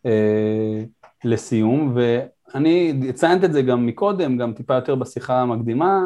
אה, 0.05 0.83
לסיום, 1.23 1.95
ואני 1.95 2.93
ציינתי 3.13 3.45
את 3.45 3.53
זה 3.53 3.61
גם 3.61 3.85
מקודם, 3.85 4.37
גם 4.37 4.53
טיפה 4.53 4.75
יותר 4.75 4.95
בשיחה 4.95 5.41
המקדימה, 5.41 6.05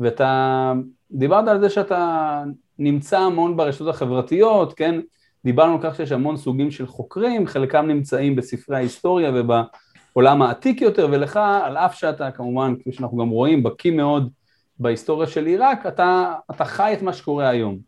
ואתה 0.00 0.72
דיברת 1.10 1.48
על 1.48 1.60
זה 1.60 1.70
שאתה 1.70 2.42
נמצא 2.78 3.18
המון 3.18 3.56
ברשתות 3.56 3.88
החברתיות, 3.88 4.72
כן? 4.72 5.00
דיברנו 5.44 5.72
על 5.72 5.78
כך 5.82 5.96
שיש 5.96 6.12
המון 6.12 6.36
סוגים 6.36 6.70
של 6.70 6.86
חוקרים, 6.86 7.46
חלקם 7.46 7.86
נמצאים 7.86 8.36
בספרי 8.36 8.76
ההיסטוריה 8.76 9.30
ובעולם 9.34 10.42
העתיק 10.42 10.80
יותר, 10.80 11.08
ולך, 11.10 11.36
על 11.36 11.76
אף 11.76 11.94
שאתה 11.94 12.30
כמובן, 12.30 12.74
כפי 12.80 12.92
שאנחנו 12.92 13.18
גם 13.18 13.28
רואים, 13.28 13.62
בקיא 13.62 13.92
מאוד 13.92 14.30
בהיסטוריה 14.78 15.28
של 15.28 15.46
עיראק, 15.46 15.86
אתה, 15.86 16.34
אתה 16.50 16.64
חי 16.64 16.92
את 16.92 17.02
מה 17.02 17.12
שקורה 17.12 17.48
היום. 17.48 17.78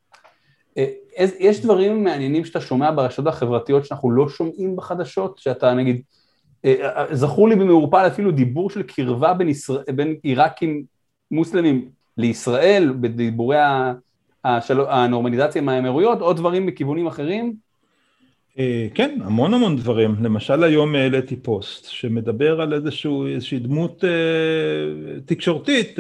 אה, 0.78 0.86
יש 1.38 1.62
דברים 1.62 2.04
מעניינים 2.04 2.44
שאתה 2.44 2.60
שומע 2.60 2.90
ברשתות 2.90 3.26
החברתיות 3.26 3.84
שאנחנו 3.84 4.10
לא 4.10 4.28
שומעים 4.28 4.76
בחדשות, 4.76 5.38
שאתה 5.38 5.74
נגיד, 5.74 6.02
אה, 6.64 6.74
אה, 6.82 7.14
זכור 7.16 7.48
לי 7.48 7.56
במעורפל 7.56 8.06
אפילו 8.06 8.30
דיבור 8.30 8.70
של 8.70 8.82
קרבה 8.82 9.34
בין, 9.34 9.48
ישראל, 9.48 9.84
בין 9.94 10.16
עיראקים 10.22 10.84
מוסלמים 11.30 11.88
לישראל, 12.16 12.94
בדיבורי 13.00 13.56
הנורמליזציה 14.88 15.62
עם 15.62 15.68
האמירויות, 15.68 16.20
או 16.20 16.32
דברים 16.32 16.66
מכיוונים 16.66 17.06
אחרים? 17.06 17.63
כן, 18.94 19.18
המון 19.24 19.54
המון 19.54 19.76
דברים. 19.76 20.16
למשל 20.22 20.64
היום 20.64 20.94
העליתי 20.94 21.36
פוסט 21.36 21.90
שמדבר 21.90 22.60
על 22.60 22.74
איזשהו, 22.74 23.26
איזושהי 23.26 23.58
דמות 23.58 24.04
תקשורתית 25.26 25.98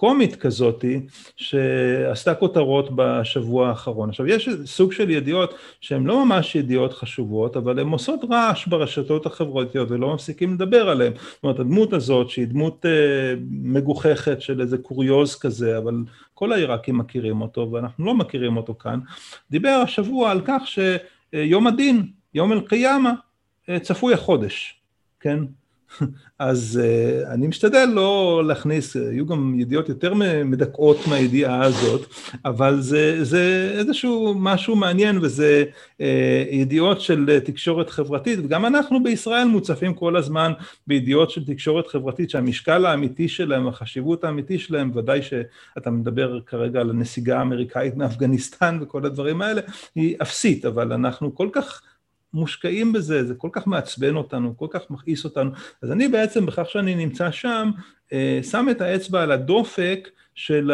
קומית 0.00 0.36
כזאתי, 0.36 1.00
שעשתה 1.36 2.34
כותרות 2.34 2.88
בשבוע 2.94 3.68
האחרון. 3.68 4.08
עכשיו, 4.08 4.26
יש 4.26 4.48
סוג 4.64 4.92
של 4.92 5.10
ידיעות 5.10 5.54
שהן 5.80 6.06
לא 6.06 6.24
ממש 6.24 6.56
ידיעות 6.56 6.92
חשובות, 6.92 7.56
אבל 7.56 7.78
הן 7.78 7.88
עושות 7.88 8.20
רעש 8.30 8.66
ברשתות 8.66 9.26
החברתיות 9.26 9.90
ולא 9.90 10.14
מפסיקים 10.14 10.54
לדבר 10.54 10.88
עליהן. 10.88 11.12
זאת 11.12 11.42
אומרת, 11.42 11.58
הדמות 11.58 11.92
הזאת, 11.92 12.30
שהיא 12.30 12.46
דמות 12.46 12.86
אה, 12.86 13.34
מגוחכת 13.50 14.40
של 14.40 14.60
איזה 14.60 14.78
קוריוז 14.78 15.38
כזה, 15.38 15.78
אבל 15.78 15.94
כל 16.34 16.52
העיראקים 16.52 16.98
מכירים 16.98 17.40
אותו 17.40 17.70
ואנחנו 17.72 18.04
לא 18.04 18.14
מכירים 18.14 18.56
אותו 18.56 18.74
כאן, 18.74 19.00
דיבר 19.50 19.80
השבוע 19.84 20.30
על 20.30 20.40
כך 20.44 20.62
שיום 21.34 21.66
הדין, 21.66 22.12
יום 22.34 22.52
אל-קיאמה, 22.52 23.12
אה, 23.68 23.80
צפוי 23.80 24.14
החודש, 24.14 24.80
כן? 25.20 25.38
אז 26.38 26.80
uh, 26.82 27.28
אני 27.28 27.46
משתדל 27.46 27.88
לא 27.94 28.42
להכניס, 28.46 28.96
היו 28.96 29.26
גם 29.26 29.54
ידיעות 29.58 29.88
יותר 29.88 30.14
מדכאות 30.44 30.96
מהידיעה 31.06 31.62
הזאת, 31.62 32.06
אבל 32.44 32.80
זה, 32.80 33.24
זה 33.24 33.74
איזשהו 33.78 34.34
משהו 34.36 34.76
מעניין 34.76 35.18
וזה 35.22 35.64
uh, 35.98 36.04
ידיעות 36.50 37.00
של 37.00 37.40
תקשורת 37.44 37.90
חברתית, 37.90 38.38
וגם 38.44 38.66
אנחנו 38.66 39.02
בישראל 39.02 39.44
מוצפים 39.44 39.94
כל 39.94 40.16
הזמן 40.16 40.52
בידיעות 40.86 41.30
של 41.30 41.46
תקשורת 41.46 41.86
חברתית 41.86 42.30
שהמשקל 42.30 42.86
האמיתי 42.86 43.28
שלהם, 43.28 43.68
החשיבות 43.68 44.24
האמיתי 44.24 44.58
שלהם, 44.58 44.90
ודאי 44.94 45.20
שאתה 45.22 45.90
מדבר 45.90 46.40
כרגע 46.46 46.80
על 46.80 46.90
הנסיגה 46.90 47.38
האמריקאית 47.38 47.96
מאפגניסטן 47.96 48.78
וכל 48.82 49.06
הדברים 49.06 49.42
האלה, 49.42 49.60
היא 49.94 50.16
אפסית, 50.22 50.64
אבל 50.64 50.92
אנחנו 50.92 51.34
כל 51.34 51.48
כך 51.52 51.82
מושקעים 52.34 52.92
בזה, 52.92 53.24
זה 53.24 53.34
כל 53.34 53.48
כך 53.52 53.66
מעצבן 53.66 54.16
אותנו, 54.16 54.56
כל 54.56 54.66
כך 54.70 54.90
מכעיס 54.90 55.24
אותנו, 55.24 55.50
אז 55.82 55.92
אני 55.92 56.08
בעצם 56.08 56.46
בכך 56.46 56.70
שאני 56.70 56.94
נמצא 56.94 57.30
שם, 57.30 57.70
אה, 58.12 58.40
שם 58.42 58.66
את 58.70 58.80
האצבע 58.80 59.22
על 59.22 59.32
הדופק 59.32 60.08
של 60.34 60.70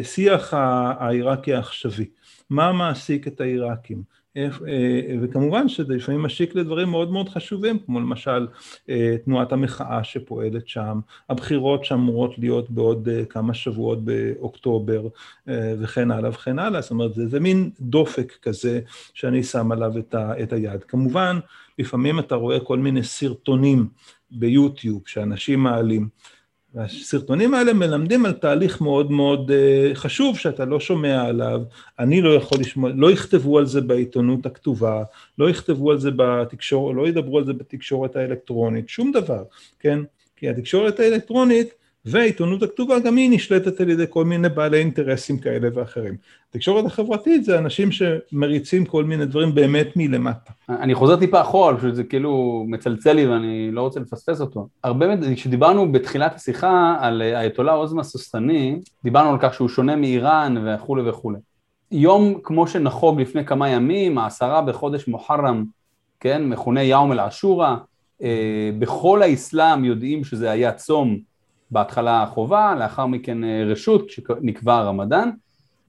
השיח 0.00 0.54
אה, 0.54 0.58
אה, 0.58 0.94
העיראקי 0.98 1.54
העכשווי. 1.54 2.04
מה 2.50 2.72
מעסיק 2.72 3.28
את 3.28 3.40
העיראקים? 3.40 4.02
וכמובן 5.22 5.68
שזה 5.68 5.94
לפעמים 5.94 6.22
משיק 6.22 6.54
לדברים 6.54 6.88
מאוד 6.88 7.12
מאוד 7.12 7.28
חשובים, 7.28 7.78
כמו 7.78 8.00
למשל 8.00 8.46
תנועת 9.24 9.52
המחאה 9.52 10.04
שפועלת 10.04 10.68
שם, 10.68 11.00
הבחירות 11.30 11.84
שאמורות 11.84 12.38
להיות 12.38 12.70
בעוד 12.70 13.08
כמה 13.28 13.54
שבועות 13.54 14.04
באוקטובר 14.04 15.08
וכן 15.46 16.10
הלאה 16.10 16.30
וכן 16.30 16.58
הלאה, 16.58 16.80
זאת 16.80 16.90
אומרת 16.90 17.14
זה, 17.14 17.28
זה 17.28 17.40
מין 17.40 17.70
דופק 17.80 18.32
כזה 18.42 18.80
שאני 19.14 19.42
שם 19.42 19.72
עליו 19.72 19.98
את, 19.98 20.14
ה, 20.14 20.42
את 20.42 20.52
היד. 20.52 20.84
כמובן, 20.84 21.38
לפעמים 21.78 22.18
אתה 22.18 22.34
רואה 22.34 22.60
כל 22.60 22.78
מיני 22.78 23.02
סרטונים 23.02 23.88
ביוטיוב 24.30 25.02
שאנשים 25.06 25.60
מעלים. 25.60 26.08
והסרטונים 26.76 27.54
האלה 27.54 27.72
מלמדים 27.72 28.26
על 28.26 28.32
תהליך 28.32 28.80
מאוד 28.80 29.10
מאוד 29.10 29.50
uh, 29.50 29.94
חשוב 29.94 30.38
שאתה 30.38 30.64
לא 30.64 30.80
שומע 30.80 31.22
עליו, 31.22 31.62
אני 31.98 32.22
לא 32.22 32.34
יכול 32.34 32.60
לשמוע, 32.60 32.90
לא 32.94 33.10
יכתבו 33.10 33.58
על 33.58 33.66
זה 33.66 33.80
בעיתונות 33.80 34.46
הכתובה, 34.46 35.02
לא 35.38 35.50
יכתבו 35.50 35.90
על 35.90 35.98
זה 35.98 36.10
בתקשורת, 36.16 36.96
לא 36.96 37.08
ידברו 37.08 37.38
על 37.38 37.44
זה 37.44 37.52
בתקשורת 37.52 38.16
האלקטרונית, 38.16 38.88
שום 38.88 39.12
דבר, 39.12 39.44
כן? 39.80 39.98
כי 40.36 40.48
התקשורת 40.48 41.00
האלקטרונית 41.00 41.74
והעיתונות 42.06 42.62
הכתובה 42.62 42.98
גם 42.98 43.16
היא 43.16 43.30
נשלטת 43.30 43.80
על 43.80 43.90
ידי 43.90 44.04
כל 44.10 44.24
מיני 44.24 44.48
בעלי 44.48 44.78
אינטרסים 44.78 45.38
כאלה 45.38 45.68
ואחרים. 45.74 46.14
התקשורת 46.50 46.86
החברתית 46.86 47.44
זה 47.44 47.58
אנשים 47.58 47.88
שמריצים 47.92 48.84
כל 48.84 49.04
מיני 49.04 49.26
דברים 49.26 49.54
באמת 49.54 49.88
מלמטה. 49.96 50.52
אני 50.68 50.94
חוזר 50.94 51.16
טיפה 51.16 51.40
אחורה, 51.40 51.76
פשוט 51.76 51.94
זה 51.94 52.04
כאילו 52.04 52.64
מצלצל 52.68 53.12
לי 53.12 53.26
ואני 53.26 53.70
לא 53.72 53.80
רוצה 53.80 54.00
לפספס 54.00 54.40
אותו. 54.40 54.68
הרבה, 54.84 55.06
כשדיברנו 55.34 55.92
בתחילת 55.92 56.34
השיחה 56.34 56.96
על 57.00 57.22
האייתולה 57.22 57.72
עוזמה 57.72 58.02
סוסטני, 58.02 58.80
דיברנו 59.04 59.30
על 59.30 59.38
כך 59.40 59.54
שהוא 59.54 59.68
שונה 59.68 59.96
מאיראן 59.96 60.54
וכולי 60.66 61.08
וכולי. 61.08 61.38
יום 61.92 62.40
כמו 62.42 62.68
שנחוג 62.68 63.20
לפני 63.20 63.44
כמה 63.44 63.68
ימים, 63.68 64.18
העשרה 64.18 64.62
בחודש 64.62 65.08
מוחרם, 65.08 65.64
כן, 66.20 66.46
מכונה 66.46 66.82
יאום 66.82 67.12
אל-עשורה, 67.12 67.76
אה, 68.22 68.70
בכל 68.78 69.22
האסלאם 69.22 69.84
יודעים 69.84 70.24
שזה 70.24 70.50
היה 70.50 70.72
צום 70.72 71.18
בהתחלה 71.70 72.26
חובה, 72.26 72.74
לאחר 72.78 73.06
מכן 73.06 73.44
אה, 73.44 73.64
רשות, 73.66 74.08
כשנקבע 74.08 74.74
הרמדאן, 74.74 75.30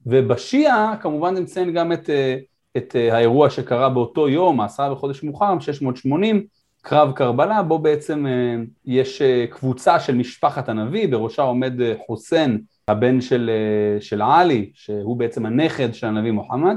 ובשיעה 0.06 0.96
כמובן 1.00 1.34
נציין 1.34 1.72
גם 1.72 1.92
את, 1.92 2.10
אה, 2.10 2.36
את 2.76 2.96
אה, 2.96 3.16
האירוע 3.16 3.50
שקרה 3.50 3.88
באותו 3.88 4.28
יום, 4.28 4.60
העשרה 4.60 4.90
בחודש 4.90 5.22
מוחרם, 5.22 5.60
680, 5.60 6.46
קרב 6.82 7.12
קרבלה, 7.12 7.62
בו 7.62 7.78
בעצם 7.78 8.26
יש 8.86 9.22
קבוצה 9.50 10.00
של 10.00 10.14
משפחת 10.14 10.68
הנביא, 10.68 11.08
בראשה 11.08 11.42
עומד 11.42 11.72
חוסיין, 12.06 12.60
הבן 12.88 13.20
של, 13.20 13.50
של 14.00 14.22
עלי, 14.22 14.70
שהוא 14.74 15.16
בעצם 15.16 15.46
הנכד 15.46 15.94
של 15.94 16.06
הנביא 16.06 16.30
מוחמד, 16.30 16.76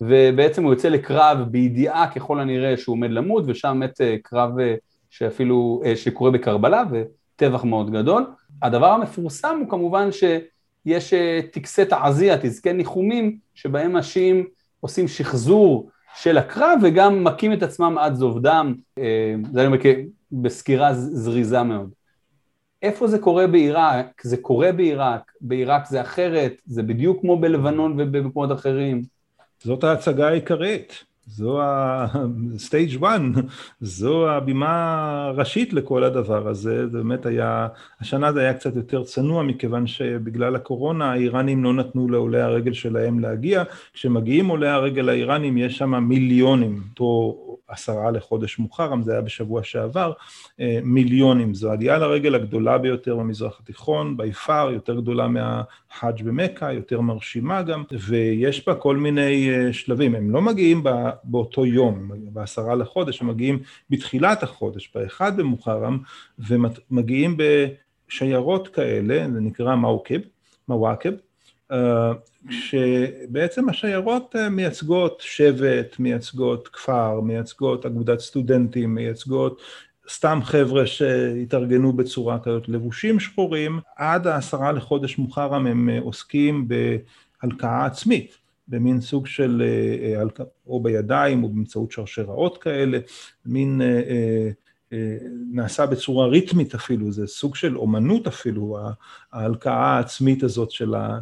ובעצם 0.00 0.64
הוא 0.64 0.72
יוצא 0.72 0.88
לקרב 0.88 1.38
בידיעה 1.50 2.10
ככל 2.14 2.40
הנראה 2.40 2.76
שהוא 2.76 2.92
עומד 2.92 3.10
למות, 3.10 3.44
ושם 3.46 3.80
מת 3.80 4.00
קרב 4.22 4.50
שאפילו, 5.10 5.82
שקורה 5.94 6.30
בקרבלה, 6.30 6.84
וטבח 6.92 7.64
מאוד 7.64 7.90
גדול. 7.90 8.26
הדבר 8.62 8.90
המפורסם 8.90 9.58
הוא 9.60 9.70
כמובן 9.70 10.08
שיש 10.12 11.12
אה, 11.14 11.40
טקסי 11.52 11.84
תעזיה, 11.84 12.38
תזכי 12.42 12.72
ניחומים, 12.72 13.38
שבהם 13.54 13.96
אנשים 13.96 14.46
עושים 14.80 15.08
שחזור 15.08 15.90
של 16.14 16.38
הקרב 16.38 16.78
וגם 16.82 17.24
מכים 17.24 17.52
את 17.52 17.62
עצמם 17.62 17.98
עד 17.98 18.14
זוב 18.14 18.42
דם, 18.42 18.74
אה, 18.98 19.34
זה 19.52 19.60
אני 19.60 19.66
אומר 19.66 19.78
בסקירה 20.32 20.94
זריזה 20.94 21.62
מאוד. 21.62 21.90
איפה 22.82 23.06
זה 23.06 23.18
קורה 23.18 23.46
בעיראק? 23.46 24.22
זה 24.22 24.36
קורה 24.36 24.72
בעיראק, 24.72 25.32
בעיראק 25.40 25.86
זה 25.86 26.00
אחרת, 26.00 26.52
זה 26.66 26.82
בדיוק 26.82 27.20
כמו 27.20 27.40
בלבנון 27.40 28.00
ובמקומות 28.00 28.52
אחרים. 28.52 29.02
זאת 29.62 29.84
ההצגה 29.84 30.28
העיקרית. 30.28 31.04
זו 31.28 31.62
ה-stage 31.62 33.00
one, 33.00 33.40
זו 33.80 34.30
הבימה 34.30 35.24
הראשית 35.28 35.72
לכל 35.72 36.04
הדבר 36.04 36.48
הזה, 36.48 36.88
זה 36.88 36.98
באמת 36.98 37.26
היה, 37.26 37.68
השנה 38.00 38.32
זה 38.32 38.40
היה 38.40 38.54
קצת 38.54 38.76
יותר 38.76 39.04
צנוע 39.04 39.42
מכיוון 39.42 39.86
שבגלל 39.86 40.56
הקורונה 40.56 41.12
האיראנים 41.12 41.64
לא 41.64 41.72
נתנו 41.72 42.08
לעולי 42.08 42.40
הרגל 42.40 42.72
שלהם 42.72 43.20
להגיע, 43.20 43.62
כשמגיעים 43.92 44.48
עולי 44.48 44.68
הרגל 44.68 45.08
האיראנים 45.08 45.58
יש 45.58 45.78
שם 45.78 45.94
מיליונים, 45.94 46.82
פה 46.94 47.34
עשרה 47.68 48.10
לחודש 48.10 48.58
מוחרם, 48.58 49.02
זה 49.02 49.12
היה 49.12 49.20
בשבוע 49.20 49.62
שעבר, 49.62 50.12
אה, 50.60 50.78
מיליונים, 50.82 51.54
זו 51.54 51.70
עלייה 51.70 51.98
לרגל 51.98 52.34
הגדולה 52.34 52.78
ביותר 52.78 53.16
במזרח 53.16 53.60
התיכון, 53.62 54.16
בי 54.16 54.32
פאר, 54.32 54.70
יותר 54.70 55.00
גדולה 55.00 55.28
מהחאג' 55.28 56.22
במכה, 56.22 56.72
יותר 56.72 57.00
מרשימה 57.00 57.62
גם, 57.62 57.84
ויש 58.08 58.66
בה 58.66 58.74
כל 58.74 58.96
מיני 58.96 59.50
אה, 59.50 59.72
שלבים, 59.72 60.14
הם 60.14 60.30
לא 60.30 60.42
מגיעים 60.42 60.84
באותו 61.24 61.66
יום, 61.66 62.10
בעשרה 62.32 62.74
לחודש, 62.74 63.20
הם 63.20 63.28
מגיעים 63.28 63.58
בתחילת 63.90 64.42
החודש, 64.42 64.90
באחד 64.94 65.36
במוחרם, 65.36 65.98
ומגיעים 66.38 67.36
בשיירות 67.36 68.68
כאלה, 68.68 69.26
זה 69.32 69.40
נקרא 69.40 69.76
מאוקב, 69.76 70.18
מוואקב, 70.68 71.10
שבעצם 72.50 73.68
השיירות 73.68 74.34
מייצגות 74.50 75.22
שבט, 75.26 75.98
מייצגות 75.98 76.68
כפר, 76.68 77.20
מייצגות 77.20 77.86
אגודת 77.86 78.20
סטודנטים, 78.20 78.94
מייצגות 78.94 79.60
סתם 80.10 80.40
חבר'ה 80.44 80.86
שהתארגנו 80.86 81.92
בצורה 81.92 82.38
כזאת, 82.38 82.68
לבושים 82.68 83.20
שחורים, 83.20 83.80
עד 83.96 84.26
העשרה 84.26 84.72
לחודש 84.72 85.18
מוחרם 85.18 85.66
הם 85.66 85.88
עוסקים 86.02 86.68
בהלקאה 86.68 87.86
עצמית. 87.86 88.38
במין 88.68 89.00
סוג 89.00 89.26
של, 89.26 89.62
אה, 89.64 90.20
אה, 90.20 90.44
או 90.66 90.82
בידיים 90.82 91.44
או 91.44 91.48
באמצעות 91.48 91.92
שרשראות 91.92 92.58
כאלה, 92.58 92.98
מין 93.46 93.82
אה, 93.82 94.50
נעשה 95.52 95.86
בצורה 95.86 96.26
ריתמית 96.26 96.74
אפילו, 96.74 97.12
זה 97.12 97.26
סוג 97.26 97.56
של 97.56 97.76
אומנות 97.76 98.26
אפילו, 98.26 98.78
ההלקאה 99.32 99.96
העצמית 99.96 100.42
הזאת 100.42 100.70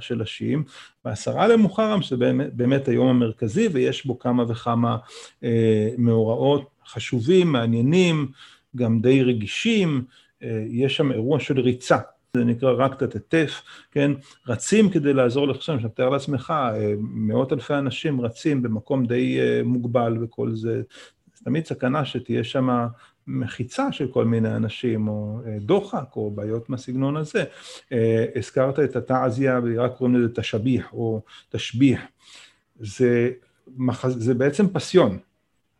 של 0.00 0.20
השיעים. 0.20 0.64
בעשרה 1.04 1.48
למוחרם, 1.48 2.02
שזה 2.02 2.16
באמת, 2.16 2.54
באמת 2.54 2.88
היום 2.88 3.08
המרכזי, 3.08 3.68
ויש 3.72 4.06
בו 4.06 4.18
כמה 4.18 4.44
וכמה 4.48 4.96
מאורעות 5.98 6.70
חשובים, 6.86 7.52
מעניינים, 7.52 8.28
גם 8.76 9.00
די 9.00 9.22
רגישים, 9.22 10.04
יש 10.68 10.96
שם 10.96 11.12
אירוע 11.12 11.40
של 11.40 11.60
ריצה. 11.60 11.98
זה 12.36 12.44
נקרא 12.44 12.72
רק 12.76 13.02
תתף, 13.02 13.62
כן? 13.90 14.12
רצים 14.48 14.90
כדי 14.90 15.12
לעזור 15.12 15.48
לחסום, 15.48 15.76
עכשיו 15.76 15.90
תאר 15.90 16.08
לעצמך, 16.08 16.54
אה, 16.56 16.94
מאות 16.98 17.52
אלפי 17.52 17.74
אנשים 17.74 18.20
רצים 18.20 18.62
במקום 18.62 19.06
די 19.06 19.40
אה, 19.40 19.60
מוגבל 19.64 20.16
וכל 20.22 20.54
זה 20.54 20.82
תמיד 21.44 21.66
סכנה 21.66 22.04
שתהיה 22.04 22.44
שם 22.44 22.86
מחיצה 23.26 23.92
של 23.92 24.08
כל 24.08 24.24
מיני 24.24 24.56
אנשים, 24.56 25.08
או 25.08 25.40
אה, 25.46 25.58
דוחק, 25.60 26.16
או 26.16 26.30
בעיות 26.30 26.70
מהסגנון 26.70 27.16
הזה. 27.16 27.44
הזכרת 28.36 28.78
את 28.78 28.96
התעזיה, 28.96 29.60
ורק 29.64 29.96
קוראים 29.96 30.16
לזה 30.16 30.34
תשביח, 30.34 30.92
או 30.92 31.22
תשביח. 31.50 32.00
זה, 32.80 33.30
זה 34.08 34.34
בעצם 34.34 34.68
פסיון, 34.68 35.18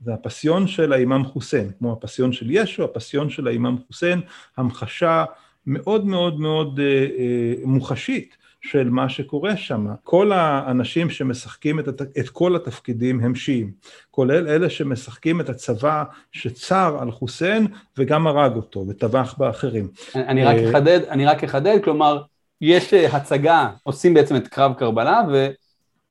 זה 0.00 0.14
הפסיון 0.14 0.66
של 0.66 0.92
האימאם 0.92 1.24
חוסיין, 1.24 1.70
כמו 1.78 1.92
הפסיון 1.92 2.32
של 2.32 2.46
ישו, 2.50 2.84
הפסיון 2.84 3.30
של 3.30 3.46
האימאם 3.46 3.76
חוסיין, 3.86 4.20
המחשה 4.56 5.24
מאוד 5.66 6.06
מאוד 6.06 6.40
מאוד 6.40 6.80
אה, 6.80 7.06
אה, 7.18 7.54
מוחשית 7.64 8.36
של 8.66 8.90
מה 8.90 9.08
שקורה 9.08 9.56
שם. 9.56 9.86
כל 10.04 10.32
האנשים 10.32 11.10
שמשחקים 11.10 11.80
את, 11.80 11.88
את 12.18 12.28
כל 12.28 12.56
התפקידים 12.56 13.20
הם 13.20 13.34
שיעים, 13.34 13.72
כולל 14.10 14.48
אלה 14.48 14.70
שמשחקים 14.70 15.40
את 15.40 15.48
הצבא 15.48 16.04
שצר 16.32 16.98
על 17.00 17.10
חוסיין 17.10 17.66
וגם 17.98 18.26
הרג 18.26 18.56
אותו 18.56 18.84
וטבח 18.88 19.34
באחרים. 19.38 19.88
אני 20.14 20.44
רק 20.44 20.56
אה, 20.56 20.70
אחדד, 20.70 21.00
אני 21.08 21.26
רק 21.26 21.44
אחדד, 21.44 21.78
כלומר, 21.84 22.22
יש 22.60 22.94
הצגה, 22.94 23.70
עושים 23.82 24.14
בעצם 24.14 24.36
את 24.36 24.48
קרב 24.48 24.74
קרבלה, 24.74 25.22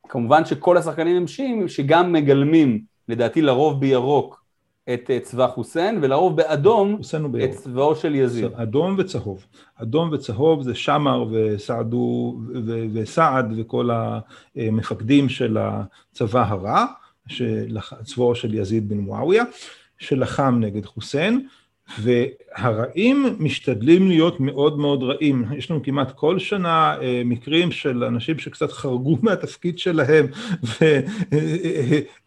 וכמובן 0.05 0.45
שכל 0.45 0.77
השחקנים 0.77 1.17
הם 1.17 1.27
שיעים 1.27 1.67
שגם 1.67 2.13
מגלמים, 2.13 2.81
לדעתי 3.09 3.41
לרוב 3.41 3.79
בירוק, 3.79 4.44
את 4.93 5.09
אה, 5.09 5.19
צבא 5.19 5.47
חוסיין, 5.47 5.99
ולרוב 6.01 6.35
באדום 6.35 6.99
את 7.43 7.51
צבאו 7.51 7.95
של 7.95 8.15
יזיד. 8.15 8.51
אדום 8.53 8.95
וצהוב. 8.97 9.45
אדום 9.75 10.09
וצהוב 10.13 10.63
זה 10.63 10.75
שמר 10.75 11.25
וסעדו 11.31 12.39
וסעד 12.93 13.53
וכל 13.57 13.89
המפקדים 14.55 15.29
של 15.29 15.57
הצבא 15.57 16.45
הרע, 16.47 16.85
צבאו 18.03 18.35
של 18.35 18.53
יזיד 18.53 18.89
בן 18.89 18.97
מועאוויה, 18.97 19.43
שלחם 19.97 20.57
נגד 20.59 20.85
חוסיין. 20.85 21.47
והרעים 21.99 23.35
משתדלים 23.39 24.07
להיות 24.07 24.39
מאוד 24.39 24.79
מאוד 24.79 25.03
רעים. 25.03 25.45
יש 25.57 25.71
לנו 25.71 25.83
כמעט 25.83 26.11
כל 26.11 26.39
שנה 26.39 26.95
אה, 27.01 27.21
מקרים 27.25 27.71
של 27.71 28.03
אנשים 28.03 28.39
שקצת 28.39 28.71
חרגו 28.71 29.17
מהתפקיד 29.23 29.79
שלהם 29.79 30.25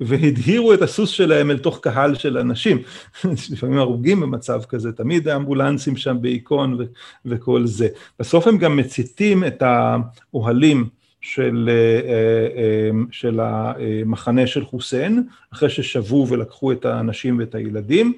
והדהירו 0.00 0.74
את 0.74 0.82
הסוס 0.82 1.10
שלהם 1.10 1.50
אל 1.50 1.58
תוך 1.58 1.80
קהל 1.82 2.14
של 2.14 2.38
אנשים. 2.38 2.82
לפעמים 3.52 3.78
הרוגים 3.78 4.20
במצב 4.20 4.62
כזה, 4.68 4.92
תמיד 4.92 5.28
האמבולנסים 5.28 5.96
שם 5.96 6.16
בהיכון 6.20 6.78
וכל 7.26 7.66
זה. 7.66 7.88
בסוף 8.18 8.46
הם 8.46 8.58
גם 8.58 8.76
מציתים 8.76 9.44
את 9.44 9.62
האוהלים 9.62 10.88
של, 11.20 11.70
אה, 11.72 12.00
אה, 12.56 12.90
של 13.10 13.40
המחנה 13.40 14.46
של 14.46 14.64
חוסיין, 14.64 15.22
אחרי 15.52 15.70
ששבו 15.70 16.26
ולקחו 16.28 16.72
את 16.72 16.84
האנשים 16.84 17.38
ואת 17.38 17.54
הילדים. 17.54 18.12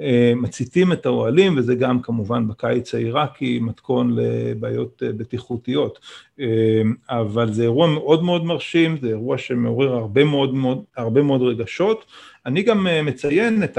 אה, 0.00 0.32
מציתים 0.36 0.92
את 0.92 1.06
האוהלים, 1.06 1.54
וזה 1.58 1.74
גם 1.74 2.02
כמובן 2.02 2.48
בקיץ 2.48 2.94
העיראקי 2.94 3.58
מתכון 3.58 4.16
לבעיות 4.16 5.02
אה, 5.02 5.12
בטיחותיות. 5.12 5.98
אה, 6.40 6.82
אבל 7.10 7.52
זה 7.52 7.62
אירוע 7.62 7.86
מאוד 7.86 8.22
מאוד 8.22 8.44
מרשים, 8.44 8.96
זה 9.00 9.08
אירוע 9.08 9.38
שמעורר 9.38 9.92
הרבה 9.94 10.24
מאוד, 10.24 10.54
מאוד, 10.54 10.84
הרבה 10.96 11.22
מאוד 11.22 11.42
רגשות. 11.42 12.04
אני 12.46 12.62
גם 12.62 12.86
מציין 13.04 13.64
את 13.64 13.78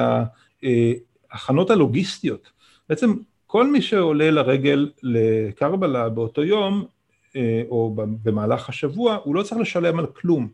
ההכנות 1.32 1.70
הלוגיסטיות. 1.70 2.52
בעצם 2.90 3.14
כל 3.48 3.68
מי 3.68 3.82
שעולה 3.82 4.32
לרגל 4.32 4.90
לקרבלה 5.04 6.10
באותו 6.10 6.44
יום, 6.44 6.86
או 7.70 7.96
במהלך 8.24 8.70
השבוע, 8.70 9.18
הוא 9.24 9.36
לא 9.36 9.44
צריך 9.44 9.62
לשלם 9.62 10.00
על 10.00 10.06
כלום. 10.06 10.48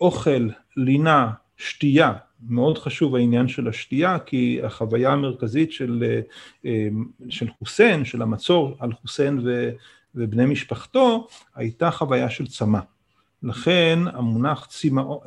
אוכל, 0.00 0.48
לינה, 0.76 1.30
שתייה, 1.56 2.12
מאוד 2.48 2.78
חשוב 2.78 3.16
העניין 3.16 3.48
של 3.48 3.68
השתייה, 3.68 4.18
כי 4.18 4.60
החוויה 4.62 5.12
המרכזית 5.12 5.72
של, 5.72 6.04
אה, 6.64 6.88
של 7.28 7.48
חוסיין, 7.58 8.04
של 8.04 8.22
המצור 8.22 8.76
על 8.78 8.92
חוסיין 8.92 9.40
ו, 9.44 9.70
ובני 10.14 10.46
משפחתו, 10.46 11.26
הייתה 11.54 11.90
חוויה 11.90 12.30
של 12.30 12.46
צמא. 12.46 12.78
לכן 13.42 13.98
המונח 14.12 14.68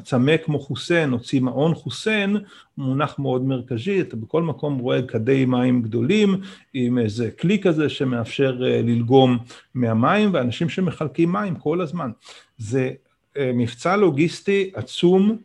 צמא 0.03 0.37
כמו 0.45 0.59
חוסיין 0.59 1.13
או 1.13 1.19
צמאון 1.19 1.75
חוסיין 1.75 2.35
הוא 2.75 2.85
מונח 2.85 3.19
מאוד 3.19 3.45
מרכזי, 3.45 4.01
אתה 4.01 4.15
בכל 4.15 4.43
מקום 4.43 4.77
רואה 4.77 5.01
כדי 5.01 5.45
מים 5.45 5.81
גדולים 5.81 6.41
עם 6.73 6.97
איזה 6.97 7.31
כלי 7.31 7.59
כזה 7.59 7.89
שמאפשר 7.89 8.61
אה, 8.65 8.81
ללגום 8.81 9.37
מהמים 9.73 10.29
ואנשים 10.33 10.69
שמחלקים 10.69 11.31
מים 11.31 11.55
כל 11.55 11.81
הזמן. 11.81 12.11
זה 12.57 12.91
אה, 13.37 13.51
מבצע 13.53 13.95
לוגיסטי 13.97 14.71
עצום 14.73 15.37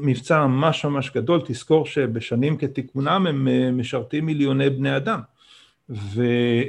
מבצע 0.00 0.46
ממש 0.46 0.84
ממש 0.84 1.10
גדול, 1.14 1.40
תזכור 1.44 1.86
שבשנים 1.86 2.56
כתיקונם 2.56 3.26
הם 3.28 3.48
אה, 3.48 3.70
משרתים 3.72 4.26
מיליוני 4.26 4.70
בני 4.70 4.96
אדם, 4.96 5.20
ו, 5.90 6.22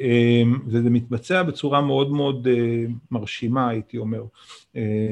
אה, 0.04 0.44
וזה 0.68 0.90
מתבצע 0.90 1.44
בצורה 1.44 1.82
מאוד 1.82 2.12
מאוד 2.12 2.48
אה, 2.48 2.86
מרשימה, 3.12 3.70
הייתי 3.70 3.98
אומר. 3.98 4.24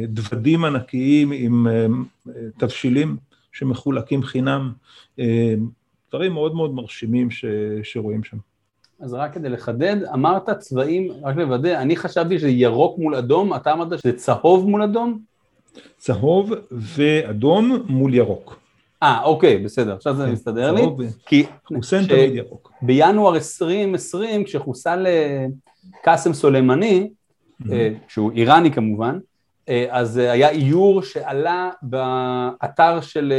דוודים 0.07 0.65
ענקיים 0.65 1.31
עם 1.31 1.67
תבשילים 2.57 3.17
שמחולקים 3.51 4.23
חינם, 4.23 4.73
דברים 6.09 6.33
מאוד 6.33 6.55
מאוד 6.55 6.73
מרשימים 6.73 7.31
ש, 7.31 7.45
שרואים 7.83 8.23
שם. 8.23 8.37
אז 8.99 9.13
רק 9.13 9.33
כדי 9.33 9.49
לחדד, 9.49 10.03
אמרת 10.13 10.49
צבעים, 10.49 11.11
רק 11.23 11.35
לוודא, 11.35 11.81
אני 11.81 11.95
חשבתי 11.95 12.39
שזה 12.39 12.49
ירוק 12.49 12.99
מול 12.99 13.15
אדום, 13.15 13.53
אתה 13.53 13.73
אמרת 13.73 13.99
שזה 13.99 14.13
צהוב 14.13 14.69
מול 14.69 14.81
אדום? 14.81 15.19
צהוב 15.97 16.51
ואדום 16.71 17.83
מול 17.87 18.13
ירוק. 18.13 18.59
אה, 19.03 19.23
אוקיי, 19.23 19.57
בסדר, 19.57 19.95
עכשיו 19.95 20.15
זה 20.15 20.25
כן, 20.25 20.31
מסתדר 20.31 20.71
לי. 20.71 20.81
כי 21.25 21.45
חוסיין 21.65 22.05
תמיד 22.05 22.35
ירוק. 22.35 22.71
בינואר 22.81 23.35
2020, 23.35 24.43
כשחוסל 24.43 25.07
קאסם 26.03 26.33
סולימני, 26.33 27.09
אה, 27.71 27.89
שהוא 28.07 28.31
איראני 28.31 28.71
כמובן, 28.71 29.19
אה, 29.69 29.85
אז 29.89 30.17
היה 30.17 30.49
איור 30.49 31.01
שעלה 31.01 31.69
באתר 31.81 33.01
של, 33.01 33.33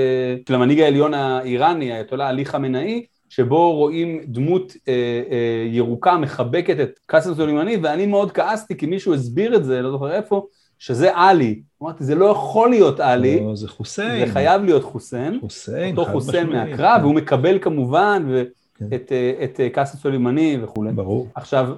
של 0.49 0.55
המנהיג 0.55 0.81
העליון 0.81 1.15
האיראני, 1.15 1.93
האייתולה 1.93 2.29
עלי 2.29 2.45
חמינאי, 2.45 3.07
שבו 3.29 3.73
רואים 3.73 4.21
דמות 4.25 4.73
אה, 4.89 4.93
אה, 5.31 5.67
ירוקה 5.71 6.19
מחבקת 6.19 6.81
את 6.81 6.99
קאסם 7.07 7.35
סולימני, 7.35 7.77
ואני 7.83 8.07
מאוד 8.07 8.33
כעסתי 8.33 8.77
כי 8.77 8.87
מישהו 8.87 9.15
הסביר 9.15 9.57
את 9.57 9.65
זה, 9.65 9.83
לא 9.83 9.91
זוכר 9.91 10.13
איפה, 10.13 10.47
שזה 10.79 11.17
עלי. 11.17 11.61
אמרתי, 11.83 12.05
זה 12.05 12.15
לא 12.15 12.25
יכול 12.25 12.71
להיות 12.71 13.01
עלי. 13.01 13.41
לא, 13.41 13.57
זה 13.57 13.69
חוסיין. 13.69 14.27
זה 14.27 14.33
חייב 14.33 14.65
להיות 14.65 14.85
חוסיין. 14.85 15.39
חוסיין, 15.41 15.97
אותו 15.97 16.11
חוסיין 16.13 16.51
מהקרב, 16.51 16.97
כן. 16.99 17.03
והוא 17.03 17.15
מקבל 17.15 17.59
כמובן 17.59 18.29
כן. 18.75 18.85
את, 18.95 19.13
אה, 19.13 19.45
את 19.45 19.61
אה, 19.61 19.71
קאסם 19.71 19.99
סולימני 19.99 20.59
וכולי. 20.63 20.93
ברור. 20.93 21.29
עכשיו, 21.35 21.69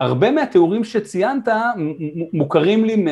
הרבה 0.00 0.30
מהתיאורים 0.30 0.84
שציינת 0.84 1.48
מוכרים 2.32 2.84
לי 2.84 3.04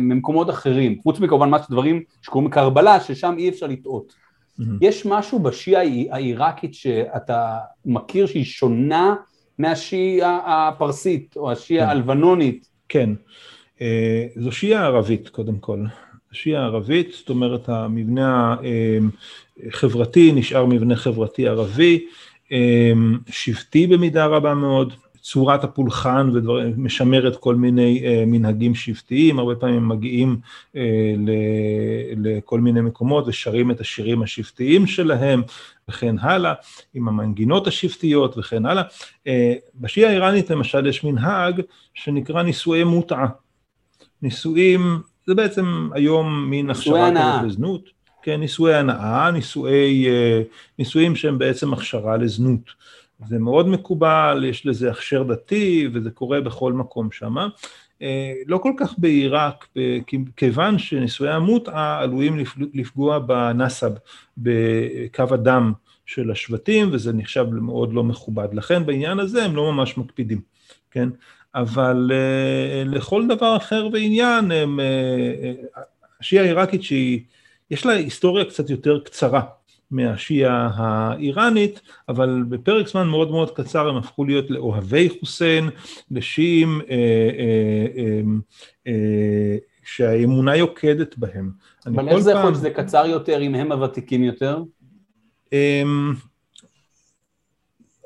ממקומות 0.00 0.50
אחרים, 0.50 0.98
חוץ 1.02 1.20
מכמובן 1.20 1.50
מה 1.50 1.62
שדברים 1.62 2.02
שקוראים 2.22 2.50
קרבלה, 2.50 3.00
ששם 3.00 3.34
אי 3.38 3.48
אפשר 3.48 3.66
לטעות. 3.66 4.12
Mm-hmm. 4.12 4.62
יש 4.80 5.06
משהו 5.06 5.38
בשיעה 5.38 5.82
העיראקית 6.10 6.74
שאתה 6.74 7.58
מכיר 7.86 8.26
שהיא 8.26 8.44
שונה 8.44 9.14
מהשיעה 9.58 10.68
הפרסית 10.68 11.36
או 11.36 11.52
השיעה 11.52 11.86
כן. 11.86 11.90
הלבנונית? 11.90 12.68
כן. 12.88 13.10
אה, 13.80 14.26
זו 14.36 14.52
שיעה 14.52 14.86
ערבית 14.86 15.28
קודם 15.28 15.58
כל, 15.58 15.84
שיעה 16.32 16.64
ערבית, 16.64 17.12
זאת 17.12 17.28
אומרת 17.28 17.68
המבנה 17.68 18.56
החברתי 19.66 20.32
נשאר 20.32 20.66
מבנה 20.66 20.96
חברתי 20.96 21.48
ערבי, 21.48 22.06
אה, 22.52 22.92
שבטי 23.30 23.86
במידה 23.86 24.26
רבה 24.26 24.54
מאוד, 24.54 24.92
צורת 25.20 25.64
הפולחן 25.64 26.30
ודברים, 26.34 26.74
משמרת 26.76 27.36
כל 27.36 27.54
מיני 27.54 28.02
מנהגים 28.26 28.74
שבטיים, 28.74 29.38
הרבה 29.38 29.54
פעמים 29.54 29.76
הם 29.76 29.88
מגיעים 29.88 30.38
לכל 32.16 32.60
מיני 32.60 32.80
מקומות 32.80 33.28
ושרים 33.28 33.70
את 33.70 33.80
השירים 33.80 34.22
השבטיים 34.22 34.86
שלהם 34.86 35.42
וכן 35.88 36.16
הלאה, 36.20 36.52
עם 36.94 37.08
המנגינות 37.08 37.66
השבטיות 37.66 38.38
וכן 38.38 38.66
הלאה. 38.66 38.82
בשיעה 39.74 40.10
האיראנית 40.10 40.50
למשל 40.50 40.86
יש 40.86 41.04
מנהג 41.04 41.60
שנקרא 41.94 42.42
נישואי 42.42 42.84
מוטעה. 42.84 43.26
נישואים, 44.22 45.00
זה 45.26 45.34
בעצם 45.34 45.88
היום 45.92 46.50
מין 46.50 46.70
הכשרה 46.70 47.10
כזאת 47.10 47.44
לזנות. 47.46 47.90
כן, 48.22 48.40
נישואי 48.40 48.74
הנאה, 48.74 49.30
נישואי, 49.30 50.06
נישואים 50.78 51.16
שהם 51.16 51.38
בעצם 51.38 51.72
הכשרה 51.72 52.16
לזנות. 52.16 52.70
זה 53.28 53.38
מאוד 53.38 53.68
מקובל, 53.68 54.44
יש 54.48 54.66
לזה 54.66 54.90
הכשר 54.90 55.22
דתי, 55.22 55.88
וזה 55.92 56.10
קורה 56.10 56.40
בכל 56.40 56.72
מקום 56.72 57.12
שם. 57.12 57.36
אה, 58.02 58.32
לא 58.46 58.58
כל 58.58 58.72
כך 58.76 58.94
בעיראק, 58.98 59.68
כיוון 60.36 60.78
שנישואי 60.78 61.30
המוטעה 61.30 62.00
עלולים 62.00 62.38
לפגוע 62.74 63.18
בנסב, 63.18 63.90
בקו 64.36 65.24
הדם 65.30 65.72
של 66.06 66.30
השבטים, 66.30 66.88
וזה 66.92 67.12
נחשב 67.12 67.46
מאוד 67.50 67.92
לא 67.92 68.04
מכובד. 68.04 68.48
לכן 68.52 68.86
בעניין 68.86 69.18
הזה 69.18 69.44
הם 69.44 69.56
לא 69.56 69.72
ממש 69.72 69.98
מקפידים, 69.98 70.40
כן? 70.90 71.08
אבל 71.54 72.10
uh, 72.10 72.88
לכל 72.88 73.26
דבר 73.26 73.56
אחר 73.56 73.88
ועניין, 73.92 74.52
הם, 74.52 74.80
uh, 74.80 75.78
השיעה 76.20 76.44
העיראקית 76.44 76.82
שהיא, 76.82 77.20
יש 77.70 77.86
לה 77.86 77.92
היסטוריה 77.92 78.44
קצת 78.44 78.70
יותר 78.70 79.00
קצרה. 79.04 79.42
מהשיעה 79.90 80.70
האיראנית, 80.74 81.80
אבל 82.08 82.42
בפרק 82.48 82.88
זמן 82.88 83.06
מאוד 83.08 83.30
מאוד 83.30 83.50
קצר 83.50 83.88
הם 83.88 83.96
הפכו 83.96 84.24
להיות 84.24 84.50
לאוהבי 84.50 85.08
חוסיין, 85.20 85.70
לשיעים 86.10 86.80
אה, 86.90 86.96
אה, 87.38 87.86
אה, 87.96 88.20
אה, 88.86 89.56
שהאמונה 89.84 90.56
יוקדת 90.56 91.18
בהם. 91.18 91.50
אבל 91.86 92.08
איך 92.08 92.18
זה 92.18 92.30
יכול 92.30 92.44
להיות 92.44 92.54
שזה 92.54 92.70
קצר 92.70 93.06
יותר 93.06 93.42
אם 93.42 93.54
הם 93.54 93.72
הוותיקים 93.72 94.22
יותר? 94.22 94.62
אה, 95.52 95.82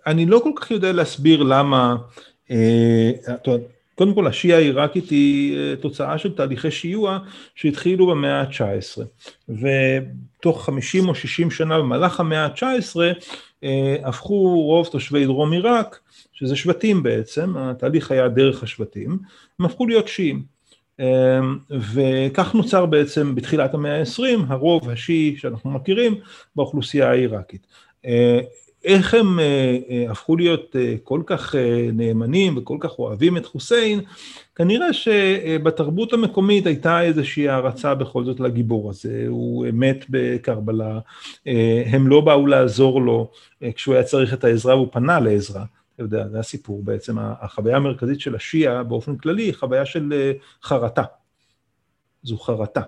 אני 0.07 0.27
לא 0.27 0.41
כל 0.45 0.53
כך 0.57 0.71
יודע 0.71 0.93
להסביר 0.93 1.43
למה, 1.43 1.97
אה, 1.97 1.97
קודם 3.99 4.15
כל 4.15 4.27
השיעה 4.27 4.59
העיראקית 4.59 5.11
היא 5.11 5.59
אה, 5.59 5.77
תוצאה 5.77 6.19
של 6.19 6.35
תהליכי 6.35 6.71
שיוע 6.71 7.19
שהתחילו 7.55 8.07
במאה 8.07 8.41
ה-19 8.41 9.03
ותוך 9.49 10.65
50 10.65 11.09
או 11.09 11.15
60 11.15 11.51
שנה 11.51 11.79
במהלך 11.79 12.21
המאה 12.21 12.45
ה-19 12.45 12.97
אה, 13.65 13.97
הפכו 14.05 14.63
רוב 14.63 14.87
תושבי 14.87 15.25
דרום 15.25 15.53
עיראק, 15.53 15.99
שזה 16.33 16.57
שבטים 16.57 17.03
בעצם, 17.03 17.57
התהליך 17.57 18.11
היה 18.11 18.29
דרך 18.29 18.63
השבטים, 18.63 19.19
הם 19.61 19.67
הפכו 19.67 19.87
להיות 19.87 20.09
שיעים. 20.09 20.43
אה, 21.01 21.41
וכך 21.71 22.55
נוצר 22.55 22.87
בעצם 22.87 23.35
בתחילת 23.35 23.75
המאה 23.75 24.01
ה-20 24.01 24.45
הרוב 24.49 24.91
השיעי 24.91 25.37
שאנחנו 25.37 25.71
מכירים 25.71 26.15
באוכלוסייה 26.57 27.11
העיראקית. 27.11 27.67
איך 28.85 29.15
הם 29.15 29.41
אה, 29.41 29.79
אה, 29.91 30.11
הפכו 30.11 30.37
להיות 30.37 30.77
אה, 30.77 30.95
כל 31.05 31.23
כך 31.27 31.55
נאמנים 31.93 32.57
וכל 32.57 32.77
כך 32.81 32.99
אוהבים 32.99 33.37
את 33.37 33.47
חוסיין, 33.47 34.01
כנראה 34.57 34.93
שבתרבות 34.93 36.13
המקומית 36.13 36.67
הייתה 36.67 37.03
איזושהי 37.03 37.49
הערצה 37.49 37.95
בכל 37.95 38.25
זאת 38.25 38.41
לגיבור 38.41 38.91
הזה, 38.91 39.25
הוא 39.29 39.67
מת 39.73 40.05
בקרבלה, 40.09 40.99
הם 41.87 42.09
לא 42.09 42.21
באו 42.21 42.47
לעזור 42.47 43.03
לו 43.03 43.31
כשהוא 43.75 43.95
היה 43.95 44.05
צריך 44.05 44.35
את 44.35 44.45
העזרה 44.45 44.77
והוא 44.77 44.89
פנה 44.93 45.21
לעזרה. 45.21 45.65
אתה 45.95 46.03
יודע, 46.03 46.29
זה 46.29 46.39
הסיפור 46.39 46.83
בעצם, 46.83 47.17
החוויה 47.19 47.77
המרכזית 47.77 48.21
של 48.21 48.35
השיעה 48.35 48.83
באופן 48.83 49.17
כללי 49.17 49.43
היא 49.43 49.55
חוויה 49.55 49.87
של 49.87 50.33
חרטה. 50.63 51.03
זו 52.23 52.39
חרטה. 52.39 52.83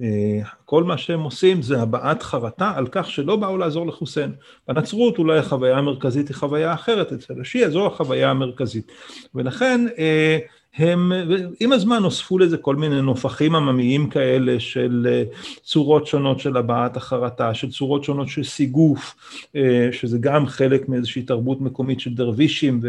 אה, 0.00 0.48
כל 0.64 0.84
מה 0.84 0.98
שהם 0.98 1.20
עושים 1.20 1.62
זה 1.62 1.80
הבעת 1.82 2.22
חרטה 2.22 2.72
על 2.76 2.86
כך 2.90 3.10
שלא 3.10 3.36
באו 3.36 3.56
לעזור 3.56 3.86
לחוסיין. 3.86 4.32
בנצרות 4.68 5.18
אולי 5.18 5.38
החוויה 5.38 5.78
המרכזית 5.78 6.28
היא 6.28 6.36
חוויה 6.36 6.74
אחרת, 6.74 7.12
אצל 7.12 7.40
השיעה 7.40 7.70
זו 7.70 7.86
החוויה 7.86 8.30
המרכזית. 8.30 8.92
ולכן 9.34 9.86
אה, 9.98 10.38
הם 10.78 11.12
עם 11.60 11.72
הזמן 11.72 12.02
נוספו 12.02 12.38
לזה 12.38 12.56
כל 12.56 12.76
מיני 12.76 13.02
נופחים 13.02 13.54
עממיים 13.54 14.10
כאלה 14.10 14.60
של 14.60 15.06
אה, 15.10 15.22
צורות 15.62 16.06
שונות 16.06 16.40
של 16.40 16.56
הבעת 16.56 16.96
החרטה, 16.96 17.54
של 17.54 17.70
צורות 17.70 18.04
שונות 18.04 18.28
של 18.28 18.44
סיגוף, 18.44 19.14
אה, 19.56 19.88
שזה 19.92 20.18
גם 20.20 20.46
חלק 20.46 20.88
מאיזושהי 20.88 21.22
תרבות 21.22 21.60
מקומית 21.60 22.00
של 22.00 22.14
דרווישים 22.14 22.80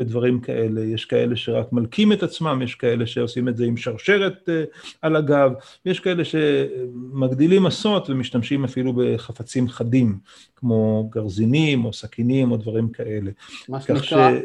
ודברים 0.00 0.40
כאלה. 0.40 0.80
יש 0.80 1.04
כאלה 1.04 1.36
שרק 1.36 1.72
מלקים 1.72 2.12
את 2.12 2.22
עצמם, 2.22 2.62
יש 2.64 2.74
כאלה 2.74 3.06
שעושים 3.06 3.48
את 3.48 3.56
זה 3.56 3.64
עם 3.64 3.76
שרשרת 3.76 4.48
אה, 4.48 4.64
על 5.02 5.16
הגב, 5.16 5.52
יש 5.86 6.00
כאלה 6.00 6.22
שמגדילים 6.24 7.62
מסות 7.62 8.10
ומשתמשים 8.10 8.64
אפילו 8.64 8.92
בחפצים 8.92 9.68
חדים, 9.68 10.18
כמו 10.56 11.08
גרזינים 11.12 11.84
או 11.84 11.92
סכינים 11.92 12.50
או 12.50 12.56
דברים 12.56 12.88
כאלה. 12.88 13.30
מה 13.68 13.80
שנקרא, 13.80 14.30
ש... 14.30 14.42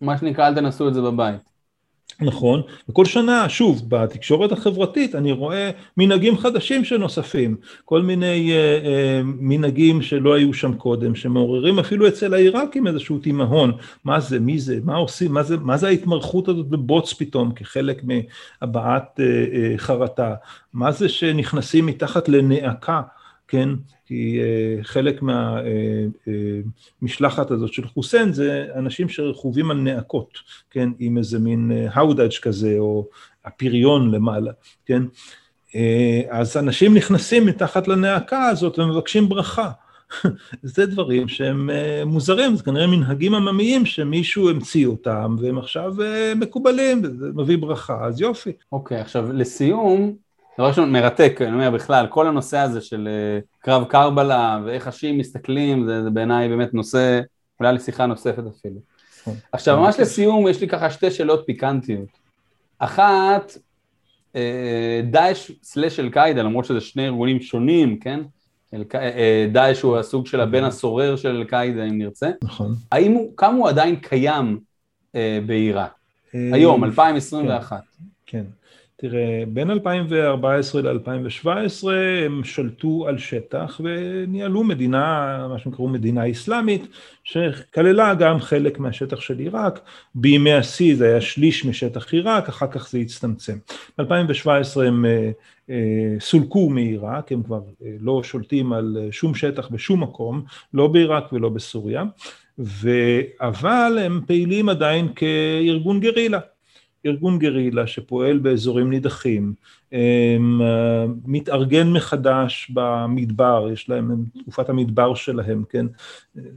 מה 0.00 0.18
שנקרא 0.18 0.48
אל 0.48 0.54
תנסו 0.54 0.88
את 0.88 0.94
זה 0.94 1.02
בבית. 1.02 1.53
נכון, 2.20 2.62
וכל 2.88 3.04
שנה, 3.04 3.48
שוב, 3.48 3.82
בתקשורת 3.88 4.52
החברתית 4.52 5.14
אני 5.14 5.32
רואה 5.32 5.70
מנהגים 5.96 6.38
חדשים 6.38 6.84
שנוספים, 6.84 7.56
כל 7.84 8.02
מיני 8.02 8.52
אה, 8.52 8.56
אה, 8.56 9.20
מנהגים 9.24 10.02
שלא 10.02 10.34
היו 10.34 10.54
שם 10.54 10.74
קודם, 10.74 11.14
שמעוררים 11.14 11.78
אפילו 11.78 12.08
אצל 12.08 12.34
העיראקים 12.34 12.86
איזשהו 12.86 13.18
תימהון, 13.18 13.72
מה 14.04 14.20
זה, 14.20 14.40
מי 14.40 14.58
זה, 14.58 14.78
מה 14.84 14.96
עושים, 14.96 15.32
מה 15.32 15.42
זה, 15.42 15.56
מה 15.56 15.76
זה 15.76 15.86
ההתמרכות 15.86 16.48
הזאת 16.48 16.66
בבוץ 16.66 17.12
פתאום 17.12 17.52
כחלק 17.52 18.02
מהבעת 18.04 19.20
אה, 19.20 19.24
אה, 19.24 19.74
חרטה, 19.76 20.34
מה 20.72 20.92
זה 20.92 21.08
שנכנסים 21.08 21.86
מתחת 21.86 22.28
לנאקה, 22.28 23.00
כן, 23.48 23.68
כי 24.06 24.40
uh, 24.40 24.84
חלק 24.84 25.22
מהמשלחת 27.02 27.46
uh, 27.46 27.50
uh, 27.50 27.54
הזאת 27.54 27.72
של 27.72 27.86
חוסיין 27.86 28.32
זה 28.32 28.66
אנשים 28.74 29.08
שרכובים 29.08 29.70
על 29.70 29.76
נאקות, 29.76 30.38
כן, 30.70 30.88
עם 30.98 31.18
איזה 31.18 31.38
מין 31.38 31.72
האודאג' 31.92 32.32
כזה, 32.42 32.76
או 32.78 33.08
הפריון 33.44 34.10
למעלה, 34.10 34.52
כן, 34.86 35.02
אז 36.30 36.56
אנשים 36.56 36.94
נכנסים 36.94 37.46
מתחת 37.46 37.88
לנאקה 37.88 38.48
הזאת 38.48 38.78
ומבקשים 38.78 39.28
ברכה. 39.28 39.70
זה 40.62 40.86
דברים 40.86 41.28
שהם 41.28 41.70
מוזרים, 42.06 42.56
זה 42.56 42.62
כנראה 42.62 42.86
מנהגים 42.86 43.34
עממיים 43.34 43.86
שמישהו 43.86 44.50
המציא 44.50 44.86
אותם, 44.86 45.36
והם 45.40 45.58
עכשיו 45.58 45.94
מקובלים, 46.36 47.02
וזה 47.04 47.26
מביא 47.34 47.58
ברכה, 47.58 48.06
אז 48.06 48.20
יופי. 48.20 48.52
אוקיי, 48.72 48.98
okay, 48.98 49.00
עכשיו 49.00 49.32
לסיום, 49.32 50.16
דבר 50.58 50.66
ראשון, 50.66 50.92
מרתק, 50.92 51.38
אני 51.40 51.52
אומר 51.52 51.70
בכלל, 51.70 52.06
כל 52.06 52.26
הנושא 52.26 52.58
הזה 52.58 52.80
של 52.80 53.08
אה, 53.10 53.40
קרב 53.60 53.84
קרבלה 53.84 54.60
ואיך 54.64 54.86
השיעים 54.86 55.18
מסתכלים, 55.18 55.86
זה, 55.86 56.02
זה 56.02 56.10
בעיניי 56.10 56.48
באמת 56.48 56.74
נושא, 56.74 57.20
אולי 57.60 57.72
לשיחה 57.72 58.06
נוספת 58.06 58.42
אפילו. 58.58 58.80
עכשיו, 59.52 59.80
ממש 59.80 60.00
לסיום, 60.00 60.48
יש 60.48 60.60
לי 60.60 60.68
ככה 60.68 60.90
שתי 60.90 61.10
שאלות 61.10 61.42
פיקנטיות. 61.46 62.08
אחת, 62.78 63.52
אה, 64.36 65.00
דאעש 65.10 65.50
סלאש 65.62 66.00
אל-קאעידה, 66.00 66.42
למרות 66.42 66.64
שזה 66.64 66.80
שני 66.80 67.06
ארגונים 67.06 67.40
שונים, 67.40 67.98
כן? 67.98 68.20
אה, 68.94 69.46
דאעש 69.52 69.82
הוא 69.82 69.96
הסוג 69.96 70.26
של 70.26 70.40
הבן 70.40 70.64
הסורר 70.64 71.16
של 71.16 71.36
אל-קאעידה, 71.36 71.84
אם 71.84 71.98
נרצה. 71.98 72.30
נכון. 72.42 72.74
האם 72.92 73.12
הוא, 73.12 73.36
כמה 73.36 73.56
הוא 73.56 73.68
עדיין 73.68 73.96
קיים 73.96 74.60
בעיראק? 75.46 75.92
היום, 76.32 76.84
2021. 76.84 77.80
כן. 78.26 78.44
תראה, 79.08 79.42
בין 79.48 79.70
2014 79.70 80.82
ל-2017 80.82 81.88
הם 82.26 82.44
שלטו 82.44 83.06
על 83.08 83.18
שטח 83.18 83.80
וניהלו 83.84 84.64
מדינה, 84.64 85.46
מה 85.48 85.58
שהם 85.58 85.72
קראו 85.72 85.88
מדינה 85.88 86.30
אסלאמית, 86.30 86.86
שכללה 87.24 88.14
גם 88.14 88.40
חלק 88.40 88.78
מהשטח 88.78 89.20
של 89.20 89.38
עיראק, 89.38 89.80
בימי 90.14 90.52
השיא 90.52 90.96
זה 90.96 91.06
היה 91.06 91.20
שליש 91.20 91.64
משטח 91.64 92.12
עיראק, 92.12 92.48
אחר 92.48 92.66
כך 92.66 92.90
זה 92.90 92.98
הצטמצם. 92.98 93.58
ב-2017 93.98 94.80
הם 94.86 95.04
אה, 95.04 95.30
אה, 95.70 96.20
סולקו 96.20 96.70
מעיראק, 96.70 97.32
הם 97.32 97.42
כבר 97.42 97.60
אה, 97.84 97.90
לא 98.00 98.22
שולטים 98.22 98.72
על 98.72 98.96
שום 99.10 99.34
שטח 99.34 99.68
בשום 99.68 100.02
מקום, 100.02 100.42
לא 100.74 100.86
בעיראק 100.86 101.32
ולא 101.32 101.48
בסוריה, 101.48 102.04
ו... 102.58 102.90
אבל 103.40 103.98
הם 104.02 104.20
פעילים 104.26 104.68
עדיין 104.68 105.08
כארגון 105.16 106.00
גרילה. 106.00 106.40
ארגון 107.06 107.38
גרילה 107.38 107.86
שפועל 107.86 108.38
באזורים 108.38 108.90
נידחים, 108.90 109.54
מתארגן 111.26 111.92
מחדש 111.92 112.70
במדבר, 112.74 113.68
יש 113.72 113.88
להם 113.88 114.24
תקופת 114.42 114.68
המדבר 114.68 115.14
שלהם, 115.14 115.64
כן, 115.68 115.86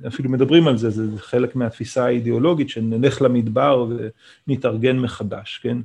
אפילו 0.08 0.30
מדברים 0.30 0.68
על 0.68 0.78
זה, 0.78 0.90
זה 0.90 1.04
חלק 1.18 1.56
מהתפיסה 1.56 2.06
האידיאולוגית 2.06 2.70
שנלך 2.70 3.22
למדבר 3.22 3.88
ונתארגן 4.48 5.00
מחדש, 5.00 5.62
כן, 5.64 5.78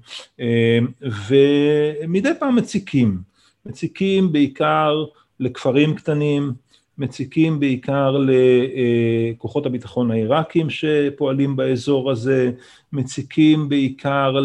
ומדי 1.02 2.30
פעם 2.38 2.56
מציקים, 2.56 3.18
מציקים 3.66 4.32
בעיקר 4.32 5.04
לכפרים 5.40 5.94
קטנים, 5.94 6.52
מציקים 7.02 7.60
בעיקר 7.60 8.16
לכוחות 8.18 9.66
הביטחון 9.66 10.10
העיראקים 10.10 10.70
שפועלים 10.70 11.56
באזור 11.56 12.10
הזה, 12.10 12.50
מציקים 12.92 13.68
בעיקר 13.68 14.40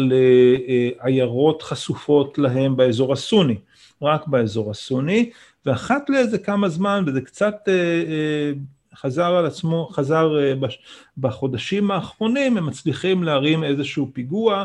לעיירות 1.04 1.62
חשופות 1.62 2.38
להם 2.38 2.76
באזור 2.76 3.12
הסוני, 3.12 3.56
רק 4.02 4.26
באזור 4.26 4.70
הסוני, 4.70 5.30
ואחת 5.66 6.10
לאיזה 6.10 6.38
כמה 6.38 6.68
זמן, 6.68 7.04
וזה 7.06 7.20
קצת 7.20 7.54
אה, 7.68 7.72
אה, 7.74 8.52
חזר 8.94 9.34
על 9.34 9.46
עצמו, 9.46 9.88
חזר 9.92 10.38
אה, 10.38 10.52
בחודשים 11.18 11.90
האחרונים, 11.90 12.56
הם 12.56 12.66
מצליחים 12.66 13.22
להרים 13.22 13.64
איזשהו 13.64 14.10
פיגוע, 14.12 14.64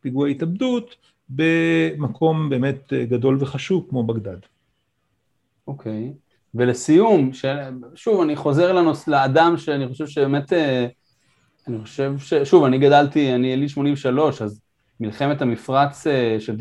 פיגוע 0.00 0.28
התאבדות, 0.28 0.96
במקום 1.28 2.48
באמת 2.48 2.92
גדול 2.92 3.36
וחשוב 3.40 3.86
כמו 3.90 4.02
בגדד. 4.02 4.38
אוקיי. 5.66 6.12
Okay. 6.12 6.23
ולסיום, 6.54 7.32
ש... 7.32 7.44
שוב, 7.94 8.20
אני 8.20 8.36
חוזר 8.36 8.72
לנוס... 8.72 9.08
לאדם 9.08 9.56
שאני 9.56 9.88
חושב 9.88 10.06
שבאמת, 10.06 10.52
אה, 10.52 10.86
אני 11.68 11.78
חושב 11.82 12.12
ש... 12.18 12.34
שוב, 12.34 12.64
אני 12.64 12.78
גדלתי, 12.78 13.34
אני 13.34 13.54
אלי 13.54 13.68
83, 13.68 14.42
אז 14.42 14.60
מלחמת 15.00 15.42
המפרץ 15.42 16.06
אה, 16.06 16.36
של 16.40 16.56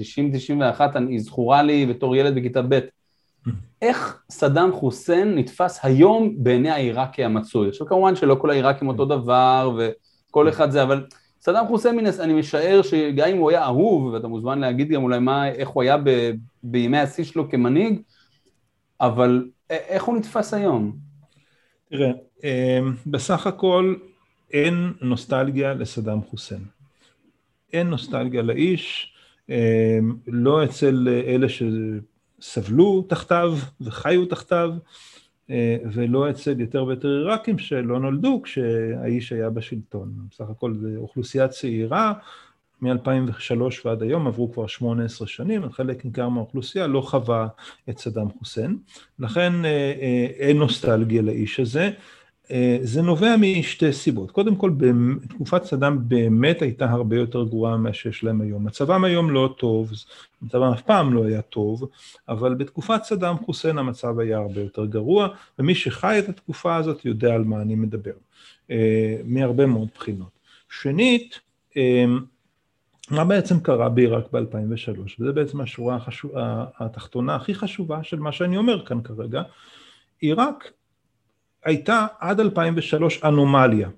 90-91, 0.77 0.81
היא 1.09 1.19
זכורה 1.19 1.63
לי 1.63 1.85
בתור 1.85 2.15
ילד 2.15 2.35
בכיתה 2.35 2.61
ב'. 2.61 2.79
איך 3.81 4.21
סדאם 4.29 4.71
חוסיין 4.71 5.35
נתפס 5.35 5.79
היום 5.83 6.35
בעיני 6.37 6.69
העיראקי 6.69 7.23
המצוי? 7.23 7.69
עכשיו 7.69 7.87
כמובן 7.87 8.15
שלא 8.15 8.35
כל 8.35 8.49
העיראקים 8.49 8.87
אותו 8.87 9.05
דבר 9.05 9.77
וכל 9.77 10.49
אחד 10.49 10.71
זה, 10.71 10.83
אבל 10.83 11.05
סדאם 11.41 11.67
חוסיין, 11.67 11.99
אני 12.19 12.33
משער 12.33 12.81
שגם 12.81 13.27
אם 13.27 13.37
הוא 13.37 13.49
היה 13.49 13.63
אהוב, 13.63 14.03
ואתה 14.03 14.27
מוזמן 14.27 14.59
להגיד 14.59 14.89
גם 14.89 15.03
אולי 15.03 15.19
מה, 15.19 15.47
איך 15.47 15.69
הוא 15.69 15.83
היה 15.83 15.97
ב, 15.97 16.31
בימי 16.63 16.99
השיא 16.99 17.23
שלו 17.23 17.49
כמנהיג, 17.49 18.01
אבל 19.01 19.45
איך 19.87 20.03
הוא 20.03 20.17
נתפס 20.17 20.53
היום? 20.53 20.97
תראה, 21.89 22.11
אמ, 22.43 22.95
בסך 23.05 23.47
הכל 23.47 23.95
אין 24.51 24.93
נוסטלגיה 25.01 25.73
לסדאם 25.73 26.21
חוסיין. 26.21 26.65
אין 27.73 27.87
נוסטלגיה 27.87 28.41
לאיש, 28.41 29.13
אמ, 29.49 30.15
לא 30.27 30.63
אצל 30.63 31.07
אלה 31.27 31.47
שסבלו 31.49 33.01
תחתיו 33.01 33.53
וחיו 33.81 34.25
תחתיו, 34.25 34.73
אה, 35.49 35.77
ולא 35.93 36.29
אצל 36.29 36.59
יותר 36.59 36.85
ויותר 36.85 37.07
עיראקים 37.07 37.57
שלא 37.57 37.99
נולדו 37.99 38.41
כשהאיש 38.43 39.31
היה 39.31 39.49
בשלטון. 39.49 40.13
בסך 40.31 40.49
הכל 40.49 40.73
זו 40.73 40.87
אוכלוסייה 40.97 41.47
צעירה, 41.47 42.13
מ-2003 42.83 43.61
ועד 43.85 44.03
היום 44.03 44.27
עברו 44.27 44.51
כבר 44.51 44.67
18 44.67 45.27
שנים, 45.27 45.71
חלק 45.71 46.05
ניכר 46.05 46.29
מהאוכלוסייה 46.29 46.87
לא 46.87 47.01
חווה 47.01 47.47
את 47.89 47.97
סדאם 47.97 48.27
חוסיין, 48.39 48.77
לכן 49.19 49.65
אה, 49.65 49.69
אה, 50.01 50.27
אין 50.37 50.57
נוסטלגיה 50.57 51.21
לאיש 51.21 51.59
הזה. 51.59 51.91
אה, 52.51 52.77
זה 52.81 53.01
נובע 53.01 53.35
משתי 53.39 53.93
סיבות. 53.93 54.31
קודם 54.31 54.55
כל, 54.55 54.71
תקופת 55.29 55.63
סדאם 55.63 56.09
באמת 56.09 56.61
הייתה 56.61 56.91
הרבה 56.91 57.15
יותר 57.15 57.43
גרועה 57.43 57.77
ממה 57.77 57.93
שיש 57.93 58.23
להם 58.23 58.41
היום. 58.41 58.65
מצבם 58.65 59.03
היום 59.03 59.29
לא 59.29 59.55
טוב, 59.57 59.91
מצבם 60.41 60.71
אף 60.73 60.81
פעם 60.81 61.13
לא 61.13 61.25
היה 61.25 61.41
טוב, 61.41 61.89
אבל 62.29 62.53
בתקופת 62.53 63.03
סדאם 63.03 63.37
חוסיין 63.37 63.77
המצב 63.77 64.19
היה 64.19 64.37
הרבה 64.37 64.61
יותר 64.61 64.85
גרוע, 64.85 65.27
ומי 65.59 65.75
שחי 65.75 66.19
את 66.19 66.29
התקופה 66.29 66.75
הזאת 66.75 67.05
יודע 67.05 67.33
על 67.33 67.43
מה 67.43 67.61
אני 67.61 67.75
מדבר, 67.75 68.11
מהרבה 69.25 69.65
מאוד 69.65 69.87
בחינות. 69.95 70.29
שנית, 70.69 71.39
מה 73.11 73.25
בעצם 73.25 73.59
קרה 73.59 73.89
בעיראק 73.89 74.25
ב-2003, 74.31 74.99
וזה 75.19 75.31
בעצם 75.31 75.61
השורה 75.61 75.95
החשוב, 75.95 76.31
התחתונה 76.79 77.35
הכי 77.35 77.55
חשובה 77.55 78.03
של 78.03 78.19
מה 78.19 78.31
שאני 78.31 78.57
אומר 78.57 78.85
כאן 78.85 79.01
כרגע, 79.01 79.41
עיראק 80.19 80.71
הייתה 81.63 82.07
עד 82.19 82.39
2003 82.39 83.23
אנומליה, 83.23 83.89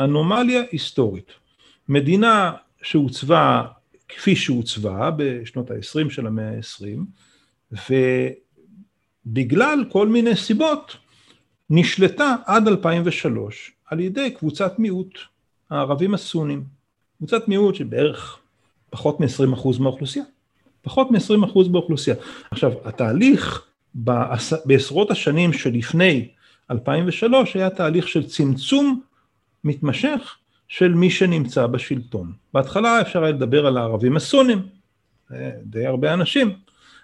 אנומליה 0.00 0.62
היסטורית. 0.72 1.32
מדינה 1.88 2.52
שעוצבה 2.82 3.62
כפי 4.08 4.36
שעוצבה 4.36 5.10
בשנות 5.16 5.70
ה-20 5.70 6.10
של 6.10 6.26
המאה 6.26 6.50
ה-20, 6.50 7.78
ובגלל 9.26 9.84
כל 9.92 10.08
מיני 10.08 10.36
סיבות 10.36 10.96
נשלטה 11.70 12.36
עד 12.46 12.68
2003 12.68 13.72
על 13.86 14.00
ידי 14.00 14.30
קבוצת 14.30 14.78
מיעוט, 14.78 15.18
הערבים 15.70 16.14
הסונים. 16.14 16.64
קבוצת 17.18 17.48
מיעוט 17.48 17.74
שבערך 17.74 18.38
פחות 18.94 19.20
מ-20% 19.20 19.80
מהאוכלוסייה. 19.80 20.24
פחות 20.82 21.10
מ-20% 21.10 21.68
באוכלוסייה. 21.68 22.16
עכשיו, 22.50 22.72
התהליך 22.84 23.62
בעש... 23.94 24.52
בעשרות 24.64 25.10
השנים 25.10 25.52
שלפני 25.52 26.28
2003 26.70 27.56
היה 27.56 27.70
תהליך 27.70 28.08
של 28.08 28.26
צמצום 28.26 29.00
מתמשך 29.64 30.36
של 30.68 30.94
מי 30.94 31.10
שנמצא 31.10 31.66
בשלטון. 31.66 32.32
בהתחלה 32.54 33.00
אפשר 33.00 33.22
היה 33.22 33.32
לדבר 33.32 33.66
על 33.66 33.76
הערבים 33.76 34.16
הסונים, 34.16 34.58
די 35.62 35.86
הרבה 35.86 36.14
אנשים. 36.14 36.52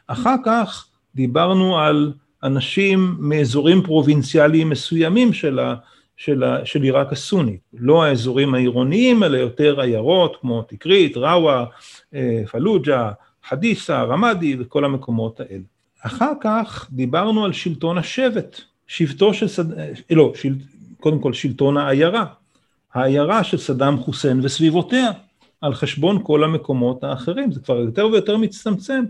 אחר 0.07 0.35
כך 0.45 0.87
דיברנו 1.15 1.79
על 1.79 2.13
אנשים 2.43 3.17
מאזורים 3.19 3.83
פרובינציאליים 3.83 4.71
מסוימים 4.71 5.33
של, 5.33 5.59
ה, 5.59 5.75
של, 6.21 6.45
של 6.65 6.83
עיראק 6.83 7.13
הסונית, 7.13 7.61
לא 7.75 8.05
האזורים 8.05 8.55
העירוניים, 8.55 9.23
אלא 9.23 9.37
יותר 9.37 9.81
עיירות 9.81 10.37
כמו 10.41 10.63
תקרית, 10.63 11.17
ראווה, 11.17 11.65
אה, 12.15 12.43
פלוג'ה, 12.51 13.11
חדיסה, 13.49 14.03
רמאדי 14.03 14.57
וכל 14.59 14.85
המקומות 14.85 15.41
האלה. 15.41 15.63
אחר 16.01 16.33
כך 16.41 16.89
דיברנו 16.93 17.45
על 17.45 17.53
שלטון 17.53 17.99
השבט, 17.99 18.61
שבטו 18.87 19.35
של 19.35 19.49
סדאם, 19.49 19.79
אה, 19.79 19.93
לא, 20.11 20.33
של, 20.35 20.55
קודם 21.01 21.19
כל 21.19 21.33
שלטון 21.33 21.77
העיירה, 21.77 22.25
העיירה 22.95 23.45
של 23.45 23.59
סדאם 23.59 23.99
חוסיין 23.99 24.41
וסביבותיה, 24.43 25.11
על 25.61 25.75
חשבון 25.75 26.19
כל 26.23 26.45
המקומות 26.45 27.05
האחרים, 27.05 27.53
זה 27.53 27.61
כבר 27.61 27.77
יותר 27.77 28.07
ויותר 28.07 28.37
מצטמצם. 28.37 29.05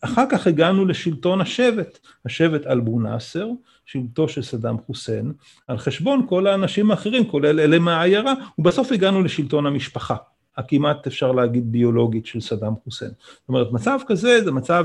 אחר 0.00 0.24
כך 0.30 0.46
הגענו 0.46 0.86
לשלטון 0.86 1.40
השבט, 1.40 1.98
השבט 2.26 2.66
אלבו 2.66 3.00
נאסר, 3.00 3.48
שלטו 3.88 4.28
של 4.28 4.42
סדאם 4.42 4.78
חוסיין, 4.78 5.32
על 5.68 5.78
חשבון 5.78 6.26
כל 6.28 6.46
האנשים 6.46 6.90
האחרים, 6.90 7.24
כולל 7.24 7.60
אלה 7.60 7.78
מהעיירה, 7.78 8.34
ובסוף 8.58 8.92
הגענו 8.92 9.22
לשלטון 9.22 9.66
המשפחה, 9.66 10.16
הכמעט 10.56 11.06
אפשר 11.06 11.32
להגיד 11.32 11.72
ביולוגית 11.72 12.26
של 12.26 12.40
סדאם 12.40 12.72
חוסיין. 12.84 13.10
זאת 13.40 13.48
אומרת, 13.48 13.72
מצב 13.72 13.98
כזה 14.06 14.44
זה 14.44 14.52
מצב 14.52 14.84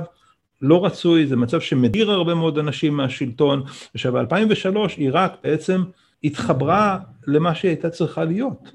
לא 0.61 0.85
רצוי, 0.85 1.27
זה 1.27 1.35
מצב 1.35 1.61
שמדיר 1.61 2.11
הרבה 2.11 2.35
מאוד 2.35 2.57
אנשים 2.57 2.97
מהשלטון, 2.97 3.63
עכשיו 3.93 4.13
ב-2003 4.13 4.77
עיראק 4.97 5.33
בעצם 5.43 5.83
התחברה 6.23 6.99
למה 7.27 7.55
שהיא 7.55 7.69
הייתה 7.69 7.89
צריכה 7.89 8.23
להיות. 8.23 8.71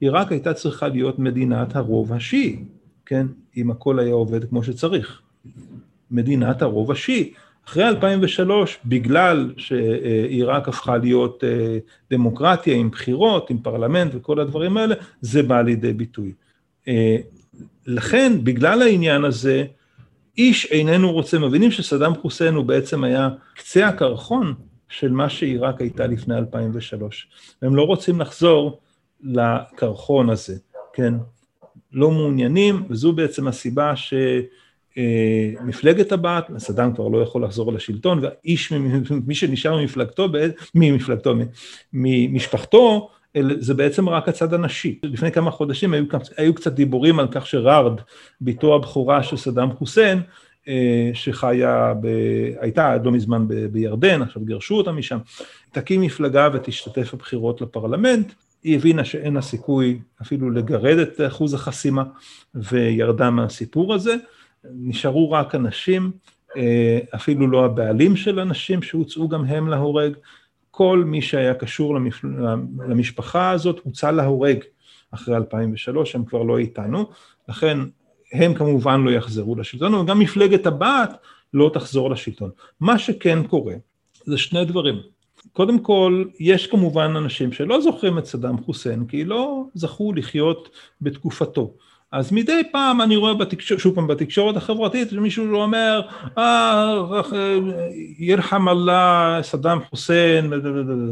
עיראק 0.00 0.32
הייתה 0.32 0.54
צריכה 0.54 0.88
להיות 0.88 1.18
מדינת 1.18 1.76
הרוב 1.76 2.12
השיעי, 2.12 2.64
כן? 3.06 3.26
אם 3.56 3.70
הכל 3.70 3.98
היה 3.98 4.14
עובד 4.14 4.44
כמו 4.44 4.64
שצריך. 4.64 5.20
מדינת 6.10 6.62
הרוב 6.62 6.90
השיעי. 6.90 7.32
אחרי 7.68 7.88
2003, 7.88 8.78
בגלל 8.84 9.52
שעיראק 9.56 10.68
הפכה 10.68 10.96
להיות 10.96 11.44
אה, 11.44 11.78
דמוקרטיה 12.10 12.74
עם 12.74 12.90
בחירות, 12.90 13.50
עם 13.50 13.58
פרלמנט 13.58 14.12
וכל 14.14 14.40
הדברים 14.40 14.76
האלה, 14.76 14.94
זה 15.20 15.42
בא 15.42 15.62
לידי 15.62 15.92
ביטוי. 15.92 16.32
אה, 16.88 17.16
לכן, 17.86 18.32
bigלל 18.46 18.82
העניין 18.82 19.24
הזה, 19.24 19.64
איש 20.38 20.66
איננו 20.66 21.12
רוצה, 21.12 21.38
מבינים 21.38 21.70
שסדאם 21.70 22.14
חוסיין 22.14 22.54
הוא 22.54 22.64
בעצם 22.64 23.04
היה 23.04 23.28
קצה 23.54 23.88
הקרחון 23.88 24.54
של 24.88 25.12
מה 25.12 25.28
שעיראק 25.28 25.80
הייתה 25.80 26.06
לפני 26.06 26.36
2003. 26.36 27.28
הם 27.62 27.76
לא 27.76 27.82
רוצים 27.82 28.20
לחזור 28.20 28.80
לקרחון 29.22 30.30
הזה, 30.30 30.56
כן? 30.92 31.14
לא 31.92 32.10
מעוניינים, 32.10 32.82
וזו 32.90 33.12
בעצם 33.12 33.48
הסיבה 33.48 33.96
ש... 33.96 34.14
אה, 34.98 35.52
מפלגת 35.64 36.12
הבת, 36.12 36.50
סדאם 36.58 36.94
כבר 36.94 37.08
לא 37.08 37.18
יכול 37.18 37.44
לחזור 37.44 37.72
לשלטון, 37.72 38.18
והאיש, 38.22 38.72
מי 39.26 39.34
שנשאר 39.34 39.76
ממפלגתו, 39.76 40.28
ממפלגתו, 40.74 41.34
ממשפחתו, 41.92 43.10
זה 43.58 43.74
בעצם 43.74 44.08
רק 44.08 44.28
הצד 44.28 44.54
הנשי. 44.54 44.98
לפני 45.02 45.32
כמה 45.32 45.50
חודשים 45.50 45.92
היו, 45.92 46.04
היו 46.36 46.54
קצת 46.54 46.72
דיבורים 46.72 47.18
על 47.18 47.28
כך 47.30 47.46
שרארד, 47.46 48.00
בתו 48.40 48.74
הבכורה 48.74 49.22
של 49.22 49.36
סדאם 49.36 49.72
חוסיין, 49.72 50.20
אה, 50.68 51.10
שחיה, 51.14 51.94
ב... 52.00 52.06
הייתה 52.60 52.92
עד 52.92 53.06
לא 53.06 53.12
מזמן 53.12 53.48
ב... 53.48 53.54
בירדן, 53.66 54.22
עכשיו 54.22 54.44
גירשו 54.44 54.74
אותה 54.74 54.92
משם, 54.92 55.18
תקים 55.72 56.00
מפלגה 56.00 56.48
ותשתתף 56.52 57.14
בבחירות 57.14 57.60
לפרלמנט, 57.60 58.32
היא 58.64 58.76
הבינה 58.76 59.04
שאין 59.04 59.34
לה 59.34 59.42
סיכוי 59.42 59.98
אפילו 60.22 60.50
לגרד 60.50 60.98
את 60.98 61.20
אחוז 61.26 61.54
החסימה, 61.54 62.04
וירדה 62.54 63.30
מהסיפור 63.30 63.94
הזה. 63.94 64.16
נשארו 64.72 65.30
רק 65.30 65.54
אנשים, 65.54 66.12
אה, 66.56 66.98
אפילו 67.14 67.46
לא 67.46 67.64
הבעלים 67.64 68.16
של 68.16 68.40
אנשים 68.40 68.82
שהוצאו 68.82 69.28
גם 69.28 69.44
הם 69.44 69.68
להורג, 69.68 70.12
כל 70.70 71.02
מי 71.06 71.22
שהיה 71.22 71.54
קשור 71.54 71.98
למשפחה 72.88 73.50
הזאת 73.50 73.80
הוצא 73.84 74.10
להורג 74.10 74.58
אחרי 75.10 75.36
2003, 75.36 76.14
הם 76.14 76.24
כבר 76.24 76.42
לא 76.42 76.58
איתנו, 76.58 77.06
לכן 77.48 77.78
הם 78.32 78.54
כמובן 78.54 79.00
לא 79.00 79.10
יחזרו 79.10 79.56
לשלטון, 79.56 79.94
וגם 79.94 80.18
מפלגת 80.18 80.66
הבת 80.66 81.10
לא 81.54 81.70
תחזור 81.74 82.10
לשלטון. 82.10 82.50
מה 82.80 82.98
שכן 82.98 83.46
קורה, 83.46 83.74
זה 84.24 84.38
שני 84.38 84.64
דברים. 84.64 84.94
קודם 85.52 85.78
כל, 85.78 86.24
יש 86.40 86.66
כמובן 86.66 87.16
אנשים 87.16 87.52
שלא 87.52 87.80
זוכרים 87.80 88.18
את 88.18 88.24
סדאם 88.26 88.58
חוסיין, 88.58 89.06
כי 89.06 89.24
לא 89.24 89.64
זכו 89.74 90.12
לחיות 90.12 90.68
בתקופתו. 91.00 91.74
אז 92.14 92.32
מדי 92.32 92.62
פעם 92.72 93.00
אני 93.00 93.16
רואה 93.16 93.34
בתקשורת, 93.34 93.80
שוב 93.80 93.94
פעם 93.94 94.06
בתקשורת 94.06 94.56
החברתית, 94.56 95.12
מישהו 95.12 95.54
אומר, 95.54 96.00
אה, 96.38 96.94
ירחם 98.18 98.68
אללה, 98.68 99.38
סדאם 99.42 99.78
חוסיין, 99.90 100.52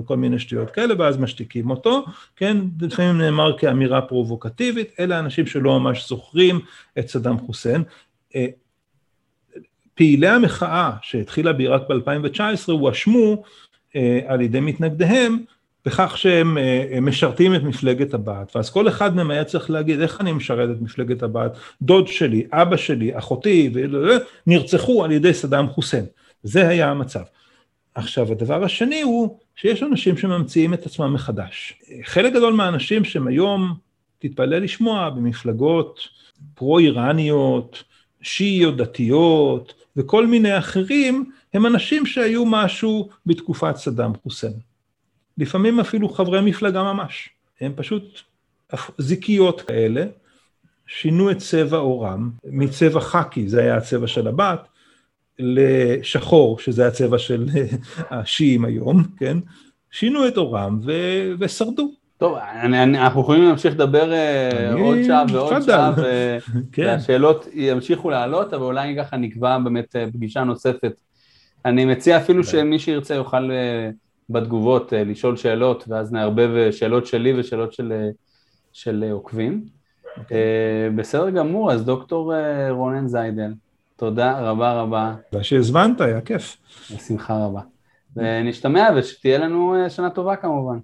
כל 0.05 0.17
מיני 0.17 0.39
שטויות 0.39 0.71
כאלה, 0.71 0.95
ואז 0.99 1.19
משתיקים 1.19 1.71
אותו, 1.71 2.05
כן, 2.37 2.57
לפעמים 2.81 3.19
נאמר 3.19 3.59
כאמירה 3.59 4.01
פרובוקטיבית, 4.01 4.93
אלה 5.01 5.19
אנשים 5.19 5.47
שלא 5.47 5.81
ממש 5.81 6.09
זוכרים 6.09 6.61
את 6.99 7.09
סדאם 7.09 7.39
חוסיין. 7.39 7.83
אה, 8.37 8.47
פעילי 9.95 10.29
המחאה 10.29 10.91
שהתחילה 11.03 11.53
בעיראק 11.53 11.83
ב-2019 11.89 12.73
הואשמו 12.73 13.43
אה, 13.97 14.21
על 14.27 14.41
ידי 14.41 14.61
מתנגדיהם 14.61 15.39
בכך 15.87 16.19
שהם 16.19 16.59
אה, 16.59 16.99
משרתים 17.01 17.55
את 17.55 17.63
מפלגת 17.63 18.15
הבת, 18.15 18.57
ואז 18.57 18.71
כל 18.71 18.89
אחד 18.89 19.17
מהם 19.17 19.31
היה 19.31 19.45
צריך 19.45 19.71
להגיד 19.71 20.01
איך 20.01 20.21
אני 20.21 20.33
משרת 20.33 20.71
את 20.77 20.81
מפלגת 20.81 21.23
הבת, 21.23 21.57
דוד 21.83 22.09
שלי, 22.09 22.47
אבא 22.53 22.77
שלי, 22.77 23.19
אחותי, 23.19 23.71
נרצחו 24.47 25.05
על 25.05 25.13
ידי 25.13 25.35
סדאם 25.35 25.69
חוסיין, 25.69 26.05
זה 26.43 26.69
היה 26.69 26.91
המצב. 26.91 27.23
עכשיו 27.95 28.33
הדבר 28.33 28.65
השני 28.65 29.03
הוא 29.03 29.39
שיש 29.57 29.83
אנשים 29.83 30.17
שממציאים 30.17 30.75
את 30.75 30.87
עצמם 30.87 31.15
מחדש. 31.15 31.75
חלק 32.03 32.33
גדול 32.33 32.53
מהאנשים 32.53 33.05
שהם 33.05 33.27
היום, 33.27 33.75
תתפלא 34.19 34.59
לשמוע, 34.59 35.11
במפלגות 35.11 36.01
פרו-איראניות, 36.55 37.85
שיעיות 38.23 38.77
דתיות 38.77 39.75
וכל 39.97 40.27
מיני 40.27 40.59
אחרים, 40.59 41.31
הם 41.55 41.67
אנשים 41.67 42.07
שהיו 42.07 42.47
משהו 42.47 43.09
בתקופת 43.27 43.77
סדאם 43.77 44.13
חוסיין. 44.23 44.72
לפעמים 45.39 45.81
אפילו 45.81 46.09
חברי 46.09 46.41
מפלגה 46.41 46.83
ממש. 46.83 47.29
הם 47.61 47.73
פשוט 47.77 48.21
זיקיות 48.99 49.61
כאלה, 49.61 50.05
שינו 50.87 51.31
את 51.31 51.39
צבע 51.39 51.77
עורם, 51.77 52.31
מצבע 52.45 53.01
חאקי, 53.01 53.49
זה 53.49 53.61
היה 53.61 53.77
הצבע 53.77 54.07
של 54.07 54.29
הבת, 54.29 54.69
לשחור, 55.39 56.59
שזה 56.59 56.87
הצבע 56.87 57.19
של 57.19 57.49
השיעים 58.11 58.65
היום, 58.65 59.03
כן? 59.17 59.39
שינו 59.91 60.29
את 60.29 60.37
עורם 60.37 60.79
ו- 60.85 61.33
ושרדו. 61.39 61.93
טוב, 62.19 62.37
אני, 62.63 62.83
אני, 62.83 62.99
אנחנו 62.99 63.21
יכולים 63.21 63.43
להמשיך 63.43 63.75
לדבר 63.75 64.13
אה, 64.13 64.73
אני... 64.73 64.81
עוד 64.81 64.99
שעה 65.07 65.25
ועוד 65.33 65.63
שעה, 65.63 65.93
כן. 66.73 66.83
והשאלות 66.83 67.49
ימשיכו 67.55 68.11
לעלות, 68.11 68.55
אבל 68.55 68.65
אולי 68.65 68.97
ככה 68.99 69.17
נקבע 69.17 69.59
באמת 69.59 69.97
אה, 69.97 70.07
פגישה 70.13 70.45
נוספת. 70.45 71.01
אני 71.65 71.85
מציע 71.85 72.17
אפילו. 72.17 72.45
שמי 72.45 72.79
שירצה 72.79 73.15
יוכל 73.15 73.51
אה, 73.51 73.91
בתגובות 74.33 74.93
אה, 74.93 75.05
לשאול 75.05 75.37
שאלות, 75.37 75.85
ואז 75.89 76.13
נערבב 76.13 76.51
אה, 76.57 76.73
שאלות 76.73 77.07
שלי 77.07 77.41
ושאלות 77.41 77.73
של, 77.73 77.93
אה, 77.93 78.11
של 78.73 79.05
עוקבים. 79.13 79.65
Okay. 79.65 80.19
אוקיי. 80.19 80.39
בסדר 80.97 81.31
גמור, 81.31 81.73
אז 81.73 81.85
דוקטור 81.85 82.33
רונן 82.71 83.07
זיידל, 83.09 83.53
תודה 83.97 84.41
רבה 84.41 84.73
רבה. 84.73 85.15
תודה 85.31 85.45
שהזמנת, 85.45 86.01
היה 86.01 86.21
כיף. 86.21 86.57
בשמחה 86.95 87.45
רבה. 87.45 87.61
ונשתמע 88.17 88.89
ושתהיה 88.97 89.39
לנו 89.39 89.75
שנה 89.89 90.11
טובה 90.11 90.37
כמובן. 90.37 90.79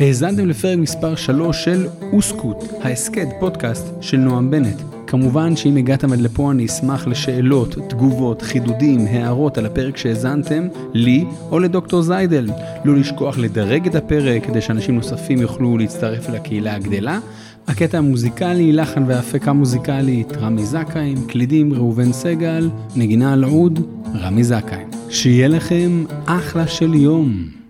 האזנתם 0.00 0.48
לפרק 0.48 0.78
מספר 0.78 1.16
3 1.16 1.64
של 1.64 1.86
אוסקוט, 2.12 2.56
ההסכת 2.82 3.28
פודקאסט 3.40 3.86
של 4.00 4.16
נועם 4.16 4.50
בנט. 4.50 4.93
כמובן 5.06 5.56
שאם 5.56 5.76
הגעתם 5.76 6.12
עד 6.12 6.20
לפה 6.20 6.50
אני 6.50 6.66
אשמח 6.66 7.06
לשאלות, 7.06 7.76
תגובות, 7.88 8.42
חידודים, 8.42 9.06
הערות 9.06 9.58
על 9.58 9.66
הפרק 9.66 9.96
שהאזנתם, 9.96 10.68
לי 10.94 11.24
או 11.50 11.58
לדוקטור 11.58 12.02
זיידל. 12.02 12.50
לא 12.84 12.96
לשכוח 12.96 13.38
לדרג 13.38 13.86
את 13.86 13.94
הפרק 13.94 14.46
כדי 14.46 14.60
שאנשים 14.60 14.94
נוספים 14.94 15.40
יוכלו 15.40 15.78
להצטרף 15.78 16.28
לקהילה 16.28 16.74
הגדלה. 16.74 17.18
הקטע 17.68 17.98
המוזיקלי, 17.98 18.72
לחן 18.72 19.04
והפקה 19.06 19.52
מוזיקלית, 19.52 20.32
רמי 20.36 20.66
זכאים, 20.66 21.26
קלידים 21.26 21.72
ראובן 21.72 22.12
סגל, 22.12 22.70
נגינה 22.96 23.32
על 23.32 23.44
עוד, 23.44 23.80
רמי 24.14 24.44
זכאים. 24.44 24.88
שיהיה 25.10 25.48
לכם 25.48 26.04
אחלה 26.26 26.66
של 26.66 26.94
יום. 26.94 27.63